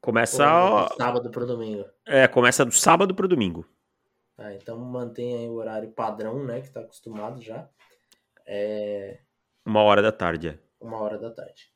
Começa 0.00 0.44
do 0.44 0.96
sábado 0.96 1.30
pro 1.30 1.46
domingo. 1.46 1.84
É, 2.06 2.28
começa 2.28 2.64
do 2.64 2.72
sábado 2.72 3.14
pro 3.14 3.26
domingo. 3.26 3.66
Ah, 4.36 4.54
então 4.54 4.78
mantém 4.78 5.36
aí 5.36 5.48
o 5.48 5.54
horário 5.54 5.90
padrão, 5.90 6.44
né? 6.44 6.60
Que 6.60 6.70
tá 6.70 6.80
acostumado 6.80 7.42
já. 7.42 7.68
É... 8.46 9.18
Uma 9.66 9.82
hora 9.82 10.00
da 10.00 10.12
tarde. 10.12 10.48
É. 10.48 10.58
Uma 10.80 10.98
hora 11.00 11.18
da 11.18 11.30
tarde. 11.30 11.72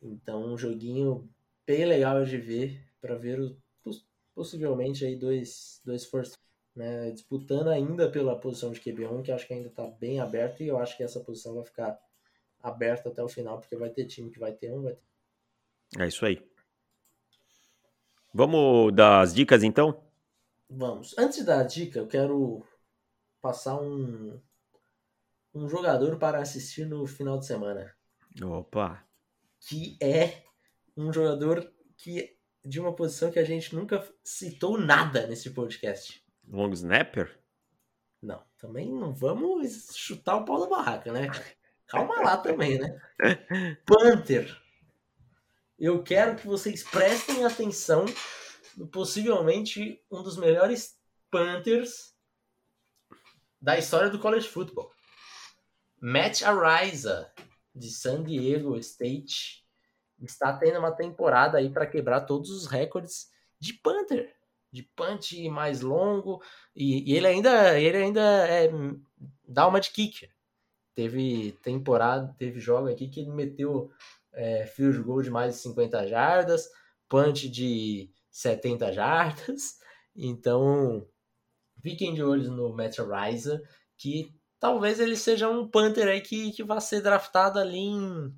Então, 0.00 0.42
um 0.42 0.56
joguinho 0.56 1.28
bem 1.70 1.84
legal 1.84 2.24
de 2.24 2.36
ver, 2.36 2.84
para 3.00 3.14
ver 3.14 3.40
o, 3.40 3.56
possivelmente 4.34 5.04
aí 5.04 5.14
dois, 5.14 5.80
dois 5.84 6.04
first, 6.04 6.34
né? 6.74 7.12
Disputando 7.12 7.68
ainda 7.68 8.10
pela 8.10 8.38
posição 8.38 8.72
de 8.72 8.80
QB1, 8.80 9.22
que 9.22 9.30
acho 9.30 9.46
que 9.46 9.54
ainda 9.54 9.70
tá 9.70 9.86
bem 9.86 10.18
aberto, 10.18 10.64
e 10.64 10.66
eu 10.66 10.78
acho 10.78 10.96
que 10.96 11.04
essa 11.04 11.20
posição 11.20 11.54
vai 11.54 11.64
ficar 11.64 11.96
aberta 12.60 13.08
até 13.08 13.22
o 13.22 13.28
final, 13.28 13.60
porque 13.60 13.76
vai 13.76 13.88
ter 13.88 14.06
time 14.06 14.30
que 14.32 14.40
vai 14.40 14.52
ter 14.52 14.72
um, 14.72 14.82
vai 14.82 14.94
ter... 14.94 16.02
É 16.02 16.08
isso 16.08 16.26
aí. 16.26 16.44
Vamos 18.34 18.92
dar 18.92 19.20
as 19.20 19.32
dicas 19.32 19.62
então? 19.62 20.02
Vamos. 20.68 21.16
Antes 21.16 21.44
da 21.44 21.62
dica, 21.62 22.00
eu 22.00 22.08
quero 22.08 22.64
passar 23.40 23.80
um, 23.80 24.40
um 25.54 25.68
jogador 25.68 26.18
para 26.18 26.40
assistir 26.40 26.84
no 26.84 27.06
final 27.06 27.38
de 27.38 27.46
semana. 27.46 27.94
Opa! 28.42 29.04
Que 29.60 29.96
é 30.00 30.49
um 30.96 31.12
jogador 31.12 31.72
que 31.96 32.36
de 32.64 32.78
uma 32.78 32.94
posição 32.94 33.30
que 33.30 33.38
a 33.38 33.44
gente 33.44 33.74
nunca 33.74 34.06
citou 34.22 34.78
nada 34.78 35.26
nesse 35.26 35.50
podcast. 35.50 36.22
Long 36.46 36.72
snapper? 36.72 37.38
Não, 38.22 38.44
também 38.58 38.92
não 38.92 39.14
vamos 39.14 39.88
chutar 39.96 40.36
o 40.36 40.44
pau 40.44 40.60
da 40.60 40.68
barraca, 40.68 41.10
né? 41.10 41.28
Calma 41.86 42.20
lá 42.20 42.36
também, 42.36 42.78
né? 42.78 43.00
Panther. 43.86 44.56
Eu 45.78 46.02
quero 46.02 46.36
que 46.36 46.46
vocês 46.46 46.82
prestem 46.82 47.44
atenção 47.44 48.04
possivelmente 48.92 50.04
um 50.10 50.22
dos 50.22 50.36
melhores 50.36 50.98
Panthers 51.30 52.14
da 53.60 53.78
história 53.78 54.10
do 54.10 54.18
college 54.18 54.48
football. 54.48 54.92
Matt 56.00 56.42
Ariza, 56.42 57.32
de 57.74 57.90
San 57.90 58.22
Diego 58.22 58.76
State, 58.78 59.59
está 60.20 60.52
tendo 60.52 60.78
uma 60.78 60.92
temporada 60.92 61.58
aí 61.58 61.70
para 61.70 61.86
quebrar 61.86 62.22
todos 62.22 62.50
os 62.50 62.66
recordes 62.66 63.30
de 63.58 63.74
Panther, 63.74 64.34
de 64.72 64.82
punch 64.82 65.48
mais 65.48 65.80
longo, 65.80 66.42
e, 66.74 67.10
e 67.10 67.16
ele 67.16 67.26
ainda 67.26 67.78
ele 67.78 67.96
ainda 67.96 68.20
é, 68.48 68.70
dá 69.46 69.66
uma 69.66 69.80
de 69.80 69.90
kicker. 69.90 70.30
teve 70.94 71.52
temporada, 71.62 72.34
teve 72.38 72.60
jogo 72.60 72.88
aqui 72.88 73.08
que 73.08 73.20
ele 73.20 73.30
meteu 73.30 73.90
é, 74.32 74.66
field 74.66 75.02
goal 75.02 75.22
de 75.22 75.30
mais 75.30 75.54
de 75.54 75.60
50 75.62 76.06
jardas, 76.06 76.68
punch 77.08 77.48
de 77.48 78.10
70 78.30 78.92
jardas. 78.92 79.78
Então, 80.22 81.06
fiquem 81.80 82.12
de 82.12 82.22
olho 82.22 82.50
no 82.50 82.74
Matt 82.74 82.98
Riza, 82.98 83.62
que 83.96 84.34
talvez 84.58 84.98
ele 84.98 85.16
seja 85.16 85.48
um 85.48 85.66
Panther 85.68 86.08
aí 86.08 86.20
que, 86.20 86.50
que 86.50 86.64
vai 86.64 86.80
ser 86.80 87.00
draftado 87.00 87.60
ali 87.60 87.78
em 87.78 88.34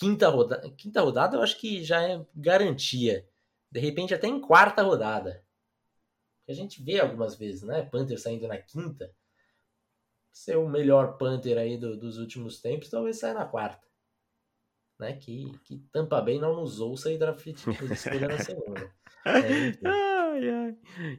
quinta 0.00 0.28
rodada. 0.28 0.70
Quinta 0.70 1.02
rodada 1.02 1.36
eu 1.36 1.42
acho 1.42 1.58
que 1.58 1.84
já 1.84 2.02
é 2.02 2.24
garantia. 2.34 3.28
De 3.70 3.78
repente 3.78 4.14
até 4.14 4.26
em 4.26 4.40
quarta 4.40 4.82
rodada. 4.82 5.44
A 6.48 6.52
gente 6.54 6.82
vê 6.82 6.98
algumas 6.98 7.36
vezes, 7.36 7.62
né? 7.62 7.82
Panther 7.82 8.18
saindo 8.18 8.48
na 8.48 8.56
quinta. 8.56 9.12
Ser 10.32 10.56
o 10.56 10.68
melhor 10.68 11.18
Panther 11.18 11.58
aí 11.58 11.76
do, 11.76 11.96
dos 11.96 12.18
últimos 12.18 12.60
tempos, 12.60 12.88
talvez 12.88 13.18
saia 13.18 13.34
na 13.34 13.44
quarta. 13.44 13.86
Né? 14.98 15.12
Que, 15.12 15.52
que 15.64 15.78
Tampa 15.92 16.20
Bay 16.20 16.38
não 16.38 16.56
nos 16.56 16.80
ouça 16.80 17.12
e 17.12 17.18
draft 17.18 17.46
escolha 17.46 18.28
na 18.28 18.38
segunda. 18.38 18.90
É, 19.22 19.76
ai, 19.86 20.48
ai. 20.48 20.76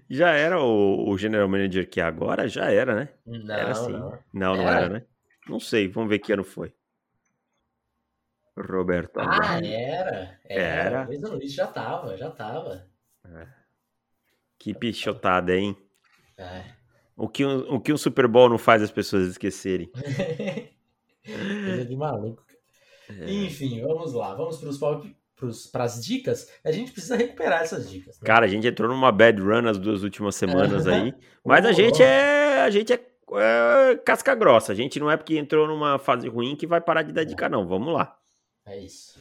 Já 0.09 0.31
era 0.31 0.59
o, 0.59 1.07
o 1.07 1.15
general 1.19 1.47
manager 1.47 1.87
que 1.87 2.01
agora? 2.01 2.47
Já 2.47 2.71
era, 2.71 2.95
né? 2.95 3.09
Não, 3.23 3.53
era 3.53 3.71
assim. 3.73 3.91
não. 3.91 4.09
Não, 4.33 4.55
não 4.55 4.67
Era? 4.67 4.85
era, 4.85 4.89
né? 4.89 5.05
Não 5.47 5.59
sei, 5.59 5.87
vamos 5.87 6.09
ver 6.09 6.17
que 6.17 6.33
ano 6.33 6.43
foi. 6.43 6.73
Roberto 8.57 9.19
Ah, 9.19 9.59
era? 9.63 10.39
Era. 10.45 11.07
O 11.07 11.13
Mason 11.13 11.35
Luiz 11.35 11.53
já 11.53 11.67
tava, 11.67 12.17
já 12.17 12.29
tava. 12.29 12.85
Que 14.59 14.73
pichotada, 14.73 15.55
hein? 15.55 15.75
É. 16.37 16.63
O 17.15 17.27
que, 17.27 17.45
um, 17.45 17.75
o 17.75 17.79
que 17.79 17.93
um 17.93 17.97
Super 17.97 18.27
Bowl 18.27 18.49
não 18.49 18.57
faz 18.57 18.81
as 18.81 18.91
pessoas 18.91 19.27
esquecerem. 19.27 19.91
Coisa 21.25 21.85
de 21.85 21.95
maluco. 21.95 22.43
É. 23.09 23.31
Enfim, 23.31 23.81
vamos 23.81 24.13
lá. 24.13 24.33
Vamos 24.33 24.59
para 25.71 25.83
as 25.83 26.03
dicas. 26.03 26.51
A 26.63 26.71
gente 26.71 26.91
precisa 26.91 27.15
recuperar 27.15 27.61
essas 27.61 27.89
dicas. 27.89 28.19
né? 28.19 28.25
Cara, 28.25 28.45
a 28.45 28.49
gente 28.49 28.67
entrou 28.67 28.89
numa 28.89 29.11
bad 29.11 29.39
run 29.41 29.67
as 29.67 29.77
duas 29.77 30.03
últimas 30.03 30.35
semanas 30.35 30.87
aí. 30.87 31.13
Mas 31.45 31.65
a 31.65 31.69
Ô, 31.69 31.73
gente 31.73 32.01
é. 32.01 32.61
A 32.61 32.69
gente 32.69 32.93
é, 32.93 32.99
é 33.35 33.95
casca 33.97 34.35
grossa. 34.35 34.71
A 34.71 34.75
gente 34.75 34.99
não 34.99 35.09
é 35.09 35.17
porque 35.17 35.37
entrou 35.37 35.67
numa 35.67 35.97
fase 35.99 36.27
ruim 36.27 36.55
que 36.55 36.67
vai 36.67 36.81
parar 36.81 37.01
de 37.01 37.11
dar 37.11 37.23
dica, 37.23 37.49
não. 37.49 37.67
Vamos 37.67 37.93
lá. 37.93 38.17
É 38.65 38.79
isso. 38.79 39.19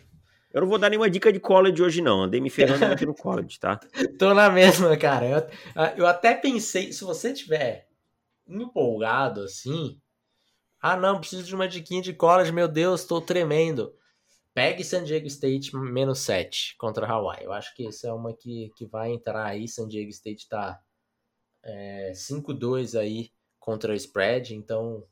Eu 0.52 0.62
não 0.62 0.68
vou 0.68 0.78
dar 0.78 0.90
nenhuma 0.90 1.08
dica 1.08 1.32
de 1.32 1.38
college 1.38 1.80
hoje, 1.80 2.02
não. 2.02 2.22
Andei 2.22 2.40
me 2.40 2.50
ferrando 2.50 2.86
muito 2.86 3.06
no 3.06 3.14
college, 3.14 3.58
tá? 3.60 3.76
Tô 4.18 4.34
na 4.34 4.50
mesma, 4.50 4.96
cara. 4.96 5.26
Eu, 5.26 5.96
eu 5.96 6.06
até 6.06 6.34
pensei, 6.34 6.92
se 6.92 7.04
você 7.04 7.32
tiver 7.32 7.88
empolgado 8.48 9.42
assim, 9.42 10.00
ah 10.82 10.96
não, 10.96 11.20
preciso 11.20 11.44
de 11.44 11.54
uma 11.54 11.68
diquinha 11.68 12.02
de 12.02 12.12
college, 12.12 12.50
meu 12.50 12.66
Deus, 12.66 13.04
tô 13.04 13.20
tremendo. 13.20 13.94
Pegue 14.52 14.82
San 14.82 15.04
Diego 15.04 15.28
State 15.28 15.76
menos 15.76 16.18
7 16.20 16.74
contra 16.76 17.06
Hawaii. 17.06 17.44
Eu 17.44 17.52
acho 17.52 17.72
que 17.76 17.86
essa 17.86 18.08
é 18.08 18.12
uma 18.12 18.34
que, 18.34 18.72
que 18.76 18.86
vai 18.86 19.12
entrar 19.12 19.46
aí. 19.46 19.68
San 19.68 19.86
Diego 19.86 20.10
State 20.10 20.48
tá 20.48 20.80
é, 21.62 22.12
5-2 22.12 22.98
aí 22.98 23.30
contra 23.60 23.92
o 23.92 23.94
spread, 23.94 24.54
então 24.54 25.06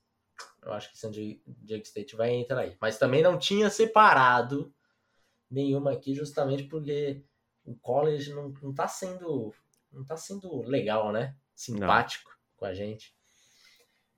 eu 0.68 0.74
acho 0.74 0.90
que 0.90 0.98
San 0.98 1.10
Diego 1.10 1.82
State 1.82 2.14
vai 2.14 2.30
entrar 2.30 2.60
aí. 2.60 2.76
Mas 2.80 2.98
também 2.98 3.22
não 3.22 3.38
tinha 3.38 3.70
separado 3.70 4.72
nenhuma 5.50 5.92
aqui, 5.92 6.14
justamente 6.14 6.64
porque 6.64 7.24
o 7.64 7.74
college 7.76 8.32
não, 8.34 8.52
não 8.62 8.74
tá 8.74 8.86
sendo 8.86 9.54
não 9.90 10.04
tá 10.04 10.16
sendo 10.16 10.62
legal, 10.62 11.10
né? 11.10 11.34
Simpático 11.54 12.30
com 12.56 12.66
a 12.66 12.74
gente. 12.74 13.16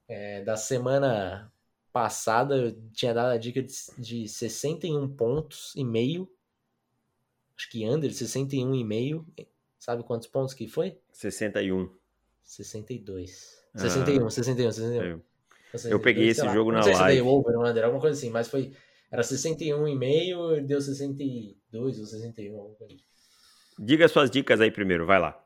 É, 0.08 0.42
da 0.42 0.56
semana 0.56 1.52
passada 1.92 2.56
eu 2.56 2.90
tinha 2.90 3.14
dado 3.14 3.30
a 3.30 3.38
dica 3.38 3.62
de, 3.62 3.72
de 3.96 4.28
61 4.28 5.08
pontos 5.14 5.72
e 5.76 5.84
meio. 5.84 6.28
Acho 7.56 7.70
que 7.70 7.86
under 7.88 8.12
61 8.12 8.74
e 8.74 8.84
meio. 8.84 9.26
Sabe 9.78 10.02
quantos 10.02 10.26
pontos 10.26 10.52
que 10.52 10.66
foi? 10.66 10.98
61. 11.12 11.94
62. 12.42 13.64
Ah. 13.74 13.78
61, 13.78 14.30
61, 14.30 15.22
61. 15.72 15.72
Eu, 15.72 15.78
62, 15.78 15.92
eu 15.92 16.00
peguei 16.00 16.28
esse 16.28 16.42
lá. 16.42 16.52
jogo 16.52 16.70
Não 16.70 16.78
na 16.78 16.82
sei 16.84 16.94
se 16.94 17.00
live. 17.00 17.20
dei 17.20 17.28
over, 17.30 17.56
under, 17.58 17.84
alguma 17.84 18.00
coisa 18.00 18.16
assim, 18.18 18.30
mas 18.30 18.48
foi. 18.48 18.72
Era 19.10 19.22
61,5 19.22 20.58
e 20.58 20.60
deu 20.62 20.80
62 20.80 21.98
ou 21.98 22.06
61, 22.06 22.56
alguma 22.56 22.76
coisa. 22.76 22.94
assim. 22.94 23.04
Diga 23.84 24.08
suas 24.08 24.30
dicas 24.30 24.60
aí 24.60 24.70
primeiro, 24.70 25.06
vai 25.06 25.18
lá. 25.18 25.42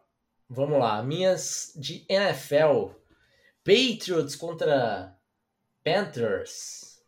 Vamos 0.49 0.79
lá, 0.79 1.03
minhas 1.03 1.73
de 1.77 2.05
NFL. 2.09 2.91
Patriots 3.65 4.37
contra 4.37 5.17
Panthers. 5.83 7.01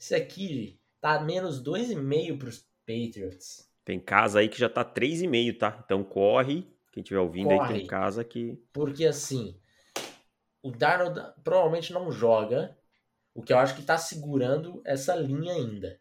Esse 0.00 0.14
aqui 0.14 0.78
tá 1.00 1.20
menos 1.20 1.62
2,5 1.62 2.38
pros 2.38 2.64
Patriots. 2.86 3.68
Tem 3.84 4.00
casa 4.00 4.38
aí 4.40 4.48
que 4.48 4.58
já 4.58 4.68
tá 4.68 4.84
3,5, 4.84 5.58
tá? 5.58 5.82
Então 5.84 6.02
corre. 6.02 6.66
Quem 6.92 7.02
estiver 7.02 7.20
ouvindo 7.20 7.50
aí 7.50 7.58
Corre. 7.58 7.74
tem 7.74 7.86
casa 7.86 8.24
que. 8.24 8.58
Porque 8.72 9.04
assim, 9.04 9.56
o 10.62 10.70
Darnold 10.70 11.20
provavelmente 11.42 11.92
não 11.92 12.10
joga, 12.10 12.76
o 13.34 13.42
que 13.42 13.52
eu 13.52 13.58
acho 13.58 13.76
que 13.76 13.82
tá 13.82 13.96
segurando 13.96 14.82
essa 14.84 15.14
linha 15.14 15.52
ainda. 15.52 16.00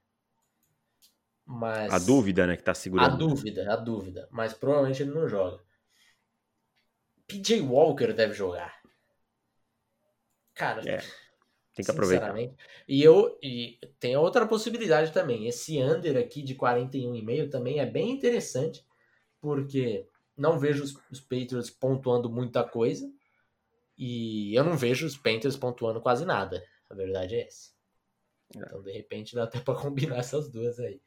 Mas 1.45 1.93
A 1.93 1.99
dúvida, 1.99 2.45
né, 2.45 2.57
que 2.57 2.63
tá 2.63 2.71
A 2.71 2.75
segurando. 2.75 3.17
dúvida, 3.17 3.71
a 3.71 3.75
dúvida. 3.75 4.27
Mas 4.31 4.53
provavelmente 4.53 5.01
ele 5.01 5.11
não 5.11 5.27
joga. 5.27 5.63
PJ 7.25 7.61
Walker 7.61 8.11
deve 8.13 8.33
jogar. 8.33 8.81
Cara, 10.53 10.81
É, 10.89 10.97
Tem 11.73 11.85
que 11.85 11.91
aproveitar. 11.91 12.35
E 12.87 13.03
eu 13.03 13.37
e 13.41 13.79
tem 13.99 14.17
outra 14.17 14.47
possibilidade 14.47 15.13
também. 15.13 15.47
Esse 15.47 15.81
under 15.81 16.17
aqui 16.17 16.41
de 16.41 16.55
41,5 16.55 17.49
também 17.49 17.79
é 17.79 17.85
bem 17.85 18.11
interessante, 18.11 18.83
porque 19.39 20.09
não 20.35 20.57
vejo 20.57 20.83
os, 20.83 20.97
os 21.11 21.19
Patriots 21.21 21.69
pontuando 21.69 22.29
muita 22.29 22.63
coisa 22.63 23.09
e 23.97 24.53
eu 24.53 24.63
não 24.63 24.77
vejo 24.77 25.05
os 25.05 25.17
Panthers 25.17 25.57
pontuando 25.57 26.01
quase 26.01 26.25
nada. 26.25 26.63
A 26.89 26.93
verdade 26.93 27.35
é 27.35 27.47
essa. 27.47 27.71
Então, 28.55 28.81
de 28.81 28.91
repente, 28.91 29.35
dá 29.35 29.43
até 29.43 29.59
para 29.59 29.79
combinar 29.79 30.17
essas 30.17 30.49
duas 30.49 30.79
aí. 30.79 31.01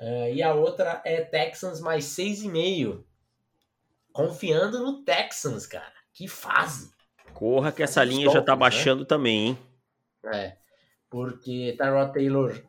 Ah, 0.00 0.28
e 0.28 0.42
a 0.42 0.52
outra 0.52 1.00
é 1.04 1.20
Texans 1.20 1.80
mais 1.80 2.04
6,5. 2.06 3.04
Confiando 4.12 4.80
no 4.80 5.04
Texans, 5.04 5.66
cara. 5.66 5.92
Que 6.12 6.28
fase. 6.28 6.92
Corra 7.32 7.72
que 7.72 7.82
essa 7.82 8.02
os 8.02 8.08
linha 8.08 8.30
já 8.30 8.42
tá 8.42 8.52
né? 8.52 8.58
baixando 8.58 9.06
também, 9.06 9.48
hein? 9.48 9.58
É, 10.32 10.56
porque 11.08 11.74
Tyrod 11.78 12.12
Taylor 12.12 12.62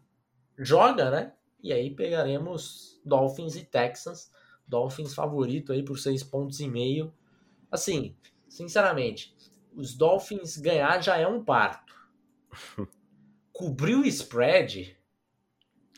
joga, 0.57 1.11
né? 1.11 1.33
E 1.61 1.73
aí 1.73 1.93
pegaremos 1.93 3.01
Dolphins 3.03 3.55
e 3.55 3.65
Texans. 3.65 4.31
Dolphins 4.65 5.13
favorito 5.13 5.73
aí 5.73 5.83
por 5.83 5.99
seis 5.99 6.23
pontos 6.23 6.59
e 6.59 6.67
meio. 6.67 7.13
Assim, 7.69 8.15
sinceramente, 8.53 9.35
os 9.73 9.95
Dolphins 9.95 10.57
ganhar 10.57 11.01
já 11.01 11.17
é 11.17 11.27
um 11.27 11.43
parto. 11.43 11.93
Cobrir 13.51 13.95
o 13.95 14.05
spread, 14.05 14.97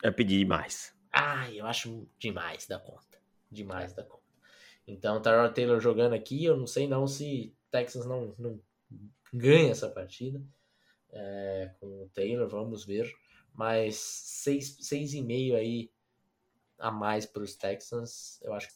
É 0.03 0.11
pedir 0.11 0.39
demais. 0.39 0.93
ai, 1.11 1.59
eu 1.59 1.65
acho 1.65 2.07
demais 2.19 2.65
da 2.67 2.79
conta. 2.79 3.17
Demais 3.51 3.93
da 3.93 4.03
conta. 4.03 4.23
Então, 4.87 5.21
Tyrod 5.21 5.53
Taylor 5.53 5.79
jogando 5.79 6.13
aqui, 6.13 6.43
eu 6.45 6.57
não 6.57 6.67
sei 6.67 6.87
não 6.87 7.07
se 7.07 7.55
Texans 7.71 8.05
não, 8.05 8.35
não 8.37 8.61
ganha 9.33 9.71
essa 9.71 9.89
partida 9.89 10.41
é, 11.11 11.73
com 11.79 12.03
o 12.03 12.09
Taylor, 12.13 12.47
vamos 12.47 12.85
ver. 12.85 13.11
Mas 13.53 13.95
seis, 13.95 14.77
seis 14.81 15.13
e 15.13 15.21
meio 15.21 15.55
aí 15.55 15.89
a 16.77 16.91
mais 16.91 17.25
para 17.25 17.43
os 17.43 17.55
Texans, 17.55 18.39
eu 18.43 18.53
acho 18.53 18.67
que 18.67 18.75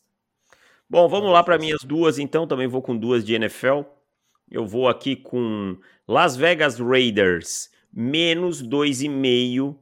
Bom, 0.89 1.07
vamos 1.07 1.31
lá 1.31 1.43
para 1.43 1.59
minhas 1.59 1.83
duas, 1.83 2.17
então. 2.17 2.47
Também 2.47 2.67
vou 2.67 2.81
com 2.81 2.97
duas 2.97 3.23
de 3.23 3.35
NFL. 3.35 3.81
Eu 4.49 4.65
vou 4.65 4.87
aqui 4.87 5.15
com 5.15 5.77
Las 6.07 6.35
Vegas 6.35 6.79
Raiders 6.79 7.69
menos 7.93 8.63
2,5, 8.63 9.77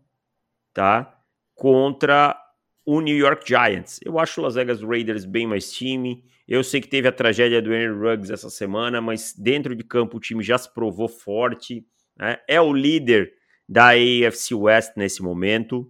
tá? 0.74 1.18
Contra 1.56 2.38
o 2.86 3.00
New 3.00 3.16
York 3.16 3.48
Giants. 3.48 4.00
Eu 4.04 4.20
acho 4.20 4.42
o 4.42 4.44
Las 4.44 4.56
Vegas 4.56 4.82
Raiders 4.82 5.24
bem 5.24 5.48
mais 5.48 5.72
time. 5.72 6.26
Eu 6.46 6.64
sei 6.64 6.82
que 6.82 6.88
teve 6.88 7.08
a 7.08 7.12
tragédia 7.12 7.62
do 7.62 7.74
Henry 7.74 7.94
Ruggs 7.94 8.32
essa 8.32 8.50
semana, 8.50 9.02
mas 9.02 9.34
dentro 9.34 9.76
de 9.76 9.84
campo 9.84 10.18
o 10.18 10.20
time 10.20 10.44
já 10.44 10.58
se 10.58 10.74
provou 10.74 11.08
forte. 11.08 11.86
né? 12.18 12.38
É 12.48 12.60
o 12.60 12.74
líder 12.74 13.34
da 13.68 13.92
AFC 13.92 14.54
West 14.54 14.92
nesse 14.98 15.22
momento 15.22 15.90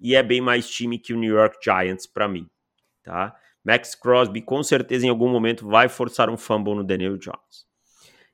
e 0.00 0.14
é 0.14 0.22
bem 0.22 0.40
mais 0.40 0.68
time 0.68 0.98
que 0.98 1.12
o 1.12 1.16
New 1.16 1.34
York 1.34 1.58
Giants 1.62 2.06
para 2.06 2.28
mim, 2.28 2.48
tá? 3.02 3.36
Max 3.64 3.94
Crosby 3.94 4.40
com 4.40 4.62
certeza 4.62 5.06
em 5.06 5.10
algum 5.10 5.28
momento 5.28 5.66
vai 5.66 5.88
forçar 5.88 6.30
um 6.30 6.36
fumble 6.36 6.74
no 6.74 6.84
Daniel 6.84 7.16
Jones. 7.16 7.66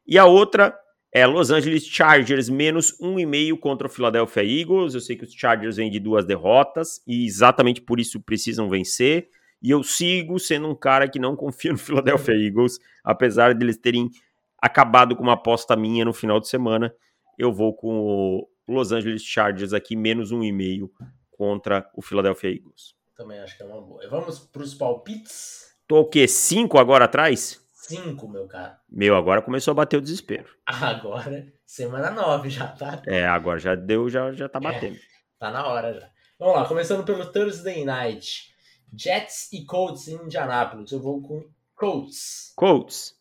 E 0.07 0.19
a 0.19 0.25
outra 0.25 0.77
é 1.13 1.27
Los 1.27 1.51
Angeles 1.51 1.87
Chargers 1.87 2.49
menos 2.49 2.93
1,5 3.01 3.59
contra 3.59 3.87
o 3.87 3.91
Philadelphia 3.91 4.45
Eagles. 4.45 4.95
Eu 4.95 5.01
sei 5.01 5.17
que 5.17 5.25
os 5.25 5.33
Chargers 5.33 5.77
vêm 5.77 5.91
de 5.91 5.99
duas 5.99 6.25
derrotas 6.25 7.03
e 7.07 7.27
exatamente 7.27 7.81
por 7.81 7.99
isso 7.99 8.21
precisam 8.21 8.69
vencer. 8.69 9.29
E 9.63 9.71
eu 9.71 9.83
sigo 9.83 10.39
sendo 10.39 10.69
um 10.69 10.75
cara 10.75 11.09
que 11.09 11.19
não 11.19 11.35
confia 11.37 11.73
no 11.73 11.79
Philadelphia 11.79 12.35
Eagles, 12.35 12.79
apesar 13.03 13.55
deles 13.55 13.77
terem 13.77 14.11
acabado 14.59 15.17
com 15.17 15.23
uma 15.23 15.35
aposta 15.35 15.77
minha 15.77 16.05
no 16.05 16.13
final 16.13 16.39
de 16.39 16.49
semana. 16.49 16.95
Eu 17.39 17.53
vou 17.53 17.75
com 17.75 17.99
o 17.99 18.49
Los 18.69 18.93
Angeles 18.93 19.23
Chargers 19.23 19.73
aqui, 19.73 19.97
menos 19.97 20.33
um 20.33 20.43
e 20.43 20.53
meio 20.53 20.91
contra 21.31 21.89
o 21.95 22.03
Philadelphia 22.03 22.51
Eagles. 22.51 22.96
Também 23.17 23.39
acho 23.41 23.57
que 23.57 23.63
é 23.63 23.67
uma 23.67 23.81
boa. 23.81 24.05
E 24.05 24.09
vamos 24.09 24.39
para 24.39 24.63
os 24.63 24.75
palpites. 24.75 25.75
Tô 25.89 26.01
o 26.01 26.05
quê? 26.05 26.29
Cinco 26.29 26.79
agora 26.79 27.07
atrás? 27.07 27.65
Cinco, 27.73 28.29
meu 28.29 28.47
cara. 28.47 28.79
Meu, 28.89 29.17
agora 29.17 29.41
começou 29.41 29.73
a 29.73 29.75
bater 29.75 29.97
o 29.97 30.03
desespero. 30.03 30.49
Agora, 30.67 31.47
semana 31.65 32.11
nove 32.11 32.51
já, 32.51 32.67
tá? 32.67 33.01
É, 33.07 33.25
agora 33.25 33.61
já 33.61 33.77
deu, 33.77 34.11
já, 34.11 34.33
já 34.33 34.49
tá 34.49 34.59
batendo. 34.59 34.97
É, 34.97 35.01
tá 35.39 35.53
na 35.53 35.65
hora 35.67 35.95
já. 35.95 36.11
Vamos 36.37 36.57
lá, 36.57 36.67
começando 36.67 37.05
pelo 37.05 37.31
Thursday 37.31 37.85
Night. 37.85 38.53
Jets 38.93 39.53
e 39.53 39.65
Colts 39.65 40.09
em 40.09 40.17
Indianapolis. 40.17 40.91
Eu 40.91 41.01
vou 41.01 41.23
com 41.23 41.49
Colts. 41.77 42.53
Colts. 42.57 43.15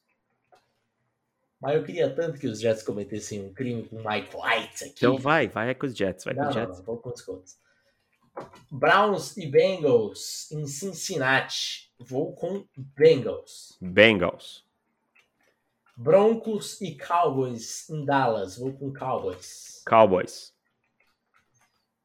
Mas 1.62 1.76
eu 1.76 1.84
queria 1.84 2.14
tanto 2.14 2.40
que 2.40 2.48
os 2.48 2.60
Jets 2.60 2.84
cometessem 2.84 3.44
um 3.44 3.54
crime 3.54 3.88
com 3.88 3.98
o 3.98 4.04
Mike 4.04 4.36
White 4.36 4.84
aqui. 4.84 4.94
Então 4.98 5.18
vai, 5.18 5.48
vai 5.48 5.76
com 5.76 5.86
os 5.86 5.96
Jets, 5.96 6.26
vai 6.26 6.34
não, 6.34 6.44
com 6.44 6.50
os 6.50 6.56
não, 6.56 6.62
Jets. 6.64 6.78
Não, 6.80 6.86
vou 6.86 6.98
com 6.98 7.10
os 7.10 7.22
Colts. 7.22 7.58
Browns 8.72 9.38
e 9.38 9.48
Bengals 9.48 10.52
em 10.52 10.68
Cincinnati. 10.68 11.92
Vou 12.00 12.34
com 12.34 12.68
Bengals. 12.76 13.78
Bengals. 13.82 14.66
Broncos 15.96 16.82
e 16.82 16.98
Cowboys 16.98 17.90
em 17.90 18.04
Dallas. 18.04 18.58
Vou 18.58 18.74
com 18.74 18.92
Cowboys. 18.94 19.82
Cowboys. 19.86 20.54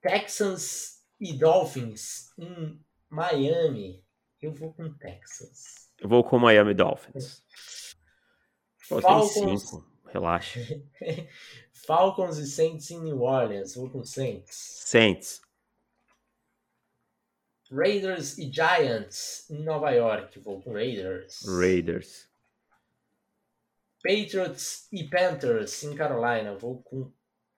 Texans 0.01 1.03
e 1.19 1.33
Dolphins 1.33 2.33
em 2.39 2.81
Miami. 3.09 4.05
Eu 4.41 4.53
vou 4.53 4.73
com 4.73 4.93
Texans. 4.95 5.91
Eu 5.99 6.09
vou 6.09 6.23
com 6.23 6.39
Miami 6.39 6.73
Dolphins. 6.73 7.43
Pô, 8.89 9.01
Falcons... 9.01 9.63
cinco. 9.63 9.87
Relaxa. 10.07 10.61
Falcons 11.87 12.39
e 12.39 12.47
Saints 12.47 12.91
em 12.91 13.01
New 13.01 13.21
Orleans. 13.23 13.75
Vou 13.75 13.91
com 13.91 14.05
Saints. 14.05 14.83
Saints. 14.87 15.41
Raiders 17.71 18.37
e 18.37 18.51
Giants 18.53 19.49
em 19.49 19.63
Nova 19.63 19.91
York. 19.91 20.39
Vou 20.41 20.61
com 20.61 20.73
Raiders. 20.73 21.43
Raiders. 21.47 22.29
Patriots 24.03 24.89
e 24.91 25.05
Panthers 25.05 25.85
em 25.85 25.95
Carolina. 25.95 26.57
Vou 26.57 26.83
com 26.83 27.13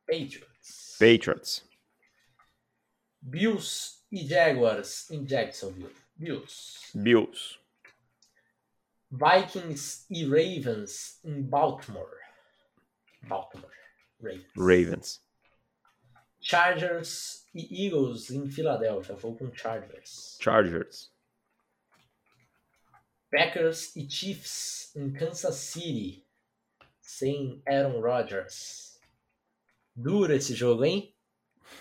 Patriots. 0.07 0.97
Patriots. 0.99 1.65
Bills 3.23 4.03
e 4.11 4.27
Jaguars 4.27 5.11
em 5.11 5.25
Jacksonville. 5.25 5.95
Bills. 6.17 6.91
Bills. 6.95 7.59
Vikings 9.11 10.07
e 10.11 10.25
Ravens 10.25 11.21
em 11.25 11.43
Baltimore. 11.43 12.21
Baltimore. 13.23 13.71
Ravens. 14.21 14.53
Ravens. 14.57 15.32
Chargers 16.43 17.47
e 17.55 17.87
Eagles 17.87 18.31
em 18.31 18.51
Filadélfia. 18.51 19.15
Vou 19.15 19.37
com 19.37 19.55
Chargers. 19.55 20.37
Chargers. 20.41 21.13
Packers 23.31 23.95
e 23.95 24.11
Chiefs 24.11 24.95
em 24.97 25.13
Kansas 25.13 25.55
City. 25.55 26.27
Sem 27.01 27.63
Aaron 27.67 28.01
Rodgers. 28.01 29.01
Duro 29.95 30.33
esse 30.33 30.55
jogo, 30.55 30.85
hein? 30.85 31.15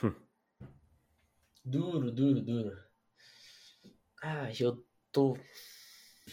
duro, 1.65 2.11
duro, 2.11 2.41
duro. 2.41 2.77
Ah, 4.21 4.49
eu 4.59 4.85
tô. 5.11 5.37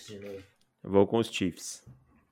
De 0.06 0.18
novo. 0.18 0.44
Eu 0.84 0.90
vou 0.90 1.06
com 1.06 1.18
os 1.18 1.28
Chiefs. 1.28 1.84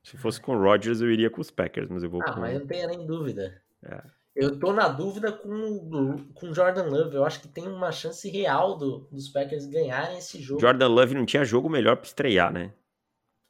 Se 0.02 0.16
fosse 0.18 0.40
com 0.40 0.54
o 0.54 0.62
Rodgers, 0.62 1.00
eu 1.00 1.10
iria 1.10 1.30
com 1.30 1.40
os 1.40 1.50
Packers, 1.50 1.88
mas 1.88 2.02
eu 2.02 2.10
vou 2.10 2.22
ah, 2.22 2.32
com. 2.32 2.40
mas 2.40 2.54
eu 2.54 2.60
não 2.60 2.66
tenho 2.66 2.88
nem 2.88 3.06
dúvida. 3.06 3.62
É. 3.82 4.15
Eu 4.36 4.60
tô 4.60 4.70
na 4.70 4.86
dúvida 4.86 5.32
com 5.32 6.18
com 6.34 6.52
Jordan 6.52 6.84
Love. 6.84 7.16
Eu 7.16 7.24
acho 7.24 7.40
que 7.40 7.48
tem 7.48 7.66
uma 7.66 7.90
chance 7.90 8.28
real 8.28 8.76
do, 8.76 9.08
dos 9.10 9.30
Packers 9.30 9.64
ganharem 9.64 10.18
esse 10.18 10.42
jogo. 10.42 10.60
Jordan 10.60 10.88
Love 10.88 11.14
não 11.14 11.24
tinha 11.24 11.42
jogo 11.42 11.70
melhor 11.70 11.96
para 11.96 12.06
estrear, 12.06 12.52
né? 12.52 12.70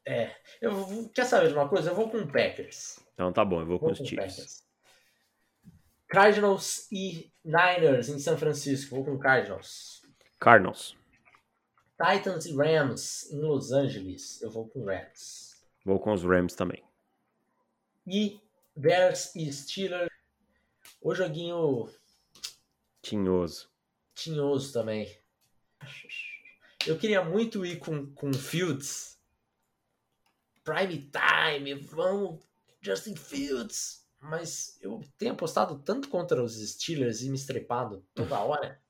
É. 0.07 0.31
Eu, 0.61 1.11
quer 1.13 1.25
saber 1.25 1.49
de 1.49 1.53
uma 1.53 1.67
coisa? 1.67 1.89
Eu 1.89 1.95
vou 1.95 2.09
com 2.09 2.19
o 2.19 2.31
Packers. 2.31 2.99
Então 3.13 3.33
tá 3.33 3.43
bom, 3.43 3.59
eu 3.59 3.65
vou, 3.65 3.77
vou 3.77 3.87
com 3.87 3.91
os 3.91 3.99
com 3.99 4.05
Chiefs. 4.05 4.35
Packers. 4.35 4.67
Cardinals 6.07 6.87
e 6.89 7.29
Niners 7.43 8.07
em 8.07 8.17
São 8.17 8.37
Francisco. 8.37 8.95
Vou 8.95 9.03
com 9.03 9.19
Cardinals. 9.19 10.01
Cardinals. 10.39 10.95
Titans 12.01 12.45
e 12.45 12.55
Rams 12.55 13.29
em 13.29 13.41
Los 13.41 13.73
Angeles. 13.73 14.41
Eu 14.41 14.49
vou 14.49 14.69
com 14.69 14.85
Rams. 14.85 15.61
Vou 15.83 15.99
com 15.99 16.13
os 16.13 16.23
Rams 16.23 16.55
também. 16.55 16.81
E 18.07 18.39
Bears 18.73 19.35
e 19.35 19.51
Steelers. 19.51 20.16
O 21.01 21.13
joguinho. 21.13 21.89
Tinhoso. 23.01 23.69
Tinhoso 24.13 24.73
também. 24.73 25.17
Eu 26.85 26.97
queria 26.97 27.23
muito 27.23 27.65
ir 27.65 27.77
com, 27.79 28.07
com 28.13 28.33
Fields. 28.33 29.17
Prime 30.63 31.09
time, 31.11 31.75
vamos, 31.75 32.43
Justin 32.81 33.15
Fields. 33.15 34.05
Mas 34.19 34.77
eu 34.81 35.01
tenho 35.17 35.33
apostado 35.33 35.79
tanto 35.79 36.09
contra 36.09 36.43
os 36.43 36.55
Steelers 36.55 37.21
e 37.21 37.29
me 37.29 37.35
estrepado 37.35 38.03
toda 38.13 38.39
hora. 38.39 38.81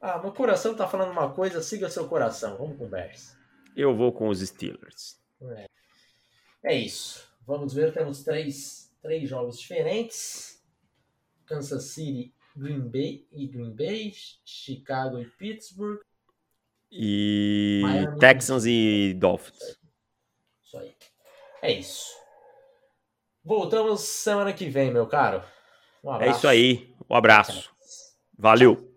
Ah, 0.00 0.18
meu 0.18 0.32
coração 0.32 0.74
tá 0.74 0.88
falando 0.88 1.10
uma 1.10 1.32
coisa, 1.32 1.62
siga 1.62 1.90
seu 1.90 2.08
coração. 2.08 2.56
Vamos 2.56 2.88
Bears. 2.88 3.36
Eu 3.76 3.96
vou 3.96 4.12
com 4.12 4.28
os 4.28 4.40
Steelers. 4.40 5.20
É, 5.42 5.66
é 6.62 6.74
isso. 6.74 7.28
Vamos 7.46 7.74
ver, 7.74 7.92
temos 7.92 8.22
três, 8.22 8.87
três 9.02 9.28
jogos 9.28 9.58
diferentes. 9.58 10.62
Kansas 11.46 11.84
City, 11.84 12.34
Green 12.56 12.80
Bay 12.80 13.26
e 13.32 13.46
Green 13.46 13.74
Bay, 13.74 14.12
Chicago 14.44 15.18
e 15.18 15.24
Pittsburgh. 15.24 16.00
E 16.90 17.80
Miami, 17.82 18.18
Texans 18.18 18.64
e 18.66 19.14
Dolphins. 19.14 19.78
Isso 20.62 20.78
aí. 20.78 20.94
É 21.62 21.72
isso. 21.72 22.16
Voltamos 23.44 24.00
semana 24.02 24.52
que 24.52 24.68
vem, 24.68 24.90
meu 24.90 25.06
caro. 25.06 25.42
Um 26.02 26.10
abraço. 26.10 26.32
É 26.32 26.36
isso 26.36 26.48
aí. 26.48 26.94
Um 27.08 27.14
abraço. 27.14 27.70
Valeu. 28.36 28.87